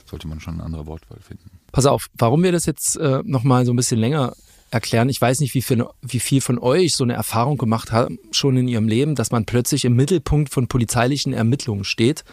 sollte 0.06 0.28
man 0.28 0.40
schon 0.40 0.56
eine 0.56 0.64
andere 0.64 0.86
Wortwahl 0.86 1.20
finden. 1.22 1.50
Pass 1.72 1.86
auf, 1.86 2.08
warum 2.14 2.44
wir 2.44 2.52
das 2.52 2.66
jetzt 2.66 2.98
äh, 2.98 3.22
nochmal 3.24 3.66
so 3.66 3.74
ein 3.74 3.76
bisschen 3.76 4.00
länger 4.00 4.36
erklären. 4.74 5.08
Ich 5.10 5.22
weiß 5.22 5.40
nicht, 5.40 5.54
wie 5.54 5.62
viel, 5.62 5.86
wie 6.02 6.20
viel 6.20 6.42
von 6.42 6.58
euch 6.58 6.96
so 6.96 7.04
eine 7.04 7.14
Erfahrung 7.14 7.58
gemacht 7.58 7.92
haben, 7.92 8.18
schon 8.32 8.58
in 8.58 8.68
ihrem 8.68 8.88
Leben, 8.88 9.16
dass 9.16 9.32
man 9.32 9.46
plötzlich 9.46 9.86
im 9.86 9.96
Mittelpunkt 9.96 10.52
von 10.52 10.68
polizeilichen 10.68 11.32
Ermittlungen 11.32 11.84
steht, 11.84 12.24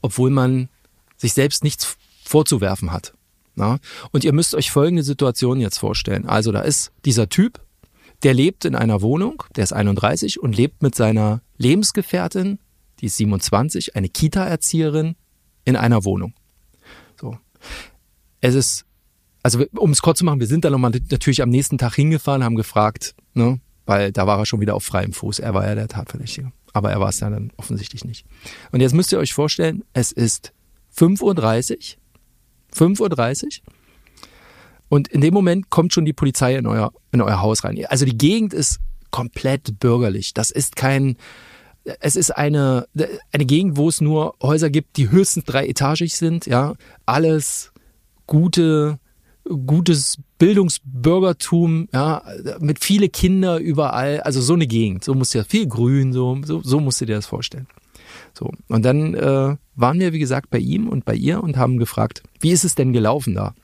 obwohl 0.00 0.30
man 0.30 0.70
sich 1.16 1.34
selbst 1.34 1.62
nichts 1.62 1.96
vorzuwerfen 2.24 2.90
hat. 2.90 3.12
Na? 3.54 3.78
Und 4.12 4.24
ihr 4.24 4.32
müsst 4.32 4.54
euch 4.54 4.70
folgende 4.70 5.02
Situation 5.02 5.60
jetzt 5.60 5.78
vorstellen. 5.78 6.26
Also 6.26 6.52
da 6.52 6.62
ist 6.62 6.92
dieser 7.04 7.28
Typ, 7.28 7.60
der 8.22 8.34
lebt 8.34 8.64
in 8.64 8.74
einer 8.74 9.02
Wohnung, 9.02 9.42
der 9.56 9.64
ist 9.64 9.72
31 9.72 10.40
und 10.40 10.56
lebt 10.56 10.82
mit 10.82 10.94
seiner 10.94 11.42
Lebensgefährtin, 11.58 12.58
die 13.00 13.06
ist 13.06 13.16
27, 13.16 13.96
eine 13.96 14.08
Kita-Erzieherin, 14.08 15.16
in 15.64 15.76
einer 15.76 16.04
Wohnung. 16.04 16.34
So. 17.20 17.36
Es 18.40 18.54
ist 18.54 18.86
also 19.42 19.64
um 19.76 19.90
es 19.90 20.02
kurz 20.02 20.18
zu 20.18 20.24
machen, 20.24 20.40
wir 20.40 20.46
sind 20.46 20.64
dann 20.64 20.72
nochmal 20.72 20.92
natürlich 21.10 21.42
am 21.42 21.48
nächsten 21.48 21.78
Tag 21.78 21.94
hingefahren, 21.94 22.44
haben 22.44 22.56
gefragt, 22.56 23.14
ne, 23.34 23.60
weil 23.86 24.12
da 24.12 24.26
war 24.26 24.38
er 24.38 24.46
schon 24.46 24.60
wieder 24.60 24.74
auf 24.74 24.84
freiem 24.84 25.12
Fuß. 25.12 25.38
Er 25.38 25.54
war 25.54 25.66
ja 25.66 25.74
der 25.74 25.88
Tatverdächtige. 25.88 26.52
Aber 26.72 26.90
er 26.90 27.00
war 27.00 27.08
es 27.08 27.20
ja 27.20 27.28
dann 27.30 27.52
offensichtlich 27.56 28.04
nicht. 28.04 28.24
Und 28.70 28.80
jetzt 28.80 28.94
müsst 28.94 29.10
ihr 29.12 29.18
euch 29.18 29.34
vorstellen, 29.34 29.82
es 29.92 30.12
ist 30.12 30.52
5.30 30.96 31.96
Uhr 32.72 32.86
5.30 32.88 33.44
Uhr. 33.44 33.50
Und 34.88 35.08
in 35.08 35.20
dem 35.20 35.34
Moment 35.34 35.70
kommt 35.70 35.92
schon 35.92 36.04
die 36.04 36.12
Polizei 36.12 36.54
in 36.56 36.66
euer, 36.66 36.92
in 37.10 37.20
euer 37.20 37.40
Haus 37.40 37.64
rein. 37.64 37.84
Also 37.86 38.04
die 38.04 38.16
Gegend 38.16 38.54
ist 38.54 38.78
komplett 39.10 39.80
bürgerlich. 39.80 40.34
Das 40.34 40.50
ist 40.50 40.76
kein, 40.76 41.16
es 41.84 42.16
ist 42.16 42.30
eine, 42.30 42.86
eine 43.32 43.44
Gegend, 43.44 43.76
wo 43.76 43.88
es 43.88 44.00
nur 44.00 44.34
Häuser 44.42 44.70
gibt, 44.70 44.96
die 44.96 45.10
höchstens 45.10 45.44
drei 45.44 45.66
etagig 45.66 46.16
sind, 46.16 46.46
ja. 46.46 46.74
Alles 47.06 47.72
gute, 48.26 48.98
gutes 49.44 50.18
Bildungsbürgertum, 50.38 51.88
ja, 51.92 52.22
mit 52.60 52.82
viele 52.82 53.08
Kinder 53.08 53.58
überall, 53.58 54.20
also 54.20 54.40
so 54.40 54.54
eine 54.54 54.66
Gegend, 54.66 55.04
so 55.04 55.14
musst 55.14 55.34
du 55.34 55.38
dir 55.38 55.44
viel 55.44 55.66
Grün, 55.66 56.12
so, 56.12 56.38
so, 56.44 56.60
so 56.62 56.80
musst 56.80 57.00
du 57.00 57.06
dir 57.06 57.16
das 57.16 57.26
vorstellen. 57.26 57.66
So. 58.32 58.50
Und 58.68 58.84
dann 58.84 59.14
äh, 59.14 59.56
waren 59.74 60.00
wir, 60.00 60.12
wie 60.12 60.18
gesagt, 60.18 60.50
bei 60.50 60.58
ihm 60.58 60.88
und 60.88 61.04
bei 61.04 61.14
ihr 61.14 61.42
und 61.42 61.56
haben 61.56 61.78
gefragt, 61.78 62.22
wie 62.40 62.50
ist 62.50 62.64
es 62.64 62.74
denn 62.74 62.92
gelaufen 62.92 63.34
da? 63.34 63.54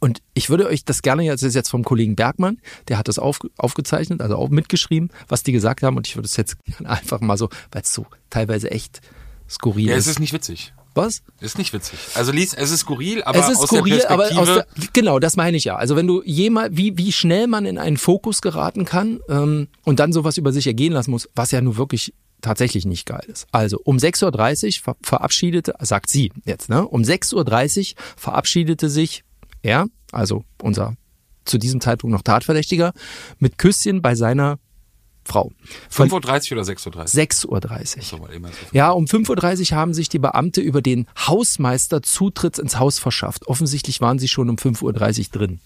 Und 0.00 0.22
ich 0.34 0.50
würde 0.50 0.66
euch 0.66 0.84
das 0.84 1.02
gerne, 1.02 1.26
das 1.28 1.42
ist 1.42 1.54
jetzt 1.54 1.68
vom 1.68 1.84
Kollegen 1.84 2.16
Bergmann, 2.16 2.58
der 2.88 2.98
hat 2.98 3.08
das 3.08 3.18
auf, 3.18 3.38
aufgezeichnet, 3.58 4.20
also 4.22 4.36
auch 4.36 4.48
mitgeschrieben, 4.48 5.10
was 5.28 5.42
die 5.42 5.52
gesagt 5.52 5.82
haben. 5.82 5.96
Und 5.96 6.06
ich 6.08 6.16
würde 6.16 6.26
es 6.26 6.36
jetzt 6.36 6.56
einfach 6.84 7.20
mal 7.20 7.36
so, 7.36 7.48
weil 7.70 7.82
es 7.82 7.92
so 7.92 8.06
teilweise 8.30 8.70
echt 8.70 9.00
skurril 9.48 9.88
Ja, 9.90 9.96
ist. 9.96 10.06
es 10.06 10.12
ist 10.12 10.20
nicht 10.20 10.32
witzig. 10.32 10.72
Was? 10.94 11.22
Ist 11.40 11.56
nicht 11.56 11.72
witzig. 11.72 11.98
Also 12.14 12.32
lies, 12.32 12.52
es 12.52 12.72
ist 12.72 12.80
skurril, 12.80 13.22
aber 13.22 13.38
es 13.38 13.48
ist 13.48 13.58
aus 13.58 13.68
skurril, 13.68 13.98
der 13.98 14.10
aber 14.10 14.24
Perspektive. 14.24 14.60
aus 14.60 14.66
der, 14.76 14.88
genau, 14.92 15.18
das 15.20 15.36
meine 15.36 15.56
ich 15.56 15.64
ja. 15.64 15.76
Also 15.76 15.94
wenn 15.94 16.06
du 16.06 16.20
jemals, 16.24 16.76
wie, 16.76 16.98
wie 16.98 17.12
schnell 17.12 17.46
man 17.46 17.64
in 17.64 17.78
einen 17.78 17.96
Fokus 17.96 18.42
geraten 18.42 18.84
kann 18.86 19.20
ähm, 19.28 19.68
und 19.84 20.00
dann 20.00 20.12
sowas 20.12 20.36
über 20.36 20.52
sich 20.52 20.66
ergehen 20.66 20.92
lassen 20.92 21.12
muss, 21.12 21.28
was 21.36 21.52
ja 21.52 21.60
nun 21.60 21.76
wirklich 21.76 22.12
tatsächlich 22.40 22.86
nicht 22.86 23.06
geil 23.06 23.22
ist. 23.28 23.46
Also 23.52 23.78
um 23.84 23.98
6.30 23.98 24.78
Uhr 24.78 24.82
ver 24.82 24.96
verabschiedete, 25.02 25.74
sagt 25.80 26.10
sie 26.10 26.32
jetzt, 26.44 26.68
ne? 26.70 26.86
Um 26.86 27.02
6.30 27.02 27.92
Uhr 27.94 28.02
verabschiedete 28.16 28.88
sich 28.90 29.22
er, 29.62 29.86
also 30.12 30.44
unser 30.62 30.94
zu 31.44 31.58
diesem 31.58 31.80
Zeitpunkt 31.80 32.12
noch 32.12 32.22
Tatverdächtiger, 32.22 32.92
mit 33.38 33.58
Küsschen 33.58 34.02
bei 34.02 34.14
seiner 34.14 34.58
Frau. 35.24 35.52
Von 35.88 36.08
5.30 36.08 36.52
Uhr 36.52 36.58
oder 36.58 36.66
6.30 36.66 37.46
Uhr? 37.46 37.58
6.30 37.58 38.20
Uhr. 38.20 38.50
Ja, 38.72 38.90
um 38.90 39.04
5.30 39.04 39.72
Uhr 39.72 39.76
haben 39.76 39.94
sich 39.94 40.08
die 40.08 40.18
Beamte 40.18 40.60
über 40.60 40.82
den 40.82 41.06
Hausmeister 41.16 42.02
Zutritt 42.02 42.58
ins 42.58 42.78
Haus 42.78 42.98
verschafft. 42.98 43.46
Offensichtlich 43.46 44.00
waren 44.00 44.18
sie 44.18 44.28
schon 44.28 44.48
um 44.48 44.56
5.30 44.56 45.18
Uhr 45.20 45.24
drin. 45.32 45.60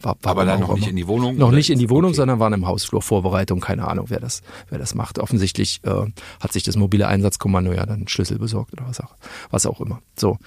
War, 0.00 0.16
war 0.22 0.30
Aber 0.30 0.44
dann 0.44 0.60
noch 0.60 0.74
nicht 0.74 0.82
immer. 0.82 0.90
in 0.90 0.96
die 0.96 1.08
Wohnung? 1.08 1.36
Noch 1.36 1.50
nicht 1.50 1.70
in 1.70 1.78
die 1.78 1.90
Wohnung, 1.90 2.10
okay. 2.10 2.18
sondern 2.18 2.38
waren 2.38 2.52
im 2.52 2.66
Hausflur. 2.66 3.02
Vorbereitung, 3.02 3.58
keine 3.60 3.88
Ahnung, 3.88 4.06
wer 4.10 4.20
das, 4.20 4.42
wer 4.68 4.78
das 4.78 4.94
macht. 4.94 5.18
Offensichtlich 5.18 5.80
äh, 5.82 6.06
hat 6.40 6.52
sich 6.52 6.62
das 6.62 6.76
mobile 6.76 7.08
Einsatzkommando 7.08 7.72
ja 7.72 7.84
dann 7.84 7.96
einen 7.96 8.08
Schlüssel 8.08 8.38
besorgt 8.38 8.74
oder 8.74 8.86
was 8.86 9.00
auch, 9.00 9.16
was 9.50 9.66
auch 9.66 9.80
immer. 9.80 10.00
So. 10.16 10.38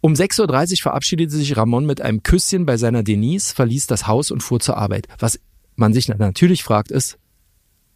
Um 0.00 0.12
6.30 0.14 0.72
Uhr 0.72 0.76
verabschiedete 0.82 1.32
sich 1.36 1.56
Ramon 1.56 1.84
mit 1.86 2.00
einem 2.00 2.22
Küsschen 2.22 2.66
bei 2.66 2.76
seiner 2.76 3.02
Denise, 3.02 3.52
verließ 3.54 3.86
das 3.88 4.06
Haus 4.06 4.30
und 4.30 4.42
fuhr 4.42 4.60
zur 4.60 4.76
Arbeit. 4.76 5.08
Was 5.18 5.40
man 5.76 5.92
sich 5.92 6.08
natürlich 6.08 6.62
fragt 6.62 6.90
ist, 6.90 7.18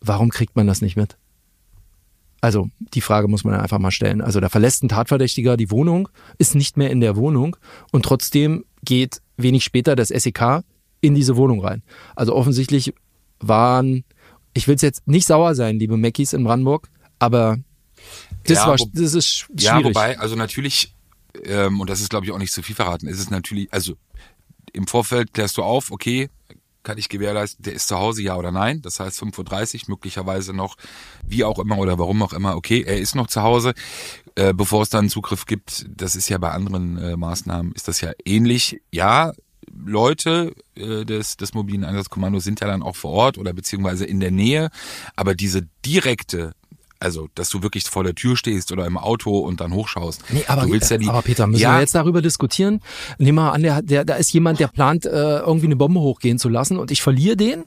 warum 0.01 0.31
kriegt 0.31 0.57
man 0.57 0.67
das 0.67 0.83
nicht 0.83 0.97
mit? 0.97 1.17
Also 2.41 2.69
die 2.95 3.01
Frage 3.01 3.29
muss 3.29 3.45
man 3.45 3.55
einfach 3.55 3.79
mal 3.79 3.93
stellen. 3.93 4.21
Also 4.21 4.41
da 4.41 4.49
verlässt 4.49 4.83
ein 4.83 4.89
Tatverdächtiger 4.89 5.57
die 5.57 5.71
Wohnung, 5.71 6.09
ist 6.39 6.57
nicht 6.57 6.77
mehr 6.77 6.91
in 6.91 7.01
der 7.01 7.15
Wohnung 7.15 7.57
und 7.93 8.05
trotzdem 8.05 8.65
geht 8.85 9.21
wenig 9.37 9.63
später 9.63 9.95
das 9.95 10.09
SEK 10.09 10.63
in 11.01 11.15
diese 11.15 11.37
Wohnung 11.37 11.61
rein. 11.65 11.83
Also 12.17 12.35
offensichtlich 12.35 12.95
waren, 13.39 14.03
ich 14.55 14.67
will 14.67 14.77
jetzt 14.81 15.07
nicht 15.07 15.27
sauer 15.29 15.55
sein, 15.55 15.79
liebe 15.79 15.97
Mackies 15.97 16.33
in 16.33 16.43
Brandenburg, 16.43 16.89
aber 17.21 17.59
das, 18.45 18.59
Ja, 18.59 18.67
war, 18.67 18.77
das 18.93 19.15
ist 19.15 19.25
sch- 19.29 19.45
schwierig. 19.45 19.63
Ja, 19.63 19.85
wobei, 19.85 20.19
also 20.19 20.35
natürlich, 20.35 20.95
ähm, 21.45 21.81
und 21.81 21.91
das 21.91 22.01
ist 22.01 22.11
glaube 22.11 22.27
ich 22.27 22.33
auch 22.33 22.39
nicht 22.39 22.53
zu 22.53 22.63
viel 22.63 22.75
verraten, 22.75 23.09
ist 23.09 23.19
es 23.19 23.31
natürlich, 23.31 23.73
also 23.73 23.95
im 24.73 24.87
Vorfeld 24.87 25.35
klärst 25.35 25.59
du 25.59 25.63
auf, 25.63 25.91
okay, 25.91 26.31
kann 26.83 26.99
ich 26.99 27.09
gewährleisten, 27.09 27.63
der 27.63 27.75
ist 27.75 27.89
zu 27.89 27.99
Hause, 27.99 28.23
ja 28.23 28.37
oder 28.37 28.51
nein. 28.51 28.83
Das 28.83 29.01
heißt 29.01 29.23
5.30 29.23 29.83
Uhr, 29.83 29.91
möglicherweise 29.91 30.53
noch, 30.53 30.77
wie 31.27 31.45
auch 31.45 31.59
immer 31.59 31.79
oder 31.79 31.99
warum 31.99 32.23
auch 32.23 32.33
immer, 32.33 32.57
okay, 32.57 32.83
er 32.83 32.99
ist 32.99 33.15
noch 33.15 33.29
zu 33.29 33.43
Hause. 33.43 33.75
Äh, 34.35 34.55
bevor 34.55 34.83
es 34.83 34.91
dann 34.91 35.09
Zugriff 35.09 35.47
gibt, 35.47 35.87
das 35.89 36.17
ist 36.17 36.29
ja 36.29 36.39
bei 36.39 36.51
anderen 36.51 36.99
äh, 36.99 37.17
Maßnahmen, 37.17 37.73
ist 37.73 37.89
das 37.89 38.01
ja 38.01 38.13
ähnlich. 38.25 38.81
Ja, 38.91 39.33
Leute 39.75 40.55
äh, 40.75 41.05
des, 41.05 41.37
des 41.37 41.55
mobilen 41.55 41.85
Einsatzkommandos 41.85 42.45
sind 42.45 42.61
ja 42.61 42.67
dann 42.67 42.83
auch 42.83 42.97
vor 42.97 43.13
Ort 43.13 43.39
oder 43.39 43.53
beziehungsweise 43.53 44.05
in 44.05 44.21
der 44.21 44.31
Nähe, 44.31 44.71
aber 45.17 45.35
diese 45.35 45.63
direkte 45.85 46.53
also, 47.03 47.29
dass 47.35 47.49
du 47.49 47.63
wirklich 47.63 47.85
vor 47.85 48.05
der 48.05 48.15
Tür 48.15 48.37
stehst 48.37 48.73
oder 48.73 48.87
im 48.87 48.97
Auto 48.97 49.39
und 49.39 49.61
dann 49.61 49.73
hochschaust. 49.73 50.23
Nee, 50.31 50.45
aber, 50.47 50.63
du 50.63 50.73
willst 50.73 50.91
ja 50.91 50.99
die, 50.99 51.09
aber 51.09 51.23
Peter, 51.23 51.47
müssen 51.47 51.63
ja, 51.63 51.75
wir 51.75 51.81
jetzt 51.81 51.95
darüber 51.95 52.23
diskutieren? 52.23 52.81
Nehmen 53.19 53.39
wir 53.39 53.53
an, 53.53 53.63
der, 53.63 53.83
der, 53.83 54.05
da 54.05 54.15
ist 54.15 54.33
jemand, 54.33 54.61
der 54.61 54.69
plant, 54.69 55.05
äh, 55.05 55.39
irgendwie 55.39 55.67
eine 55.67 55.77
Bombe 55.77 56.01
hochgehen 56.01 56.39
zu 56.39 56.49
lassen 56.49 56.79
und 56.79 56.91
ich 56.91 57.03
verliere 57.03 57.37
den 57.37 57.65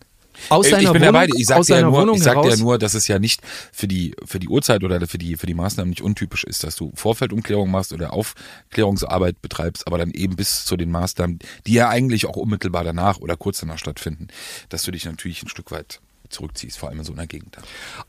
aus 0.49 0.65
Ey, 0.65 0.71
seiner 0.71 0.83
ich 0.83 0.91
bin 0.91 1.01
Wohnung, 1.01 1.13
dabei. 1.13 1.27
Ich 1.35 1.47
sag 1.47 1.61
dir 1.63 1.75
ja 1.75 1.81
nur, 1.81 2.01
Wohnung 2.01 2.15
ich 2.15 2.23
sag 2.23 2.41
dir 2.41 2.49
ja 2.49 2.57
nur, 2.57 2.77
dass 2.77 2.93
es 2.93 3.07
ja 3.07 3.19
nicht 3.19 3.41
für 3.71 3.87
die 3.87 4.15
für 4.25 4.39
die 4.39 4.47
Uhrzeit 4.47 4.83
oder 4.83 5.05
für 5.07 5.17
die 5.17 5.35
für 5.37 5.47
die 5.47 5.53
Maßnahmen 5.53 5.89
nicht 5.89 6.01
untypisch 6.01 6.43
ist, 6.43 6.63
dass 6.63 6.75
du 6.75 6.91
Vorfeldumklärung 6.95 7.69
machst 7.69 7.93
oder 7.93 8.13
Aufklärungsarbeit 8.13 9.41
betreibst, 9.41 9.87
aber 9.87 9.97
dann 9.97 10.11
eben 10.11 10.35
bis 10.35 10.65
zu 10.65 10.77
den 10.77 10.91
Maßnahmen, 10.91 11.39
die 11.67 11.73
ja 11.73 11.89
eigentlich 11.89 12.25
auch 12.25 12.35
unmittelbar 12.35 12.83
danach 12.83 13.19
oder 13.19 13.37
kurz 13.37 13.59
danach 13.59 13.77
stattfinden, 13.77 14.27
dass 14.69 14.83
du 14.83 14.91
dich 14.91 15.05
natürlich 15.05 15.43
ein 15.43 15.49
Stück 15.49 15.71
weit 15.71 15.99
zurückziehst, 16.29 16.77
vor 16.77 16.89
allem 16.89 16.99
in 16.99 17.05
so 17.05 17.13
einer 17.13 17.27
Gegend. 17.27 17.57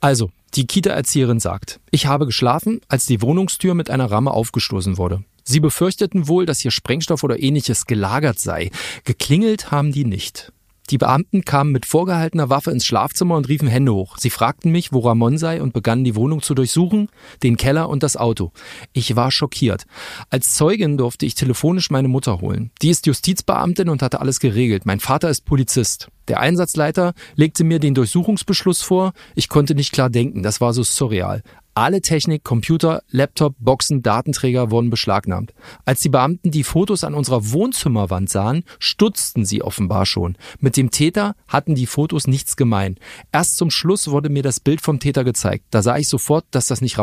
Also, 0.01 0.31
die 0.55 0.67
Kita-Erzieherin 0.67 1.41
sagt, 1.41 1.81
ich 1.91 2.07
habe 2.07 2.27
geschlafen, 2.27 2.81
als 2.89 3.07
die 3.07 3.23
Wohnungstür 3.23 3.75
mit 3.75 3.91
einer 3.91 4.11
Ramme 4.11 4.31
aufgestoßen 4.31 4.97
wurde. 4.97 5.25
Sie 5.45 5.61
befürchteten 5.61 6.27
wohl, 6.27 6.45
dass 6.45 6.61
hier 6.61 6.73
Sprengstoff 6.73 7.23
oder 7.23 7.41
ähnliches 7.41 7.87
gelagert 7.87 8.39
sei. 8.39 8.71
Geklingelt 9.05 9.71
haben 9.71 9.93
die 9.93 10.05
nicht. 10.05 10.53
Die 10.91 10.99
Beamten 10.99 11.45
kamen 11.45 11.73
mit 11.73 11.85
vorgehaltener 11.85 12.49
Waffe 12.49 12.71
ins 12.71 12.87
Schlafzimmer 12.87 13.37
und 13.37 13.49
riefen 13.49 13.67
Hände 13.67 13.93
hoch. 13.93 14.17
Sie 14.19 14.31
fragten 14.31 14.71
mich, 14.71 14.93
wo 14.93 15.01
Ramon 15.01 15.37
sei 15.37 15.61
und 15.61 15.73
begannen 15.73 16.05
die 16.05 16.15
Wohnung 16.15 16.43
zu 16.43 16.55
durchsuchen, 16.55 17.09
den 17.43 17.57
Keller 17.57 17.89
und 17.89 18.03
das 18.03 18.17
Auto. 18.17 18.53
Ich 18.93 19.17
war 19.17 19.33
schockiert. 19.33 19.85
Als 20.31 20.55
Zeugin 20.55 20.97
durfte 20.97 21.27
ich 21.27 21.35
telefonisch 21.35 21.91
meine 21.91 22.09
Mutter 22.09 22.41
holen. 22.41 22.71
Die 22.83 22.91
ist 22.91 23.07
Justizbeamtin 23.07 23.89
und 23.89 24.01
hatte 24.01 24.21
alles 24.21 24.39
geregelt. 24.39 24.87
Mein 24.87 25.01
Vater 25.01 25.29
ist 25.29 25.45
Polizist. 25.45 26.09
Der 26.29 26.41
Einsatzleiter 26.41 27.15
legte 27.35 27.65
mir 27.65 27.79
den 27.79 27.95
Durchsuchungsbeschluss 27.95 28.83
vor. 28.83 29.13
Ich 29.35 29.49
konnte 29.49 29.75
nicht 29.75 29.93
klar 29.93 30.11
denken. 30.11 30.43
Das 30.43 30.61
war 30.61 30.73
so 30.73 30.83
surreal. 30.83 31.43
Alle 31.79 32.01
Technik, 32.01 32.43
Computer, 32.43 33.03
Laptop, 33.11 33.55
Boxen, 33.59 34.03
Datenträger 34.03 34.71
wurden 34.71 34.89
beschlagnahmt. 34.89 35.53
Als 35.85 36.01
die 36.01 36.09
Beamten 36.09 36.51
die 36.51 36.65
Fotos 36.65 37.05
an 37.05 37.13
unserer 37.13 37.51
Wohnzimmerwand 37.53 38.31
sahen, 38.31 38.65
stutzten 38.79 39.45
sie 39.45 39.61
offenbar 39.61 40.07
schon. 40.07 40.39
Mit 40.59 40.79
dem 40.79 40.91
Täter 40.91 41.37
hatten 41.49 41.75
die 41.75 41.85
Fotos 41.85 42.27
nichts 42.29 42.57
gemein. 42.57 42.97
Erst 43.31 43.59
zum 43.59 43.71
Schluss 43.71 44.09
wurde 44.09 44.31
mir 44.31 44.43
das 44.43 44.59
Bild 44.59 44.81
vom 44.81 45.01
Täter 45.01 45.23
gezeigt. 45.23 45.67
Da 45.69 45.83
sah 45.83 45.99
ich 45.99 46.09
sofort, 46.09 46.47
dass 46.51 46.67
das 46.67 46.81
nicht, 46.81 46.97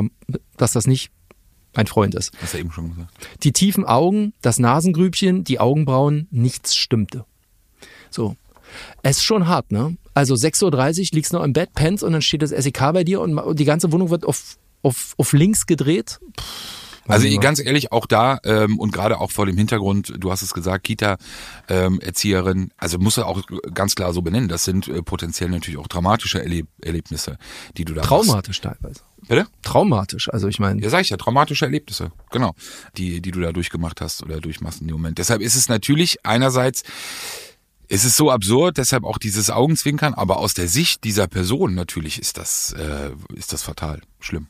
dass 0.57 0.71
das 0.71 0.87
nicht 0.87 1.11
mein 1.75 1.85
Freund 1.85 2.15
ist. 2.15 2.31
Hast 2.41 2.55
du 2.55 2.57
eben 2.57 2.71
schon 2.71 2.89
gesagt. 2.89 3.11
Die 3.43 3.51
tiefen 3.51 3.85
Augen, 3.85 4.33
das 4.41 4.57
Nasengrübchen, 4.57 5.43
die 5.43 5.59
Augenbrauen, 5.59 6.27
nichts 6.31 6.75
stimmte. 6.75 7.25
So. 8.09 8.35
Es 9.03 9.17
ist 9.17 9.23
schon 9.23 9.47
hart, 9.47 9.71
ne? 9.71 9.97
Also 10.15 10.33
6.30 10.33 10.63
Uhr 10.63 11.07
liegst 11.11 11.33
noch 11.33 11.43
im 11.43 11.53
Bett, 11.53 11.73
pennst 11.75 12.03
und 12.03 12.13
dann 12.13 12.23
steht 12.23 12.41
das 12.41 12.49
SEK 12.49 12.79
bei 12.91 13.03
dir 13.03 13.21
und 13.21 13.59
die 13.59 13.65
ganze 13.65 13.91
Wohnung 13.91 14.09
wird 14.09 14.25
auf, 14.25 14.57
auf, 14.83 15.15
auf 15.17 15.33
links 15.33 15.65
gedreht. 15.65 16.19
Also 17.07 17.27
Mein 17.27 17.39
ganz 17.41 17.59
ehrlich, 17.59 17.91
auch 17.91 18.05
da 18.05 18.39
ähm, 18.45 18.79
und 18.79 18.93
gerade 18.93 19.19
auch 19.19 19.31
vor 19.31 19.45
dem 19.45 19.57
Hintergrund, 19.57 20.13
du 20.17 20.31
hast 20.31 20.41
es 20.41 20.53
gesagt, 20.53 20.85
Kita, 20.85 21.17
ähm, 21.67 21.99
Erzieherin, 21.99 22.71
also 22.77 22.97
muss 22.97 23.17
er 23.17 23.27
auch 23.27 23.41
ganz 23.73 23.95
klar 23.95 24.13
so 24.13 24.21
benennen. 24.21 24.47
Das 24.47 24.63
sind 24.63 24.87
äh, 24.87 25.01
potenziell 25.01 25.49
natürlich 25.49 25.77
auch 25.77 25.87
dramatische 25.87 26.41
Erleb 26.41 26.67
Erlebnisse, 26.81 27.37
die 27.77 27.83
du 27.83 27.93
da. 27.93 28.03
Traumatisch 28.03 28.61
teilweise. 28.61 29.01
Bitte? 29.27 29.47
Traumatisch. 29.61 30.31
Also 30.31 30.47
ich 30.47 30.59
meine, 30.59 30.81
Ja, 30.81 30.89
sag 30.89 31.01
ich 31.01 31.09
ja, 31.09 31.17
traumatische 31.17 31.65
Erlebnisse, 31.65 32.11
genau, 32.29 32.53
die, 32.97 33.21
die 33.21 33.31
du 33.31 33.41
da 33.41 33.51
durchgemacht 33.51 33.99
hast 33.99 34.23
oder 34.23 34.39
durchmachst 34.39 34.81
in 34.81 34.87
dem 34.87 34.95
Moment. 34.95 35.17
Deshalb 35.17 35.41
ist 35.41 35.55
es 35.55 35.67
natürlich 35.67 36.25
einerseits, 36.25 36.83
es 37.89 38.05
ist 38.05 38.15
so 38.15 38.31
absurd, 38.31 38.77
deshalb 38.77 39.03
auch 39.03 39.17
dieses 39.17 39.49
Augenzwinkern, 39.49 40.13
aber 40.13 40.37
aus 40.37 40.53
der 40.53 40.67
Sicht 40.67 41.03
dieser 41.03 41.27
Person 41.27 41.75
natürlich 41.75 42.19
ist 42.19 42.37
das, 42.37 42.73
äh, 42.73 43.11
ist 43.35 43.51
das 43.53 43.61
fatal, 43.61 44.01
schlimm. 44.19 44.47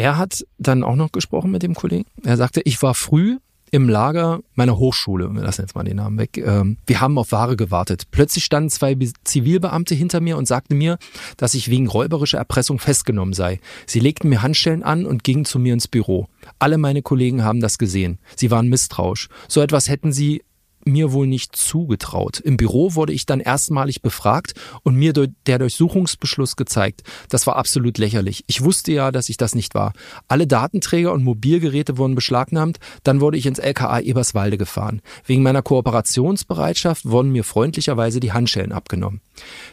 Er 0.00 0.18
hat 0.18 0.44
dann 0.58 0.82
auch 0.82 0.96
noch 0.96 1.12
gesprochen 1.12 1.50
mit 1.50 1.62
dem 1.62 1.74
Kollegen. 1.74 2.06
Er 2.24 2.36
sagte, 2.36 2.62
ich 2.64 2.82
war 2.82 2.94
früh 2.94 3.38
im 3.72 3.88
Lager 3.88 4.40
meiner 4.56 4.78
Hochschule, 4.78 5.32
wir 5.32 5.42
lassen 5.42 5.60
jetzt 5.60 5.76
mal 5.76 5.84
den 5.84 5.98
Namen 5.98 6.18
weg. 6.18 6.36
Ähm, 6.38 6.78
Wir 6.86 7.00
haben 7.00 7.16
auf 7.18 7.30
Ware 7.30 7.54
gewartet. 7.56 8.04
Plötzlich 8.10 8.44
standen 8.44 8.68
zwei 8.68 8.96
Be- 8.96 9.12
Zivilbeamte 9.22 9.94
hinter 9.94 10.20
mir 10.20 10.36
und 10.38 10.48
sagten 10.48 10.76
mir, 10.76 10.98
dass 11.36 11.54
ich 11.54 11.70
wegen 11.70 11.86
räuberischer 11.86 12.38
Erpressung 12.38 12.80
festgenommen 12.80 13.32
sei. 13.32 13.60
Sie 13.86 14.00
legten 14.00 14.28
mir 14.28 14.42
Handschellen 14.42 14.82
an 14.82 15.06
und 15.06 15.22
gingen 15.22 15.44
zu 15.44 15.60
mir 15.60 15.72
ins 15.72 15.86
Büro. 15.86 16.26
Alle 16.58 16.78
meine 16.78 17.02
Kollegen 17.02 17.44
haben 17.44 17.60
das 17.60 17.78
gesehen. 17.78 18.18
Sie 18.34 18.50
waren 18.50 18.66
misstrauisch. 18.68 19.28
So 19.46 19.60
etwas 19.60 19.88
hätten 19.88 20.12
sie 20.12 20.42
mir 20.84 21.12
wohl 21.12 21.26
nicht 21.26 21.56
zugetraut. 21.56 22.40
Im 22.40 22.56
Büro 22.56 22.94
wurde 22.94 23.12
ich 23.12 23.26
dann 23.26 23.40
erstmalig 23.40 24.02
befragt 24.02 24.54
und 24.82 24.96
mir 24.96 25.12
der 25.12 25.58
Durchsuchungsbeschluss 25.58 26.56
gezeigt. 26.56 27.02
Das 27.28 27.46
war 27.46 27.56
absolut 27.56 27.98
lächerlich. 27.98 28.44
Ich 28.46 28.62
wusste 28.62 28.92
ja, 28.92 29.12
dass 29.12 29.28
ich 29.28 29.36
das 29.36 29.54
nicht 29.54 29.74
war. 29.74 29.92
Alle 30.28 30.46
Datenträger 30.46 31.12
und 31.12 31.24
Mobilgeräte 31.24 31.98
wurden 31.98 32.14
beschlagnahmt. 32.14 32.78
Dann 33.04 33.20
wurde 33.20 33.36
ich 33.36 33.46
ins 33.46 33.58
LKA 33.58 34.00
Eberswalde 34.00 34.58
gefahren. 34.58 35.02
Wegen 35.24 35.42
meiner 35.42 35.62
Kooperationsbereitschaft 35.62 37.06
wurden 37.06 37.32
mir 37.32 37.44
freundlicherweise 37.44 38.20
die 38.20 38.32
Handschellen 38.32 38.72
abgenommen. 38.72 39.20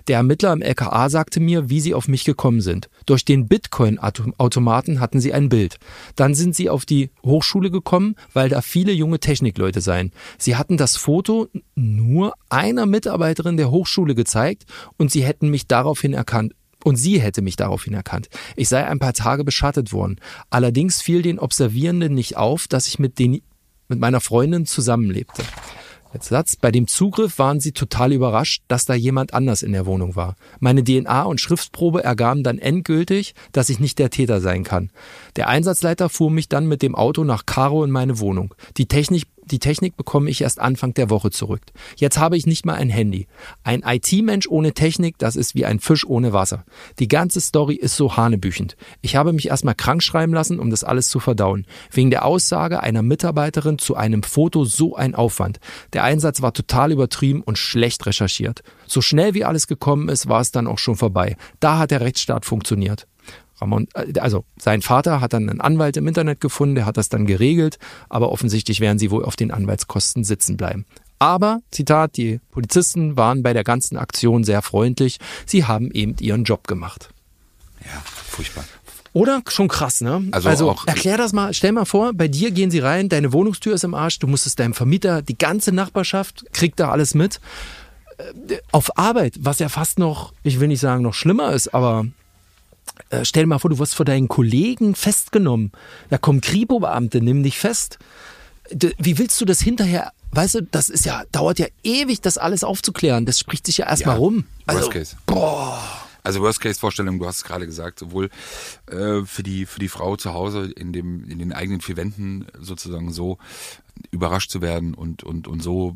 Der 0.08 0.18
Ermittler 0.18 0.54
im 0.54 0.62
LKA 0.62 1.10
sagte 1.10 1.40
mir, 1.40 1.70
wie 1.70 1.82
sie 1.82 1.94
auf 1.94 2.08
mich 2.08 2.24
gekommen 2.24 2.62
sind. 2.62 2.90
Durch 3.06 3.26
den 3.26 3.48
Bitcoin-Automaten 3.48 5.00
hatten 5.00 5.20
sie 5.20 5.34
ein 5.34 5.50
Bild. 5.50 5.78
Dann 6.16 6.36
sind 6.36 6.56
sie 6.56 6.70
auf 6.70 6.86
die 6.86 7.10
Hochschule 7.24 7.72
gekommen, 7.72 8.16
weil 8.34 8.50
da 8.50 8.62
viele 8.62 8.92
junge 8.92 9.20
Technikleute 9.20 9.82
seien. 9.82 10.12
Sie 10.38 10.56
hatten 10.56 10.78
das 10.78 10.97
Foto 10.98 11.48
nur 11.76 12.34
einer 12.50 12.86
Mitarbeiterin 12.86 13.58
der 13.58 13.72
Hochschule 13.72 14.16
gezeigt 14.16 14.66
und 14.98 15.12
sie 15.12 15.24
hätten 15.24 15.50
mich 15.50 15.68
daraufhin 15.68 16.14
erkannt. 16.14 16.54
Und 16.84 16.96
sie 16.96 17.20
hätte 17.20 17.42
mich 17.42 17.56
daraufhin 17.56 17.94
erkannt. 17.94 18.30
Ich 18.56 18.70
sei 18.70 18.86
ein 18.86 19.00
paar 19.00 19.14
Tage 19.14 19.44
beschattet 19.44 19.92
worden. 19.92 20.22
Allerdings 20.50 21.02
fiel 21.02 21.22
den 21.22 21.40
Observierenden 21.40 22.14
nicht 22.14 22.38
auf, 22.38 22.68
dass 22.68 22.88
ich 22.88 23.00
mit, 23.00 23.20
den, 23.20 23.42
mit 23.88 24.00
meiner 24.00 24.22
Freundin 24.22 24.66
zusammenlebte. 24.66 25.44
Jetzt 26.14 26.30
Satz. 26.30 26.56
Bei 26.56 26.72
dem 26.72 26.88
Zugriff 26.88 27.38
waren 27.38 27.60
sie 27.60 27.74
total 27.74 28.14
überrascht, 28.14 28.64
dass 28.68 28.86
da 28.86 28.94
jemand 28.94 29.34
anders 29.34 29.62
in 29.62 29.74
der 29.74 29.86
Wohnung 29.86 30.16
war. 30.16 30.36
Meine 30.60 30.84
DNA 30.84 31.24
und 31.24 31.42
Schriftprobe 31.42 32.04
ergaben 32.04 32.44
dann 32.44 32.60
endgültig, 32.60 33.36
dass 33.52 33.70
ich 33.70 33.80
nicht 33.80 34.00
der 34.00 34.10
Täter 34.10 34.40
sein 34.40 34.64
kann. 34.64 34.90
Der 35.36 35.50
Einsatzleiter 35.50 36.10
fuhr 36.10 36.32
mich 36.32 36.48
dann 36.48 36.68
mit 36.68 36.82
dem 36.82 36.96
Auto 36.96 37.24
nach 37.24 37.46
Caro 37.46 37.84
in 37.84 37.92
meine 37.92 38.20
Wohnung. 38.20 38.56
Die 38.78 38.88
Technik 38.88 39.24
die 39.52 39.60
Technik 39.60 39.98
bekomme 39.98 40.30
ich 40.30 40.42
erst 40.42 40.60
Anfang 40.60 40.94
der 40.94 41.10
Woche 41.10 41.32
zurück. 41.32 41.62
Jetzt 41.96 42.18
habe 42.18 42.38
ich 42.38 42.46
nicht 42.46 42.66
mal 42.66 42.76
ein 42.76 42.90
Handy. 42.90 43.28
Ein 43.64 43.84
IT-Mensch 43.86 44.48
ohne 44.48 44.74
Technik, 44.74 45.18
das 45.18 45.36
ist 45.36 45.56
wie 45.56 45.66
ein 45.66 45.80
Fisch 45.80 46.06
ohne 46.06 46.34
Wasser. 46.34 46.66
Die 47.00 47.08
ganze 47.08 47.42
Story 47.42 47.76
ist 47.76 47.96
so 47.96 48.18
hanebüchend. 48.18 48.76
Ich 49.02 49.16
habe 49.16 49.34
mich 49.34 49.48
erstmal 49.48 49.76
krank 49.76 50.04
schreiben 50.04 50.34
lassen, 50.34 50.60
um 50.60 50.70
das 50.70 50.84
alles 50.84 51.10
zu 51.10 51.20
verdauen. 51.20 51.66
Wegen 51.92 52.10
der 52.10 52.26
Aussage 52.26 52.82
einer 52.82 53.02
Mitarbeiterin 53.02 53.80
zu 53.80 53.96
einem 53.96 54.24
Foto 54.24 54.66
so 54.66 54.96
ein 54.96 55.16
Aufwand. 55.16 55.60
Der 55.94 56.04
Einsatz 56.04 56.42
war 56.42 56.54
total 56.54 56.92
übertrieben 56.92 57.42
und 57.42 57.58
schlecht 57.58 58.06
recherchiert. 58.06 58.64
So 58.86 59.02
schnell 59.02 59.34
wie 59.34 59.46
alles 59.46 59.68
gekommen 59.68 60.10
ist, 60.10 60.28
war 60.28 60.42
es 60.42 60.52
dann 60.52 60.68
auch 60.68 60.80
schon 60.80 60.96
vorbei. 60.96 61.38
Da 61.60 61.78
hat 61.78 61.92
der 61.92 62.02
Rechtsstaat 62.02 62.46
funktioniert. 62.46 63.08
Ramon, 63.60 63.88
äh, 63.94 64.20
also 64.20 64.46
sein 64.58 64.82
Vater 64.82 65.22
hat 65.22 65.34
dann 65.34 65.50
einen 65.50 65.62
Anwalt 65.62 65.98
im 65.98 66.08
Internet 66.08 66.42
gefunden, 66.42 66.76
der 66.76 66.86
hat 66.86 66.98
das 66.98 67.10
dann 67.10 67.26
geregelt, 67.26 67.80
aber 68.10 68.32
offensichtlich 68.32 68.80
werden 68.80 69.00
sie 69.00 69.12
wohl 69.12 69.26
auf 69.26 69.36
den 69.36 69.52
Anwaltskosten 69.52 70.24
sitzen 70.24 70.58
bleiben. 70.58 70.86
Aber, 71.20 71.62
Zitat, 71.72 72.18
die 72.18 72.40
Polizisten 72.52 73.18
waren 73.18 73.42
bei 73.42 73.54
der 73.54 73.64
ganzen 73.64 73.98
Aktion 73.98 74.44
sehr 74.44 74.62
freundlich. 74.62 75.18
Sie 75.48 75.66
haben 75.66 75.90
eben 75.92 76.16
ihren 76.20 76.44
Job 76.44 76.68
gemacht. 76.68 77.10
Ja, 77.84 78.02
furchtbar. 78.06 78.66
Oder? 79.14 79.42
Schon 79.48 79.68
krass, 79.68 80.02
ne? 80.02 80.28
Also, 80.32 80.50
also 80.50 80.70
auch, 80.70 80.86
erklär 80.86 81.18
das 81.18 81.34
mal, 81.34 81.52
stell 81.54 81.72
mal 81.72 81.86
vor, 81.86 82.14
bei 82.14 82.28
dir 82.28 82.52
gehen 82.52 82.70
sie 82.70 82.80
rein, 82.80 83.10
deine 83.10 83.34
Wohnungstür 83.34 83.74
ist 83.74 83.84
im 83.84 83.96
Arsch, 83.96 84.20
du 84.20 84.28
musstest 84.28 84.60
deinem 84.60 84.76
Vermieter, 84.76 85.24
die 85.24 85.38
ganze 85.38 85.72
Nachbarschaft 85.72 86.46
kriegt 86.54 86.80
da 86.80 86.92
alles 86.92 87.16
mit. 87.16 87.40
Äh, 88.18 88.58
auf 88.72 88.96
Arbeit, 88.98 89.34
was 89.40 89.58
ja 89.58 89.70
fast 89.70 89.98
noch, 89.98 90.34
ich 90.44 90.60
will 90.60 90.68
nicht 90.68 90.82
sagen 90.82 91.02
noch 91.02 91.16
schlimmer 91.16 91.52
ist, 91.54 91.74
aber 91.74 92.06
äh, 93.10 93.26
stell 93.26 93.44
dir 93.44 93.48
mal 93.48 93.60
vor, 93.60 93.70
du 93.70 93.80
wirst 93.80 93.96
vor 93.96 94.06
deinen 94.06 94.28
Kollegen 94.28 94.96
festgenommen. 94.96 95.72
Da 96.10 96.18
kommen 96.18 96.42
Kripo-Beamte, 96.42 97.22
nimm 97.22 97.44
dich 97.44 97.58
fest. 97.58 98.00
Wie 98.98 99.18
willst 99.18 99.40
du 99.40 99.46
das 99.46 99.62
hinterher? 99.62 100.12
Weißt 100.32 100.56
du, 100.56 100.62
das 100.62 100.90
ist 100.90 101.06
ja, 101.06 101.24
dauert 101.32 101.58
ja 101.60 101.68
ewig, 101.84 102.22
das 102.22 102.38
alles 102.38 102.64
aufzuklären. 102.64 103.26
Das 103.26 103.40
spricht 103.40 103.66
sich 103.66 103.78
ja 103.78 103.88
erstmal 103.88 104.16
ja, 104.16 104.20
rum. 104.20 104.44
Also, 104.66 104.82
Worst 104.82 104.92
Case. 104.92 105.16
Boah. 105.26 105.82
Also 106.28 106.42
Worst-Case-Vorstellung, 106.42 107.20
du 107.20 107.26
hast 107.26 107.38
es 107.38 107.44
gerade 107.46 107.66
gesagt, 107.66 108.00
sowohl 108.00 108.30
äh, 108.88 109.22
für 109.24 109.44
die 109.44 109.66
für 109.66 109.80
die 109.80 109.88
Frau 109.88 110.18
zu 110.18 110.34
Hause 110.34 110.70
in 110.76 110.92
dem 110.92 111.24
in 111.30 111.40
den 111.40 111.54
eigenen 111.54 111.80
vier 111.80 111.96
Wänden 111.96 112.48
sozusagen 112.60 113.14
so 113.14 113.38
überrascht 114.12 114.52
zu 114.52 114.62
werden 114.62 114.94
und 114.94 115.24
und 115.24 115.48
und 115.48 115.64
so 115.64 115.96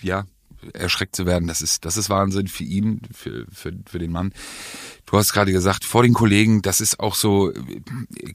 ja 0.00 0.26
erschreckt 0.72 1.16
zu 1.16 1.26
werden, 1.26 1.48
das 1.48 1.62
ist, 1.62 1.84
das 1.84 1.96
ist 1.96 2.10
Wahnsinn 2.10 2.48
für 2.48 2.64
ihn, 2.64 3.00
für, 3.12 3.46
für, 3.52 3.72
für 3.86 3.98
den 3.98 4.12
Mann. 4.12 4.32
Du 5.06 5.18
hast 5.18 5.32
gerade 5.32 5.52
gesagt, 5.52 5.84
vor 5.84 6.02
den 6.02 6.14
Kollegen, 6.14 6.62
das 6.62 6.80
ist 6.80 6.98
auch 6.98 7.14
so, 7.14 7.52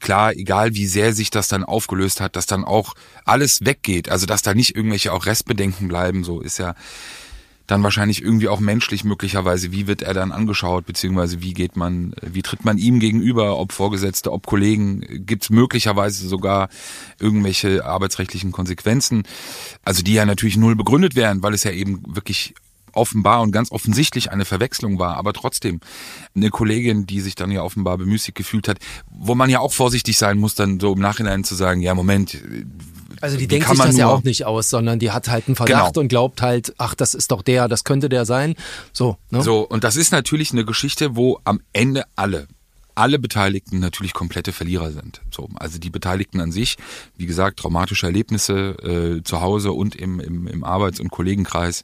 klar, 0.00 0.34
egal 0.34 0.74
wie 0.74 0.86
sehr 0.86 1.12
sich 1.12 1.30
das 1.30 1.48
dann 1.48 1.64
aufgelöst 1.64 2.20
hat, 2.20 2.36
dass 2.36 2.46
dann 2.46 2.64
auch 2.64 2.94
alles 3.24 3.64
weggeht, 3.64 4.08
also 4.08 4.26
dass 4.26 4.42
da 4.42 4.54
nicht 4.54 4.76
irgendwelche 4.76 5.12
auch 5.12 5.26
Restbedenken 5.26 5.88
bleiben, 5.88 6.24
so 6.24 6.40
ist 6.40 6.58
ja, 6.58 6.74
dann 7.70 7.82
wahrscheinlich 7.82 8.22
irgendwie 8.22 8.48
auch 8.48 8.60
menschlich 8.60 9.04
möglicherweise, 9.04 9.70
wie 9.70 9.86
wird 9.86 10.02
er 10.02 10.14
dann 10.14 10.32
angeschaut, 10.32 10.86
beziehungsweise 10.86 11.40
wie 11.40 11.54
geht 11.54 11.76
man, 11.76 12.14
wie 12.20 12.42
tritt 12.42 12.64
man 12.64 12.78
ihm 12.78 12.98
gegenüber, 12.98 13.58
ob 13.58 13.72
Vorgesetzte, 13.72 14.32
ob 14.32 14.46
Kollegen, 14.46 15.24
gibt 15.26 15.44
es 15.44 15.50
möglicherweise 15.50 16.26
sogar 16.26 16.68
irgendwelche 17.20 17.84
arbeitsrechtlichen 17.84 18.50
Konsequenzen, 18.50 19.22
also 19.84 20.02
die 20.02 20.14
ja 20.14 20.26
natürlich 20.26 20.56
null 20.56 20.74
begründet 20.74 21.14
wären, 21.14 21.42
weil 21.42 21.54
es 21.54 21.64
ja 21.64 21.70
eben 21.70 22.02
wirklich 22.06 22.54
offenbar 22.92 23.40
und 23.42 23.52
ganz 23.52 23.70
offensichtlich 23.70 24.32
eine 24.32 24.44
Verwechslung 24.44 24.98
war, 24.98 25.16
aber 25.16 25.32
trotzdem 25.32 25.80
eine 26.34 26.50
Kollegin, 26.50 27.06
die 27.06 27.20
sich 27.20 27.36
dann 27.36 27.52
ja 27.52 27.62
offenbar 27.62 27.98
bemüßigt 27.98 28.36
gefühlt 28.36 28.66
hat, 28.66 28.78
wo 29.10 29.36
man 29.36 29.48
ja 29.48 29.60
auch 29.60 29.72
vorsichtig 29.72 30.18
sein 30.18 30.38
muss, 30.38 30.56
dann 30.56 30.80
so 30.80 30.92
im 30.92 31.00
Nachhinein 31.00 31.44
zu 31.44 31.54
sagen, 31.54 31.80
ja 31.80 31.94
Moment, 31.94 32.36
also 33.20 33.36
die 33.36 33.46
denkt 33.46 33.68
sich 33.68 33.78
das 33.78 33.96
ja 33.96 34.08
auch 34.08 34.22
nicht 34.22 34.44
aus, 34.44 34.70
sondern 34.70 34.98
die 34.98 35.10
hat 35.10 35.28
halt 35.28 35.46
einen 35.46 35.56
Verdacht 35.56 35.94
genau. 35.94 36.00
und 36.00 36.08
glaubt 36.08 36.42
halt, 36.42 36.74
ach, 36.78 36.94
das 36.94 37.14
ist 37.14 37.30
doch 37.30 37.42
der, 37.42 37.68
das 37.68 37.84
könnte 37.84 38.08
der 38.08 38.24
sein. 38.24 38.54
So, 38.92 39.16
ne? 39.30 39.42
So, 39.42 39.60
und 39.60 39.84
das 39.84 39.96
ist 39.96 40.12
natürlich 40.12 40.52
eine 40.52 40.64
Geschichte, 40.64 41.16
wo 41.16 41.38
am 41.44 41.60
Ende 41.72 42.04
alle, 42.16 42.48
alle 42.94 43.18
Beteiligten 43.18 43.78
natürlich 43.78 44.12
komplette 44.12 44.52
Verlierer 44.52 44.92
sind. 44.92 45.20
So, 45.30 45.48
also 45.56 45.78
die 45.78 45.90
Beteiligten 45.90 46.40
an 46.40 46.52
sich, 46.52 46.76
wie 47.16 47.26
gesagt, 47.26 47.58
traumatische 47.58 48.06
Erlebnisse 48.06 49.18
äh, 49.18 49.22
zu 49.22 49.40
Hause 49.40 49.72
und 49.72 49.96
im, 49.96 50.20
im, 50.20 50.46
im 50.46 50.64
Arbeits- 50.64 51.00
und 51.00 51.10
Kollegenkreis 51.10 51.82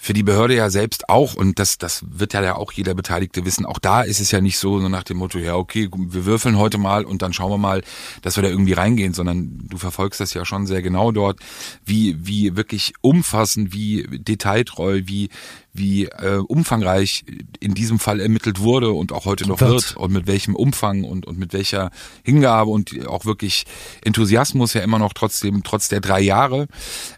für 0.00 0.14
die 0.14 0.22
Behörde 0.22 0.54
ja 0.54 0.70
selbst 0.70 1.10
auch, 1.10 1.34
und 1.34 1.58
das, 1.58 1.76
das 1.76 2.04
wird 2.08 2.32
ja 2.32 2.56
auch 2.56 2.72
jeder 2.72 2.94
Beteiligte 2.94 3.44
wissen, 3.44 3.66
auch 3.66 3.78
da 3.78 4.00
ist 4.00 4.18
es 4.18 4.30
ja 4.30 4.40
nicht 4.40 4.58
so, 4.58 4.80
so 4.80 4.88
nach 4.88 5.02
dem 5.02 5.18
Motto, 5.18 5.38
ja, 5.38 5.56
okay, 5.56 5.90
wir 5.92 6.24
würfeln 6.24 6.56
heute 6.56 6.78
mal 6.78 7.04
und 7.04 7.20
dann 7.20 7.34
schauen 7.34 7.50
wir 7.50 7.58
mal, 7.58 7.82
dass 8.22 8.36
wir 8.36 8.42
da 8.42 8.48
irgendwie 8.48 8.72
reingehen, 8.72 9.12
sondern 9.12 9.66
du 9.68 9.76
verfolgst 9.76 10.18
das 10.18 10.32
ja 10.32 10.46
schon 10.46 10.66
sehr 10.66 10.80
genau 10.80 11.12
dort, 11.12 11.40
wie, 11.84 12.16
wie 12.18 12.56
wirklich 12.56 12.94
umfassend, 13.02 13.74
wie 13.74 14.06
detailtreu, 14.10 15.02
wie, 15.04 15.28
wie 15.72 16.06
äh, 16.06 16.36
umfangreich 16.36 17.24
in 17.60 17.74
diesem 17.74 17.98
Fall 17.98 18.20
ermittelt 18.20 18.60
wurde 18.60 18.90
und 18.90 19.12
auch 19.12 19.24
heute 19.24 19.46
noch 19.46 19.60
wird. 19.60 19.70
wird 19.70 19.96
und 19.96 20.12
mit 20.12 20.26
welchem 20.26 20.54
Umfang 20.54 21.04
und, 21.04 21.26
und 21.26 21.38
mit 21.38 21.52
welcher 21.52 21.90
Hingabe 22.24 22.70
und 22.70 23.06
auch 23.06 23.24
wirklich 23.24 23.64
Enthusiasmus 24.04 24.74
ja 24.74 24.82
immer 24.82 24.98
noch 24.98 25.12
trotzdem, 25.12 25.62
trotz 25.62 25.88
der 25.88 26.00
drei 26.00 26.20
Jahre. 26.20 26.66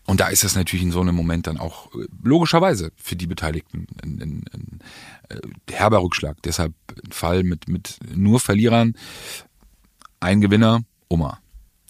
Und 0.06 0.20
da 0.20 0.28
ist 0.28 0.44
das 0.44 0.54
natürlich 0.54 0.84
in 0.84 0.92
so 0.92 1.00
einem 1.00 1.14
Moment 1.14 1.46
dann 1.46 1.58
auch 1.58 1.94
äh, 1.94 2.06
logischerweise 2.22 2.92
für 2.96 3.16
die 3.16 3.26
Beteiligten 3.26 3.86
ein, 4.02 4.20
ein, 4.20 4.44
ein 4.52 4.80
äh, 5.28 5.72
herber 5.72 6.02
Rückschlag. 6.02 6.36
Deshalb 6.42 6.74
ein 7.04 7.12
Fall 7.12 7.42
mit, 7.42 7.68
mit 7.68 7.98
nur 8.14 8.40
Verlierern, 8.40 8.94
ein 10.20 10.40
Gewinner, 10.40 10.82
Oma 11.08 11.41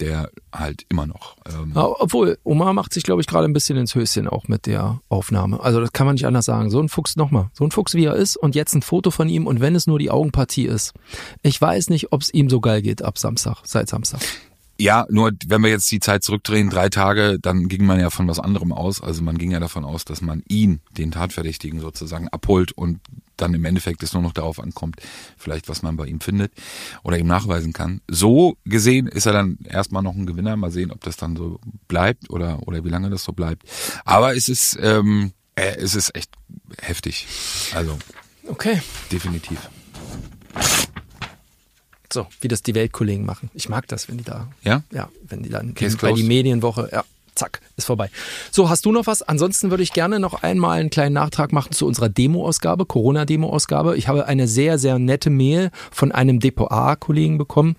der 0.03 0.31
halt 0.53 0.85
immer 0.89 1.07
noch. 1.07 1.37
Ähm 1.47 1.73
obwohl, 1.75 2.39
Oma 2.43 2.73
macht 2.73 2.93
sich, 2.93 3.05
glaube 3.05 3.21
ich, 3.21 3.29
gerade 3.29 3.47
ein 3.47 3.53
bisschen 3.53 3.79
ins 3.79 3.95
Höschen 3.95 4.27
auch 4.27 4.49
mit 4.49 4.67
der 4.67 5.01
Aufnahme. 5.09 5.61
Also 5.61 5.81
das 5.81 5.93
kann 5.93 6.07
man 6.07 6.15
nicht 6.15 6.27
anders 6.27 6.45
sagen. 6.45 6.71
So 6.71 6.81
ein 6.81 6.89
Fuchs 6.89 7.17
nochmal. 7.17 7.51
So 7.53 7.65
ein 7.65 7.71
Fuchs, 7.71 7.95
wie 7.95 8.05
er 8.05 8.15
ist 8.15 8.37
und 8.37 8.55
jetzt 8.57 8.75
ein 8.75 8.83
Foto 8.83 9.11
von 9.11 9.29
ihm 9.29 9.47
und 9.47 9.61
wenn 9.61 9.77
es 9.77 9.87
nur 9.87 9.99
die 9.99 10.11
Augenpartie 10.11 10.67
ist. 10.67 10.93
Ich 11.43 11.61
weiß 11.61 11.89
nicht, 11.91 12.13
ob 12.13 12.23
es 12.23 12.35
ihm 12.35 12.51
so 12.51 12.61
geil 12.61 12.83
geht 12.83 13.03
ab 13.03 13.17
Samstag, 13.17 13.59
seit 13.65 13.89
Samstag. 13.89 14.21
Ja, 14.79 15.07
nur 15.11 15.33
wenn 15.47 15.63
wir 15.63 15.71
jetzt 15.71 15.91
die 15.91 16.01
Zeit 16.01 16.25
zurückdrehen, 16.25 16.71
drei 16.71 16.89
Tage, 16.89 17.39
dann 17.41 17.69
ging 17.69 17.85
man 17.85 18.01
ja 18.01 18.11
von 18.11 18.27
was 18.27 18.41
anderem 18.41 18.73
aus. 18.73 19.01
Also 19.01 19.23
man 19.23 19.39
ging 19.39 19.53
ja 19.53 19.61
davon 19.61 19.85
aus, 19.85 20.05
dass 20.05 20.23
man 20.23 20.43
ihn, 20.49 20.81
den 20.91 21.13
Tatverdächtigen 21.13 21.81
sozusagen, 21.81 22.29
abholt 22.29 22.73
und 22.73 23.01
dann 23.37 23.55
im 23.55 23.65
Endeffekt 23.65 24.03
es 24.03 24.13
nur 24.13 24.23
noch 24.23 24.33
darauf 24.33 24.61
ankommt, 24.61 24.97
vielleicht 25.37 25.69
was 25.69 25.83
man 25.83 25.97
bei 25.97 26.07
ihm 26.07 26.21
findet 26.21 26.53
oder 27.03 27.19
ihm 27.19 27.27
nachweisen 27.27 27.73
kann. 27.73 28.01
So 28.09 28.57
gesehen 28.65 29.07
ist 29.07 29.27
er 29.27 29.33
dann 29.33 29.59
erstmal 29.65 30.03
noch 30.03 30.15
ein 30.15 30.27
Gewinner. 30.27 30.57
Mal 30.57 30.71
sehen, 30.71 30.91
ob 30.91 31.01
das 31.03 31.17
dann 31.17 31.37
so 31.37 31.59
bleibt 31.89 32.31
oder, 32.31 32.67
oder 32.67 32.85
wie 32.85 32.89
lange 32.89 33.11
das 33.11 33.25
so 33.25 33.33
bleibt. 33.33 33.65
Aber 34.05 34.37
es 34.37 34.49
ist, 34.49 34.79
ähm, 34.81 35.33
äh, 35.55 35.77
es 35.77 35.95
ist 35.95 36.15
echt 36.15 36.31
heftig. 36.81 37.27
Also. 37.75 37.99
Okay. 38.49 38.81
Definitiv. 39.11 39.59
So, 42.13 42.27
wie 42.41 42.49
das 42.49 42.63
die 42.63 42.75
Weltkollegen 42.75 43.25
machen. 43.25 43.51
Ich 43.55 43.69
mag 43.69 43.89
das, 43.89 44.09
wenn 44.09 44.19
die 44.19 44.25
da. 44.25 44.49
Ja? 44.63 44.83
Ja, 44.93 45.09
wenn 45.29 45.43
die 45.43 45.49
dann 45.49 45.75
bei 45.75 46.13
die 46.13 46.23
Medienwoche, 46.25 46.91
ja. 46.93 47.05
zack, 47.35 47.61
ist 47.77 47.87
vorbei. 47.87 48.11
So, 48.51 48.69
hast 48.69 48.85
du 48.85 48.93
noch 48.93 49.07
was? 49.07 49.23
Ansonsten 49.23 49.71
würde 49.71 49.83
ich 49.83 49.95
gerne 49.95 50.21
noch 50.21 50.43
einmal 50.43 50.79
einen 50.79 50.91
kleinen 50.91 51.15
Nachtrag 51.15 51.53
machen 51.53 51.73
zu 51.73 51.87
unserer 51.87 52.11
Demo-Ausgabe, 52.11 52.85
Corona-Demo-Ausgabe. 52.85 53.97
Ich 53.97 54.09
habe 54.09 54.27
eine 54.27 54.47
sehr, 54.47 54.79
sehr 54.79 54.99
nette 54.99 55.31
Mail 55.31 55.71
von 55.91 56.13
einem 56.13 56.39
Depot-A-Kollegen 56.39 57.39
bekommen, 57.39 57.77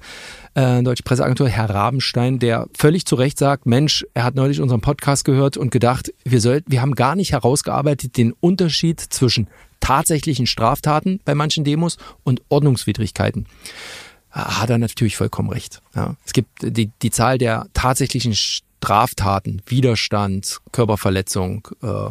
äh, 0.55 0.81
Deutsche 0.81 1.03
Presseagentur, 1.03 1.47
Herr 1.47 1.69
Rabenstein, 1.69 2.39
der 2.39 2.67
völlig 2.75 3.05
zu 3.05 3.15
Recht 3.15 3.37
sagt, 3.37 3.67
Mensch, 3.67 4.03
er 4.15 4.23
hat 4.23 4.33
neulich 4.33 4.61
unseren 4.61 4.81
Podcast 4.81 5.25
gehört 5.25 5.57
und 5.57 5.69
gedacht, 5.69 6.11
wir 6.23 6.41
sollten, 6.41 6.71
wir 6.71 6.81
haben 6.81 6.95
gar 6.95 7.15
nicht 7.15 7.33
herausgearbeitet 7.33 8.17
den 8.17 8.33
Unterschied 8.39 8.99
zwischen 8.99 9.47
tatsächlichen 9.79 10.47
Straftaten 10.47 11.19
bei 11.25 11.35
manchen 11.35 11.63
Demos 11.65 11.97
und 12.23 12.41
Ordnungswidrigkeiten 12.49 13.45
hat 14.33 14.69
er 14.69 14.77
natürlich 14.77 15.15
vollkommen 15.15 15.49
recht. 15.49 15.81
Ja. 15.95 16.15
Es 16.25 16.33
gibt 16.33 16.49
die, 16.61 16.89
die 17.01 17.11
Zahl 17.11 17.37
der 17.37 17.67
tatsächlichen 17.73 18.33
Straftaten, 18.35 19.61
Widerstand, 19.65 20.59
Körperverletzung, 20.71 21.67
äh, 21.81 22.09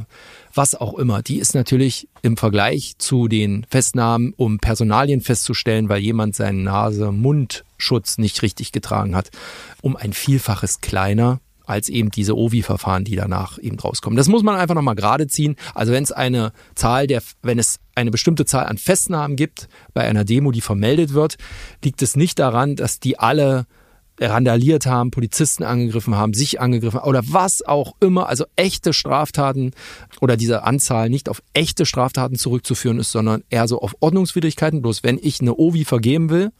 was 0.54 0.74
auch 0.74 0.94
immer, 0.94 1.20
die 1.20 1.38
ist 1.38 1.54
natürlich 1.54 2.08
im 2.22 2.36
Vergleich 2.36 2.94
zu 2.96 3.28
den 3.28 3.66
Festnahmen, 3.68 4.32
um 4.36 4.58
Personalien 4.58 5.20
festzustellen, 5.20 5.88
weil 5.88 6.00
jemand 6.00 6.34
seinen 6.34 6.62
Nase-Mundschutz 6.62 8.16
nicht 8.18 8.40
richtig 8.40 8.72
getragen 8.72 9.14
hat, 9.14 9.30
um 9.82 9.96
ein 9.96 10.14
Vielfaches 10.14 10.80
kleiner 10.80 11.40
als 11.64 11.88
eben 11.88 12.10
diese 12.10 12.36
OVI-Verfahren, 12.36 13.04
die 13.04 13.16
danach 13.16 13.58
eben 13.58 13.78
rauskommen. 13.78 14.16
Das 14.16 14.28
muss 14.28 14.42
man 14.42 14.56
einfach 14.56 14.74
nochmal 14.74 14.94
gerade 14.94 15.26
ziehen. 15.26 15.56
Also 15.74 15.92
wenn 15.92 16.04
es 16.04 16.12
eine 16.12 16.52
Zahl 16.74 17.06
der, 17.06 17.22
wenn 17.42 17.58
es 17.58 17.78
eine 17.94 18.10
bestimmte 18.10 18.44
Zahl 18.44 18.66
an 18.66 18.78
Festnahmen 18.78 19.36
gibt 19.36 19.68
bei 19.94 20.02
einer 20.02 20.24
Demo, 20.24 20.50
die 20.50 20.60
vermeldet 20.60 21.12
wird, 21.14 21.36
liegt 21.84 22.02
es 22.02 22.16
nicht 22.16 22.38
daran, 22.38 22.76
dass 22.76 23.00
die 23.00 23.18
alle 23.18 23.66
randaliert 24.20 24.86
haben, 24.86 25.10
Polizisten 25.10 25.64
angegriffen 25.64 26.14
haben, 26.14 26.34
sich 26.34 26.60
angegriffen 26.60 27.00
oder 27.00 27.22
was 27.24 27.62
auch 27.62 27.94
immer, 28.00 28.28
also 28.28 28.44
echte 28.56 28.92
Straftaten 28.92 29.72
oder 30.20 30.36
diese 30.36 30.64
Anzahl 30.64 31.08
nicht 31.08 31.28
auf 31.28 31.42
echte 31.54 31.86
Straftaten 31.86 32.36
zurückzuführen 32.36 32.98
ist, 32.98 33.12
sondern 33.12 33.42
eher 33.50 33.68
so 33.68 33.80
auf 33.80 33.94
Ordnungswidrigkeiten. 34.00 34.82
Bloß 34.82 35.02
wenn 35.02 35.18
ich 35.20 35.40
eine 35.40 35.54
OVI 35.54 35.84
vergeben 35.84 36.30
will, 36.30 36.50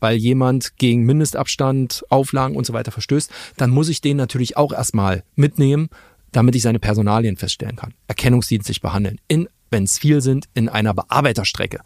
weil 0.00 0.16
jemand 0.16 0.76
gegen 0.76 1.04
Mindestabstand, 1.04 2.04
Auflagen 2.08 2.56
und 2.56 2.66
so 2.66 2.72
weiter 2.72 2.90
verstößt, 2.90 3.30
dann 3.56 3.70
muss 3.70 3.88
ich 3.88 4.00
den 4.00 4.16
natürlich 4.16 4.56
auch 4.56 4.72
erstmal 4.72 5.24
mitnehmen, 5.36 5.88
damit 6.32 6.54
ich 6.56 6.62
seine 6.62 6.78
Personalien 6.78 7.36
feststellen 7.36 7.76
kann. 7.76 7.94
Erkennungsdienstlich 8.06 8.80
behandeln. 8.80 9.18
In, 9.28 9.48
wenn 9.70 9.84
es 9.84 9.98
viel 9.98 10.20
sind, 10.20 10.46
in 10.54 10.68
einer 10.68 10.94
Bearbeiterstrecke. 10.94 11.80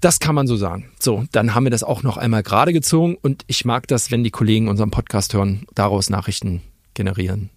Das 0.00 0.18
kann 0.18 0.34
man 0.34 0.46
so 0.46 0.56
sagen. 0.56 0.90
So, 0.98 1.24
dann 1.30 1.54
haben 1.54 1.64
wir 1.64 1.70
das 1.70 1.84
auch 1.84 2.02
noch 2.02 2.16
einmal 2.16 2.42
gerade 2.42 2.72
gezogen 2.72 3.16
und 3.20 3.44
ich 3.46 3.64
mag 3.64 3.86
das, 3.86 4.10
wenn 4.10 4.24
die 4.24 4.30
Kollegen 4.30 4.68
unseren 4.68 4.90
Podcast 4.90 5.34
hören, 5.34 5.64
daraus 5.74 6.10
Nachrichten 6.10 6.62
generieren 6.94 7.50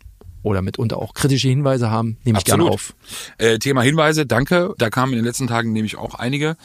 oder 0.46 0.62
mitunter 0.62 0.98
auch 0.98 1.16
kritische 1.16 1.48
Hinweise 1.48 1.90
haben, 1.90 2.18
nehme 2.24 2.38
ich 2.38 2.46
gerne 2.46 2.66
auf. 2.66 2.94
Äh, 3.40 3.58
Thema 3.58 3.82
Hinweise, 3.82 4.28
danke. 4.28 4.76
Da 4.78 4.92
kamen 4.92 5.14
in 5.14 5.20
den 5.20 5.26
letzten 5.26 5.48
Tagen 5.48 5.74
nämlich 5.74 5.98
auch 5.98 6.14
einige 6.14 6.56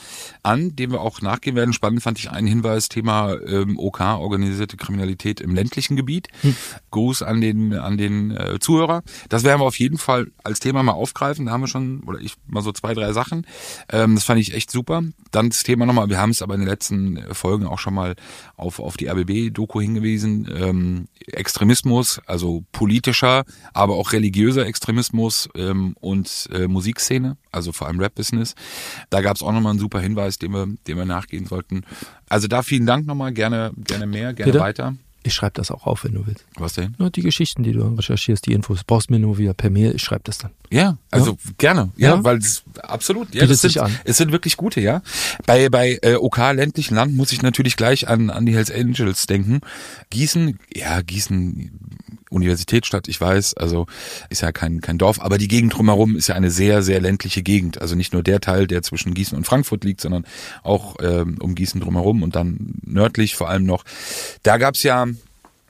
an, 0.43 0.77
denen 0.77 0.93
wir 0.93 1.01
auch 1.01 1.23
nachgehen 1.23 1.57
werden. 1.57 1.73
Spannend 1.73 2.03
fand 2.03 2.19
ich 2.19 2.31
einen 2.31 2.47
Hinweis, 2.47 2.91
Thema 2.91 3.37
ähm, 3.47 3.79
OK, 3.79 4.01
organisierte 4.01 4.77
Kriminalität 4.77 5.41
im 5.41 5.55
ländlichen 5.55 5.97
Gebiet. 5.97 6.29
Hm. 6.43 6.55
Gruß 6.91 7.23
an 7.23 7.41
den, 7.41 7.73
an 7.75 7.97
den 7.97 8.33
äh, 8.33 8.59
Zuhörer. 8.61 9.03
Das 9.31 9.45
werden 9.45 9.63
wir 9.63 9.67
auf 9.67 9.79
jeden 9.79 9.97
Fall 9.97 10.27
als 10.45 10.61
Thema 10.61 10.83
mal 10.83 10.93
aufgreifen. 10.93 11.47
Da 11.47 11.53
haben 11.53 11.63
wir 11.63 11.69
schon, 11.69 12.03
oder 12.05 12.21
ich 12.21 12.35
mal 12.47 12.63
so 12.63 12.73
zwei, 12.73 12.93
drei 12.93 13.15
Sachen. 13.15 13.47
Ähm, 13.91 14.15
das 14.15 14.25
fand 14.25 14.41
ich 14.41 14.53
echt 14.53 14.71
super. 14.71 15.03
Dann 15.31 15.49
das 15.49 15.63
Thema 15.63 15.87
nochmal, 15.87 16.11
wir 16.11 16.19
haben 16.19 16.31
es 16.31 16.43
aber 16.43 16.55
in 16.55 16.61
den 16.61 16.69
letzten 16.69 17.19
Folgen 17.33 17.67
auch 17.67 17.79
schon 17.79 17.95
mal 17.95 18.15
auf, 18.59 18.79
auf 18.79 18.99
die 18.99 19.09
ABB-Doku 19.09 19.81
hingewiesen. 19.81 20.47
Ähm, 20.55 21.09
Extremismus, 21.27 22.21
also 22.27 22.65
politischer, 22.73 23.45
aber 23.73 23.97
auch 23.97 24.13
religiöser 24.13 24.67
Extremismus 24.67 25.49
ähm, 25.55 25.95
und 26.01 26.49
äh, 26.53 26.69
Musikszene, 26.69 27.37
also 27.53 27.73
vor 27.73 27.87
allem 27.87 28.01
Rap-Business. 28.01 28.55
Da 29.11 29.21
gab 29.21 29.37
es 29.37 29.43
auch 29.43 29.53
nochmal 29.53 29.71
einen 29.71 29.81
super 29.81 30.01
Hinweis, 30.01 30.39
dem 30.39 30.53
wir, 30.53 30.67
dem 30.87 30.99
wir 30.99 31.05
nachgehen 31.05 31.47
sollten. 31.47 31.83
Also 32.29 32.49
da 32.49 32.63
vielen 32.63 32.87
Dank 32.87 33.07
nochmal, 33.07 33.33
gerne, 33.33 33.73
gerne 33.77 34.07
mehr, 34.07 34.33
gerne 34.33 34.53
Bitte? 34.53 34.63
weiter. 34.63 34.95
Ich 35.23 35.35
schreibe 35.35 35.53
das 35.55 35.71
auch 35.71 35.87
auf, 35.87 36.05
wenn 36.05 36.15
du 36.15 36.27
willst. 36.27 36.47
Was 36.57 36.75
denn? 36.75 36.95
Nur 36.97 37.11
die 37.11 37.21
Geschichten, 37.21 37.63
die 37.63 37.73
du 37.73 37.83
recherchierst, 37.83 38.47
die 38.47 38.55
Infos. 38.55 38.85
Brauchst 38.85 39.11
mir 39.11 39.19
nur 39.19 39.37
wieder 39.37 39.53
per 39.53 39.69
Mail, 39.69 39.95
ich 39.95 40.03
schreibe 40.03 40.23
das 40.25 40.39
dann. 40.39 40.51
Ja, 40.71 40.97
also 41.11 41.33
ja. 41.33 41.51
gerne. 41.59 41.93
Ja, 41.97 42.15
ja, 42.15 42.25
weil 42.25 42.39
es 42.39 42.63
absolut. 42.83 43.35
Ja, 43.35 43.45
das 43.47 43.61
sind, 43.61 43.77
an. 43.79 43.95
es 44.05 44.17
sind 44.17 44.33
wirklich 44.33 44.57
gute, 44.57 44.81
ja. 44.81 45.03
Bei 45.45 45.69
bei 45.69 45.99
äh, 46.01 46.15
OK 46.15 46.39
ländlichen 46.39 46.95
Land 46.95 47.15
muss 47.15 47.33
ich 47.33 47.43
natürlich 47.43 47.77
gleich 47.77 48.09
an 48.09 48.31
an 48.31 48.47
die 48.47 48.55
Hells 48.55 48.71
Angels 48.71 49.27
denken. 49.27 49.61
Gießen, 50.09 50.59
ja, 50.75 51.03
Gießen 51.03 51.90
Universitätsstadt, 52.31 53.09
ich 53.09 53.21
weiß, 53.21 53.55
also 53.55 53.87
ist 54.29 54.43
ja 54.43 54.53
kein 54.53 54.81
kein 54.81 54.99
Dorf, 54.99 55.21
aber 55.21 55.39
die 55.39 55.49
Gegend 55.49 55.77
drumherum 55.77 56.17
ist 56.17 56.29
ja 56.29 56.35
eine 56.35 56.51
sehr 56.51 56.83
sehr 56.83 57.01
ländliche 57.01 57.43
Gegend. 57.43 57.81
Also 57.81 57.95
nicht 57.95 58.13
nur 58.13 58.23
der 58.23 58.41
Teil, 58.41 58.67
der 58.67 58.83
zwischen 58.83 59.15
Gießen 59.15 59.37
und 59.37 59.45
Frankfurt 59.45 59.85
liegt, 59.85 60.01
sondern 60.01 60.25
auch 60.63 60.97
ähm, 61.03 61.39
um 61.41 61.55
Gießen 61.55 61.81
drumherum 61.81 62.23
und 62.23 62.37
dann 62.37 62.75
nördlich 62.85 63.35
vor 63.35 63.49
allem 63.49 63.65
noch. 63.65 63.85
Da 64.43 64.59
gab's 64.59 64.83
ja 64.83 65.07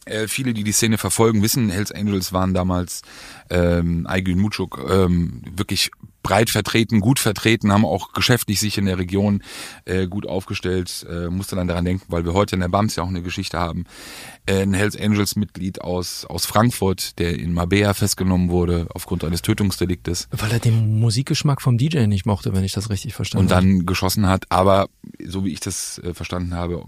äh, 0.06 0.28
viele, 0.28 0.54
die 0.54 0.64
die 0.64 0.72
Szene 0.72 0.98
verfolgen, 0.98 1.42
wissen, 1.42 1.70
Hells 1.70 1.92
Angels 1.92 2.32
waren 2.32 2.54
damals 2.54 3.02
ähm, 3.50 4.06
Aygün 4.06 4.38
Mucuk 4.38 4.84
ähm, 4.90 5.42
wirklich 5.54 5.90
breit 6.22 6.50
vertreten, 6.50 7.00
gut 7.00 7.18
vertreten, 7.18 7.72
haben 7.72 7.84
auch 7.84 8.12
geschäftlich 8.12 8.60
sich 8.60 8.76
in 8.78 8.86
der 8.86 8.98
Region 8.98 9.42
äh, 9.84 10.06
gut 10.06 10.26
aufgestellt. 10.26 11.06
Äh, 11.08 11.28
musste 11.28 11.56
dann 11.56 11.68
daran 11.68 11.84
denken, 11.84 12.04
weil 12.08 12.24
wir 12.24 12.34
heute 12.34 12.56
in 12.56 12.60
der 12.60 12.68
BAMS 12.68 12.96
ja 12.96 13.02
auch 13.02 13.08
eine 13.08 13.22
Geschichte 13.22 13.58
haben. 13.58 13.84
Äh, 14.46 14.62
ein 14.62 14.74
Hells 14.74 14.96
Angels 14.98 15.36
Mitglied 15.36 15.80
aus, 15.80 16.24
aus 16.24 16.46
Frankfurt, 16.46 17.18
der 17.18 17.38
in 17.38 17.52
Mabea 17.52 17.94
festgenommen 17.94 18.50
wurde 18.50 18.86
aufgrund 18.94 19.24
eines 19.24 19.42
Tötungsdeliktes. 19.42 20.28
Weil 20.30 20.52
er 20.52 20.58
den 20.58 20.98
Musikgeschmack 20.98 21.62
vom 21.62 21.78
DJ 21.78 22.06
nicht 22.06 22.26
mochte, 22.26 22.54
wenn 22.54 22.64
ich 22.64 22.72
das 22.72 22.90
richtig 22.90 23.14
verstanden 23.14 23.50
habe. 23.50 23.62
Und 23.62 23.78
dann 23.78 23.86
geschossen 23.86 24.26
hat, 24.26 24.44
aber 24.48 24.88
so 25.24 25.44
wie 25.44 25.52
ich 25.52 25.60
das 25.60 25.98
äh, 25.98 26.14
verstanden 26.14 26.54
habe, 26.54 26.84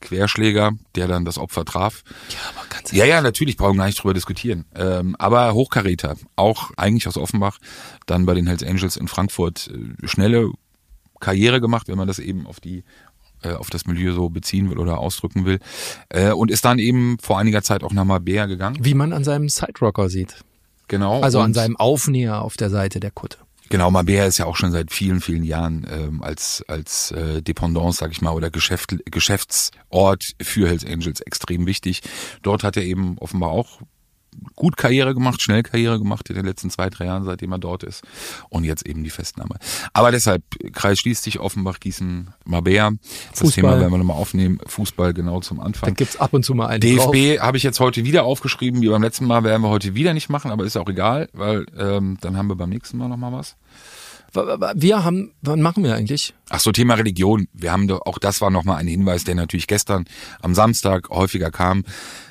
Querschläger, 0.00 0.72
der 0.94 1.08
dann 1.08 1.24
das 1.24 1.38
Opfer 1.38 1.64
traf. 1.64 2.02
Ja, 2.30 2.38
aber 2.50 2.68
ganz 2.68 2.92
Ja, 2.92 3.04
ja, 3.04 3.20
natürlich, 3.20 3.56
brauchen 3.56 3.76
wir 3.76 3.80
gar 3.80 3.86
nicht 3.86 4.02
drüber 4.02 4.14
diskutieren. 4.14 4.64
Ähm, 4.74 5.16
aber 5.18 5.54
Hochkaräter, 5.54 6.16
auch 6.36 6.72
eigentlich 6.76 7.08
aus 7.08 7.16
Offenbach, 7.16 7.58
dann 8.06 8.26
bei 8.26 8.34
den 8.34 8.46
Hells 8.46 8.62
Angels 8.62 8.96
in 8.96 9.08
Frankfurt 9.08 9.70
äh, 9.72 10.06
schnelle 10.06 10.50
Karriere 11.20 11.60
gemacht, 11.60 11.88
wenn 11.88 11.96
man 11.96 12.08
das 12.08 12.18
eben 12.18 12.46
auf 12.46 12.60
die 12.60 12.84
äh, 13.42 13.52
auf 13.52 13.70
das 13.70 13.86
Milieu 13.86 14.12
so 14.12 14.28
beziehen 14.28 14.70
will 14.70 14.78
oder 14.78 14.98
ausdrücken 14.98 15.44
will. 15.44 15.58
Äh, 16.08 16.32
und 16.32 16.50
ist 16.50 16.64
dann 16.64 16.78
eben 16.78 17.18
vor 17.20 17.38
einiger 17.38 17.62
Zeit 17.62 17.82
auch 17.82 17.92
nach 17.92 18.04
Mabea 18.04 18.46
gegangen. 18.46 18.78
Wie 18.80 18.94
man 18.94 19.12
an 19.12 19.24
seinem 19.24 19.48
Siderocker 19.48 20.08
sieht. 20.08 20.44
Genau. 20.88 21.20
Also 21.20 21.40
an 21.40 21.54
seinem 21.54 21.76
Aufnäher 21.76 22.42
auf 22.42 22.56
der 22.56 22.70
Seite 22.70 23.00
der 23.00 23.10
Kutte. 23.10 23.38
Genau, 23.68 23.90
Mabea 23.90 24.26
ist 24.26 24.38
ja 24.38 24.44
auch 24.44 24.54
schon 24.54 24.70
seit 24.70 24.92
vielen, 24.92 25.20
vielen 25.20 25.42
Jahren 25.42 25.86
ähm, 25.90 26.22
als 26.22 26.64
als 26.68 27.10
äh, 27.10 27.42
Dependance, 27.42 27.98
sag 27.98 28.12
ich 28.12 28.22
mal, 28.22 28.30
oder 28.30 28.48
Geschäft, 28.50 28.96
Geschäftsort 29.06 30.34
für 30.40 30.68
Hells 30.68 30.84
Angels 30.84 31.20
extrem 31.20 31.66
wichtig. 31.66 32.02
Dort 32.42 32.62
hat 32.62 32.76
er 32.76 32.84
eben 32.84 33.18
offenbar 33.18 33.50
auch 33.50 33.80
gut 34.54 34.76
Karriere 34.76 35.14
gemacht, 35.14 35.40
schnell 35.40 35.62
Karriere 35.62 35.98
gemacht 35.98 36.28
in 36.30 36.36
den 36.36 36.44
letzten 36.44 36.70
zwei, 36.70 36.90
drei 36.90 37.06
Jahren, 37.06 37.24
seitdem 37.24 37.52
er 37.52 37.58
dort 37.58 37.82
ist. 37.82 38.02
Und 38.48 38.64
jetzt 38.64 38.86
eben 38.86 39.04
die 39.04 39.10
Festnahme. 39.10 39.56
Aber 39.92 40.10
deshalb, 40.10 40.42
Kreis 40.72 40.98
schließt 41.00 41.22
sich, 41.22 41.40
Offenbach, 41.40 41.80
Gießen, 41.80 42.30
Mabea. 42.44 42.92
Das 43.30 43.40
Fußball. 43.40 43.50
Thema 43.52 43.80
werden 43.80 43.92
wir 43.92 43.98
nochmal 43.98 44.16
aufnehmen. 44.16 44.58
Fußball 44.66 45.14
genau 45.14 45.40
zum 45.40 45.58
Da 45.58 45.64
Anfang. 45.64 45.94
gibt's 45.94 46.16
ab 46.16 46.32
und 46.32 46.44
zu 46.44 46.54
mal 46.54 46.66
einen 46.66 46.80
DFB 46.80 47.40
habe 47.40 47.56
ich 47.56 47.62
jetzt 47.62 47.80
heute 47.80 48.04
wieder 48.04 48.24
aufgeschrieben, 48.24 48.82
wie 48.82 48.88
beim 48.88 49.02
letzten 49.02 49.26
Mal 49.26 49.44
werden 49.44 49.62
wir 49.62 49.68
heute 49.68 49.94
wieder 49.94 50.14
nicht 50.14 50.28
machen, 50.28 50.50
aber 50.50 50.64
ist 50.64 50.76
auch 50.76 50.88
egal, 50.88 51.28
weil 51.32 51.66
ähm, 51.78 52.18
dann 52.20 52.36
haben 52.36 52.48
wir 52.48 52.56
beim 52.56 52.70
nächsten 52.70 52.98
Mal 52.98 53.08
nochmal 53.08 53.32
was. 53.32 53.56
Wir 54.74 55.02
haben, 55.02 55.32
wann 55.40 55.62
machen 55.62 55.82
wir 55.82 55.94
eigentlich? 55.94 56.34
Ach 56.50 56.60
so, 56.60 56.70
Thema 56.72 56.94
Religion. 56.94 57.48
Wir 57.54 57.72
haben 57.72 57.90
auch 57.90 58.18
das 58.18 58.40
war 58.40 58.50
nochmal 58.50 58.76
ein 58.78 58.86
Hinweis, 58.86 59.24
der 59.24 59.34
natürlich 59.34 59.66
gestern 59.66 60.04
am 60.42 60.54
Samstag 60.54 61.08
häufiger 61.08 61.50
kam. 61.50 61.84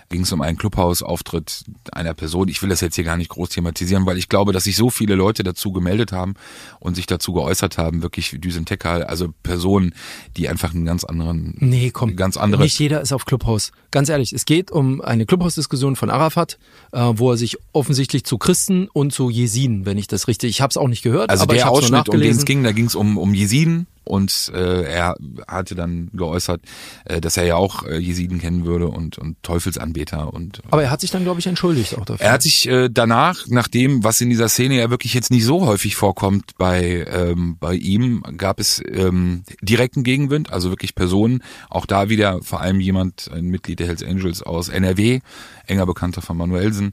Ging 0.09 0.21
es 0.21 0.31
um 0.31 0.41
einen 0.41 0.57
Clubhausauftritt 0.57 1.63
einer 1.91 2.13
Person. 2.13 2.47
Ich 2.47 2.61
will 2.61 2.69
das 2.69 2.81
jetzt 2.81 2.95
hier 2.95 3.03
gar 3.03 3.17
nicht 3.17 3.29
groß 3.29 3.49
thematisieren, 3.49 4.05
weil 4.05 4.17
ich 4.17 4.29
glaube, 4.29 4.53
dass 4.53 4.65
sich 4.65 4.75
so 4.75 4.89
viele 4.89 5.15
Leute 5.15 5.43
dazu 5.43 5.71
gemeldet 5.71 6.11
haben 6.11 6.35
und 6.79 6.95
sich 6.95 7.07
dazu 7.07 7.33
geäußert 7.33 7.77
haben, 7.77 8.03
wirklich 8.03 8.35
Düsen 8.39 8.65
Tekal, 8.65 9.03
also 9.03 9.29
Personen, 9.43 9.93
die 10.37 10.47
einfach 10.47 10.73
einen 10.73 10.85
ganz 10.85 11.03
anderen, 11.03 11.55
Nee, 11.59 11.89
komm. 11.91 12.15
ganz 12.15 12.37
andere. 12.37 12.61
Nicht 12.63 12.77
jeder 12.79 13.01
ist 13.01 13.13
auf 13.13 13.25
Clubhaus. 13.25 13.71
Ganz 13.91 14.09
ehrlich, 14.09 14.31
es 14.31 14.45
geht 14.45 14.71
um 14.71 15.01
eine 15.01 15.25
Clubhausdiskussion 15.25 15.95
von 15.95 16.09
Arafat, 16.09 16.59
äh, 16.91 16.99
wo 17.15 17.31
er 17.31 17.37
sich 17.37 17.57
offensichtlich 17.73 18.23
zu 18.25 18.37
Christen 18.37 18.87
und 18.93 19.11
zu 19.11 19.29
Jesiden, 19.29 19.85
wenn 19.85 19.97
ich 19.97 20.07
das 20.07 20.27
richtig, 20.27 20.51
ich 20.51 20.61
habe 20.61 20.69
es 20.69 20.77
auch 20.77 20.87
nicht 20.87 21.01
gehört, 21.01 21.29
Also 21.31 21.43
aber 21.43 21.53
ich 21.55 21.59
der 21.61 21.65
habe 21.67 21.77
Ausschnitt, 21.77 22.09
um 22.09 22.13
den 22.13 22.19
nachgelesen. 22.19 22.39
es 22.39 22.45
ging, 22.45 22.63
da 22.63 22.71
ging 22.73 22.85
es 22.85 22.95
um, 22.95 23.17
um 23.17 23.33
Jesiden 23.33 23.87
und 24.05 24.51
äh, 24.53 24.83
er 24.83 25.15
hatte 25.47 25.75
dann 25.75 26.09
geäußert, 26.13 26.61
äh, 27.05 27.19
dass 27.21 27.37
er 27.37 27.45
ja 27.45 27.55
auch 27.55 27.83
äh, 27.83 27.97
Jesiden 27.97 28.39
kennen 28.39 28.65
würde 28.65 28.87
und, 28.87 29.17
und 29.17 29.41
Teufelsanbeter 29.43 30.33
und 30.33 30.61
aber 30.71 30.83
er 30.83 30.91
hat 30.91 31.01
sich 31.01 31.11
dann, 31.11 31.23
glaube 31.23 31.39
ich, 31.39 31.47
entschuldigt 31.47 31.97
auch 31.97 32.05
dafür. 32.05 32.25
Er 32.25 32.33
hat 32.33 32.41
sich 32.41 32.67
äh, 32.67 32.89
danach, 32.89 33.47
nach 33.47 33.67
dem, 33.67 34.03
was 34.03 34.21
in 34.21 34.29
dieser 34.29 34.49
Szene 34.49 34.75
ja 34.75 34.89
wirklich 34.89 35.13
jetzt 35.13 35.31
nicht 35.31 35.45
so 35.45 35.65
häufig 35.65 35.95
vorkommt 35.95 36.57
bei, 36.57 37.05
ähm, 37.09 37.57
bei 37.59 37.75
ihm, 37.75 38.23
gab 38.37 38.59
es 38.59 38.81
ähm, 38.87 39.43
direkten 39.61 40.03
Gegenwind, 40.03 40.51
also 40.51 40.69
wirklich 40.69 40.95
Personen, 40.95 41.43
auch 41.69 41.85
da 41.85 42.09
wieder 42.09 42.41
vor 42.41 42.61
allem 42.61 42.79
jemand, 42.79 43.29
ein 43.33 43.45
Mitglied 43.45 43.79
der 43.79 43.87
Hells 43.87 44.03
Angels 44.03 44.41
aus 44.43 44.69
NRW, 44.69 45.19
enger 45.67 45.85
Bekannter 45.85 46.21
von 46.21 46.37
Manuelsen, 46.37 46.91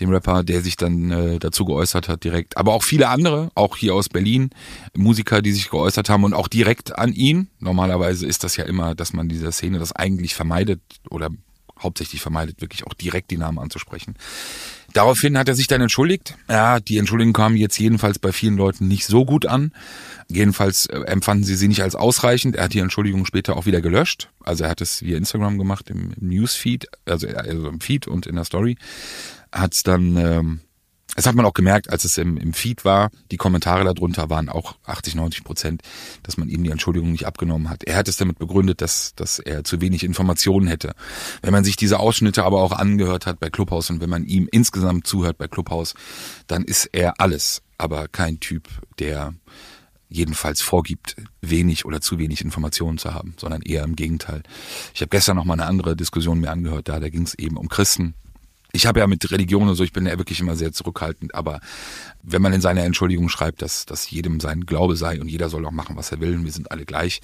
dem 0.00 0.10
Rapper, 0.10 0.44
der 0.44 0.62
sich 0.62 0.76
dann 0.76 1.10
äh, 1.10 1.38
dazu 1.38 1.64
geäußert 1.64 2.08
hat 2.08 2.24
direkt. 2.24 2.56
Aber 2.56 2.74
auch 2.74 2.82
viele 2.82 3.08
andere, 3.08 3.50
auch 3.54 3.76
hier 3.76 3.94
aus 3.94 4.08
Berlin, 4.08 4.50
Musiker, 4.96 5.42
die 5.42 5.52
sich 5.52 5.70
geäußert 5.70 6.08
haben 6.08 6.24
und 6.24 6.34
auch 6.34 6.48
direkt 6.48 6.98
an 6.98 7.12
ihn. 7.12 7.48
Normalerweise 7.58 8.26
ist 8.26 8.44
das 8.44 8.56
ja 8.56 8.64
immer, 8.64 8.94
dass 8.94 9.12
man 9.12 9.28
dieser 9.28 9.52
Szene 9.52 9.78
das 9.78 9.92
eigentlich 9.92 10.34
vermeidet 10.34 10.80
oder 11.10 11.30
hauptsächlich 11.78 12.22
vermeidet, 12.22 12.60
wirklich 12.60 12.86
auch 12.86 12.94
direkt 12.94 13.30
die 13.30 13.36
Namen 13.36 13.58
anzusprechen. 13.58 14.14
Daraufhin 14.92 15.36
hat 15.36 15.48
er 15.48 15.54
sich 15.54 15.66
dann 15.66 15.82
entschuldigt. 15.82 16.36
Ja, 16.48 16.80
die 16.80 16.96
Entschuldigung 16.96 17.34
kam 17.34 17.54
jetzt 17.54 17.78
jedenfalls 17.78 18.18
bei 18.18 18.32
vielen 18.32 18.56
Leuten 18.56 18.88
nicht 18.88 19.04
so 19.04 19.26
gut 19.26 19.44
an. 19.44 19.72
Jedenfalls 20.28 20.86
äh, 20.86 21.00
empfanden 21.00 21.44
sie 21.44 21.54
sie 21.54 21.68
nicht 21.68 21.82
als 21.82 21.94
ausreichend. 21.94 22.56
Er 22.56 22.64
hat 22.64 22.72
die 22.72 22.78
Entschuldigung 22.78 23.26
später 23.26 23.56
auch 23.56 23.66
wieder 23.66 23.82
gelöscht. 23.82 24.30
Also 24.42 24.64
er 24.64 24.70
hat 24.70 24.80
es 24.80 25.02
via 25.02 25.18
Instagram 25.18 25.58
gemacht, 25.58 25.90
im, 25.90 26.12
im 26.18 26.28
Newsfeed, 26.28 26.88
also, 27.04 27.28
also 27.28 27.68
im 27.68 27.80
Feed 27.80 28.08
und 28.08 28.26
in 28.26 28.36
der 28.36 28.44
Story. 28.44 28.78
Hat 29.52 29.74
es 29.74 29.82
dann 29.82 30.16
ähm, 30.16 30.60
das 31.16 31.26
hat 31.26 31.34
man 31.34 31.46
auch 31.46 31.54
gemerkt, 31.54 31.90
als 31.90 32.04
es 32.04 32.18
im, 32.18 32.36
im 32.36 32.52
Feed 32.52 32.84
war. 32.84 33.10
Die 33.30 33.38
Kommentare 33.38 33.84
darunter 33.84 34.28
waren 34.28 34.50
auch 34.50 34.76
80, 34.84 35.14
90 35.14 35.44
Prozent, 35.44 35.82
dass 36.22 36.36
man 36.36 36.50
ihm 36.50 36.62
die 36.62 36.70
Entschuldigung 36.70 37.10
nicht 37.10 37.26
abgenommen 37.26 37.70
hat. 37.70 37.84
Er 37.84 37.96
hat 37.96 38.06
es 38.06 38.18
damit 38.18 38.38
begründet, 38.38 38.82
dass, 38.82 39.14
dass 39.14 39.38
er 39.38 39.64
zu 39.64 39.80
wenig 39.80 40.04
Informationen 40.04 40.68
hätte. 40.68 40.94
Wenn 41.40 41.52
man 41.52 41.64
sich 41.64 41.76
diese 41.76 41.98
Ausschnitte 41.98 42.44
aber 42.44 42.60
auch 42.60 42.72
angehört 42.72 43.24
hat 43.24 43.40
bei 43.40 43.48
Clubhouse 43.48 43.88
und 43.88 44.00
wenn 44.02 44.10
man 44.10 44.24
ihm 44.24 44.46
insgesamt 44.52 45.06
zuhört 45.06 45.38
bei 45.38 45.48
Clubhouse, 45.48 45.94
dann 46.48 46.64
ist 46.64 46.90
er 46.92 47.18
alles, 47.18 47.62
aber 47.78 48.08
kein 48.08 48.38
Typ, 48.38 48.68
der 48.98 49.32
jedenfalls 50.08 50.60
vorgibt, 50.60 51.16
wenig 51.40 51.86
oder 51.86 52.00
zu 52.02 52.18
wenig 52.18 52.42
Informationen 52.42 52.98
zu 52.98 53.14
haben, 53.14 53.34
sondern 53.40 53.62
eher 53.62 53.84
im 53.84 53.96
Gegenteil. 53.96 54.42
Ich 54.94 55.00
habe 55.00 55.08
gestern 55.08 55.36
noch 55.36 55.44
mal 55.46 55.54
eine 55.54 55.66
andere 55.66 55.96
Diskussion 55.96 56.40
mir 56.40 56.50
angehört, 56.50 56.88
da, 56.88 57.00
da 57.00 57.08
ging 57.08 57.22
es 57.22 57.34
eben 57.34 57.56
um 57.56 57.68
Christen, 57.68 58.14
ich 58.76 58.86
habe 58.86 59.00
ja 59.00 59.06
mit 59.06 59.30
Religion 59.30 59.68
und 59.68 59.74
so, 59.74 59.82
ich 59.82 59.92
bin 59.92 60.06
ja 60.06 60.18
wirklich 60.18 60.40
immer 60.40 60.54
sehr 60.54 60.72
zurückhaltend, 60.72 61.34
aber 61.34 61.60
wenn 62.22 62.42
man 62.42 62.52
in 62.52 62.60
seiner 62.60 62.84
Entschuldigung 62.84 63.28
schreibt, 63.28 63.62
dass, 63.62 63.86
dass 63.86 64.10
jedem 64.10 64.38
sein 64.38 64.66
Glaube 64.66 64.96
sei 64.96 65.20
und 65.20 65.28
jeder 65.28 65.48
soll 65.48 65.64
auch 65.66 65.72
machen, 65.72 65.96
was 65.96 66.12
er 66.12 66.20
will, 66.20 66.34
und 66.34 66.44
wir 66.44 66.52
sind 66.52 66.70
alle 66.70 66.84
gleich 66.84 67.20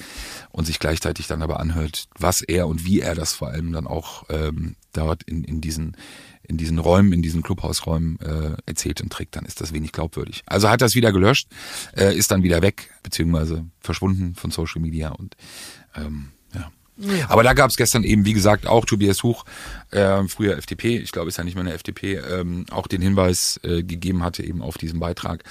und 0.51 0.67
sich 0.67 0.79
gleichzeitig 0.79 1.27
dann 1.27 1.43
aber 1.43 1.61
anhört, 1.61 2.09
was 2.19 2.41
er 2.41 2.67
und 2.67 2.85
wie 2.85 3.01
er 3.01 3.15
das 3.15 3.35
vor 3.35 3.49
allem 3.49 3.73
dann 3.73 3.87
auch 3.87 4.25
ähm, 4.31 4.77
dort 4.93 5.23
in, 5.25 5.45
in 5.45 5.61
diesen 5.61 5.97
in 6.45 6.57
diesen 6.57 6.79
Räumen, 6.79 7.13
in 7.13 7.23
diesen 7.23 7.43
Clubhausräumen 7.43 8.19
äh, 8.19 8.57
erzählt 8.67 9.01
und 9.01 9.13
trägt, 9.13 9.37
dann 9.37 9.45
ist 9.45 9.61
das 9.61 9.73
wenig 9.73 9.93
glaubwürdig. 9.93 10.43
Also 10.45 10.69
hat 10.69 10.81
das 10.81 10.97
wieder 10.97 11.13
gelöscht, 11.13 11.49
äh, 11.97 12.17
ist 12.17 12.33
dann 12.33 12.43
wieder 12.43 12.63
weg, 12.63 12.91
beziehungsweise 13.05 13.65
verschwunden 13.79 14.35
von 14.35 14.51
Social 14.51 14.83
Media 14.83 15.11
und 15.11 15.37
ähm, 15.95 16.33
ja. 17.03 17.31
Aber 17.31 17.43
da 17.43 17.53
gab 17.53 17.71
es 17.71 17.77
gestern 17.77 18.05
eben, 18.05 18.25
wie 18.25 18.33
gesagt, 18.33 18.67
auch 18.67 18.85
Tobias 18.85 19.23
Huch, 19.23 19.45
äh, 19.91 20.23
früher 20.29 20.57
FDP, 20.57 20.99
ich 20.99 21.13
glaube, 21.13 21.29
ist 21.29 21.39
ja 21.39 21.45
nicht 21.45 21.55
mehr 21.55 21.65
eine 21.65 21.75
FDP, 21.75 22.17
ähm, 22.17 22.67
auch 22.71 22.87
den 22.87 23.03
Hinweis 23.03 23.61
äh, 23.63 23.83
gegeben 23.83 24.23
hatte 24.23 24.43
eben 24.43 24.63
auf 24.63 24.79
diesen 24.79 25.01
Beitrag. 25.01 25.45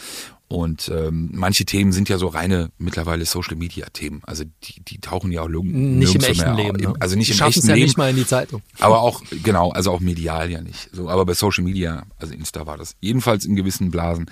Und 0.52 0.91
ähm, 0.93 1.30
manche 1.32 1.64
Themen 1.64 1.93
sind 1.93 2.10
ja 2.10 2.18
so 2.18 2.28
reine 2.28 2.72
mittlerweile 2.78 3.24
Social 3.24 3.56
Media 3.56 3.86
Themen. 3.93 4.22
Also 4.26 4.43
die, 4.64 4.82
die 4.84 4.99
tauchen 4.99 5.32
ja 5.32 5.43
auch 5.43 5.47
nicht 5.47 6.14
im 6.14 6.22
echten 6.22 6.56
Leben. 6.56 6.78
Ne? 6.78 6.93
Also 6.99 7.16
nicht 7.16 7.34
die 7.34 7.39
im 7.39 7.47
echten 7.47 7.68
ja 7.68 7.76
Leben. 7.76 7.86
nicht 7.86 7.97
mal 7.97 8.10
in 8.10 8.18
die 8.18 8.28
Zeitung. 8.28 8.62
Aber 8.80 8.99
auch 8.99 9.24
genau, 9.43 9.72
also 9.72 9.91
auch 9.91 10.02
medial 10.02 10.52
ja 10.52 10.60
nicht. 10.60 10.89
So, 10.91 11.08
aber 11.08 11.26
bei 11.26 11.36
Social 11.36 11.64
Media, 11.64 12.04
also 12.18 12.34
Insta 12.34 12.68
war 12.68 12.78
das 12.78 12.97
jedenfalls 12.99 13.45
in 13.45 13.56
gewissen 13.56 13.91
Blasen 13.91 14.30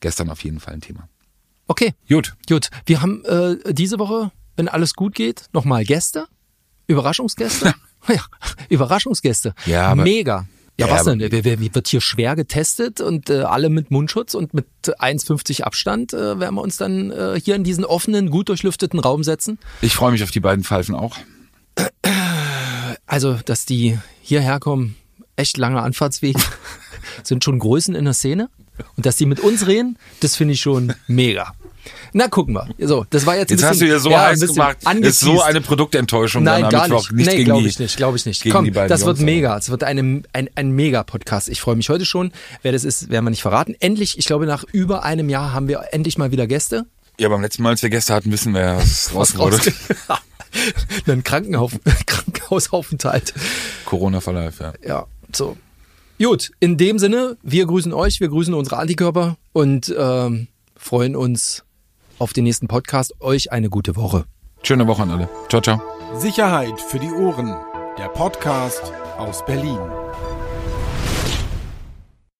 gestern 0.00 0.28
auf 0.30 0.42
jeden 0.42 0.58
Fall 0.58 0.74
ein 0.74 0.80
Thema. 0.80 1.08
Okay, 1.68 1.94
Gut. 2.08 2.34
gut. 2.48 2.70
Wir 2.84 3.00
haben 3.00 3.24
äh, 3.24 3.72
diese 3.72 4.00
Woche, 4.00 4.32
wenn 4.56 4.66
alles 4.66 4.94
gut 4.94 5.14
geht, 5.14 5.44
nochmal 5.52 5.84
Gäste. 5.84 6.26
Überraschungsgäste? 6.90 7.74
ja, 8.08 8.22
Überraschungsgäste. 8.68 9.54
Ja, 9.66 9.94
Mega. 9.94 10.46
Ja, 10.76 10.86
Ja, 10.86 10.92
was 10.92 11.04
denn? 11.04 11.20
Wer, 11.20 11.44
wer, 11.44 11.60
wird 11.74 11.88
hier 11.88 12.00
schwer 12.00 12.36
getestet 12.36 13.00
und 13.00 13.28
äh, 13.28 13.42
alle 13.42 13.68
mit 13.68 13.90
Mundschutz 13.90 14.34
und 14.34 14.54
mit 14.54 14.66
1,50 14.86 15.62
Abstand 15.62 16.14
äh, 16.14 16.40
werden 16.40 16.54
wir 16.54 16.62
uns 16.62 16.78
dann 16.78 17.10
äh, 17.10 17.38
hier 17.42 17.54
in 17.54 17.64
diesen 17.64 17.84
offenen, 17.84 18.30
gut 18.30 18.48
durchlüfteten 18.48 18.98
Raum 18.98 19.22
setzen. 19.22 19.58
Ich 19.82 19.94
freue 19.94 20.12
mich 20.12 20.22
auf 20.22 20.30
die 20.30 20.40
beiden 20.40 20.64
Pfeifen 20.64 20.94
auch. 20.94 21.16
Also, 23.06 23.34
dass 23.44 23.66
die 23.66 23.98
hierher 24.22 24.58
kommen, 24.58 24.96
echt 25.36 25.56
lange 25.58 25.82
Anfahrtswege, 25.82 26.40
sind 27.24 27.44
schon 27.44 27.58
Größen 27.58 27.94
in 27.94 28.04
der 28.04 28.14
Szene. 28.14 28.48
Und 28.96 29.06
dass 29.06 29.16
die 29.16 29.26
mit 29.26 29.40
uns 29.40 29.66
reden, 29.66 29.98
das 30.20 30.36
finde 30.36 30.54
ich 30.54 30.60
schon 30.60 30.94
mega. 31.06 31.54
Na, 32.12 32.28
gucken 32.28 32.54
wir. 32.54 32.68
So, 32.86 33.06
das 33.08 33.24
war 33.24 33.36
jetzt 33.36 33.50
ein 33.50 33.58
Jetzt 33.58 33.60
bisschen, 33.60 33.68
hast 33.70 33.80
du 33.80 33.84
hier 33.86 34.00
so 34.00 34.10
ja, 34.10 34.26
heiß 34.26 34.40
gemacht. 34.40 34.76
Ist 34.78 35.20
so 35.20 35.30
angeteased. 35.30 35.42
eine 35.44 35.60
Produktenttäuschung. 35.60 36.42
Nein, 36.42 36.68
gar 36.68 36.88
nicht. 36.88 37.12
Nicht 37.12 37.26
nee, 37.26 37.44
glaube 37.44 37.66
ich 37.66 37.78
nicht, 37.78 37.96
glaube 37.96 38.16
ich 38.16 38.26
nicht. 38.26 38.44
Komm, 38.50 38.70
das 38.72 38.90
wird 38.90 38.90
Jungs, 38.90 39.02
aber- 39.02 39.22
mega. 39.22 39.56
Es 39.56 39.70
wird 39.70 39.84
eine, 39.84 40.22
ein, 40.32 40.50
ein 40.54 40.70
Mega-Podcast. 40.72 41.48
Ich 41.48 41.60
freue 41.60 41.76
mich 41.76 41.88
heute 41.88 42.04
schon. 42.04 42.32
Wer 42.62 42.72
das 42.72 42.84
ist, 42.84 43.10
werden 43.10 43.24
wir 43.24 43.30
nicht 43.30 43.42
verraten. 43.42 43.74
Endlich, 43.80 44.18
ich 44.18 44.26
glaube, 44.26 44.46
nach 44.46 44.64
über 44.72 45.04
einem 45.04 45.28
Jahr 45.28 45.52
haben 45.52 45.68
wir 45.68 45.84
endlich 45.92 46.18
mal 46.18 46.32
wieder 46.32 46.46
Gäste. 46.46 46.86
Ja, 47.18 47.28
beim 47.28 47.40
letzten 47.42 47.62
Mal, 47.62 47.70
als 47.70 47.82
wir 47.82 47.90
Gäste 47.90 48.12
hatten, 48.14 48.30
wissen 48.32 48.52
wir, 48.54 48.60
ja, 48.60 48.76
was 48.78 49.14
raus 49.14 49.38
wurde. 49.38 49.72
Ein 51.06 51.22
Krankenhauf 51.22 51.72
Krankenhausaufenthalt. 52.06 53.32
Corona-Verlauf, 53.84 54.60
ja. 54.60 54.72
Ja, 54.84 55.06
so. 55.32 55.56
Gut, 56.22 56.50
in 56.60 56.76
dem 56.76 56.98
Sinne, 56.98 57.38
wir 57.42 57.64
grüßen 57.64 57.94
euch, 57.94 58.20
wir 58.20 58.28
grüßen 58.28 58.52
unsere 58.52 58.76
Antikörper 58.76 59.38
und 59.54 59.94
ähm, 59.96 60.48
freuen 60.76 61.16
uns 61.16 61.64
auf 62.18 62.34
den 62.34 62.44
nächsten 62.44 62.68
Podcast. 62.68 63.14
Euch 63.20 63.52
eine 63.52 63.70
gute 63.70 63.96
Woche. 63.96 64.26
Schöne 64.62 64.86
Woche 64.86 65.02
an 65.02 65.10
alle. 65.10 65.30
Ciao, 65.48 65.62
ciao. 65.62 65.80
Sicherheit 66.14 66.78
für 66.78 66.98
die 66.98 67.10
Ohren. 67.10 67.56
Der 67.96 68.08
Podcast 68.08 68.92
aus 69.16 69.42
Berlin. 69.46 69.78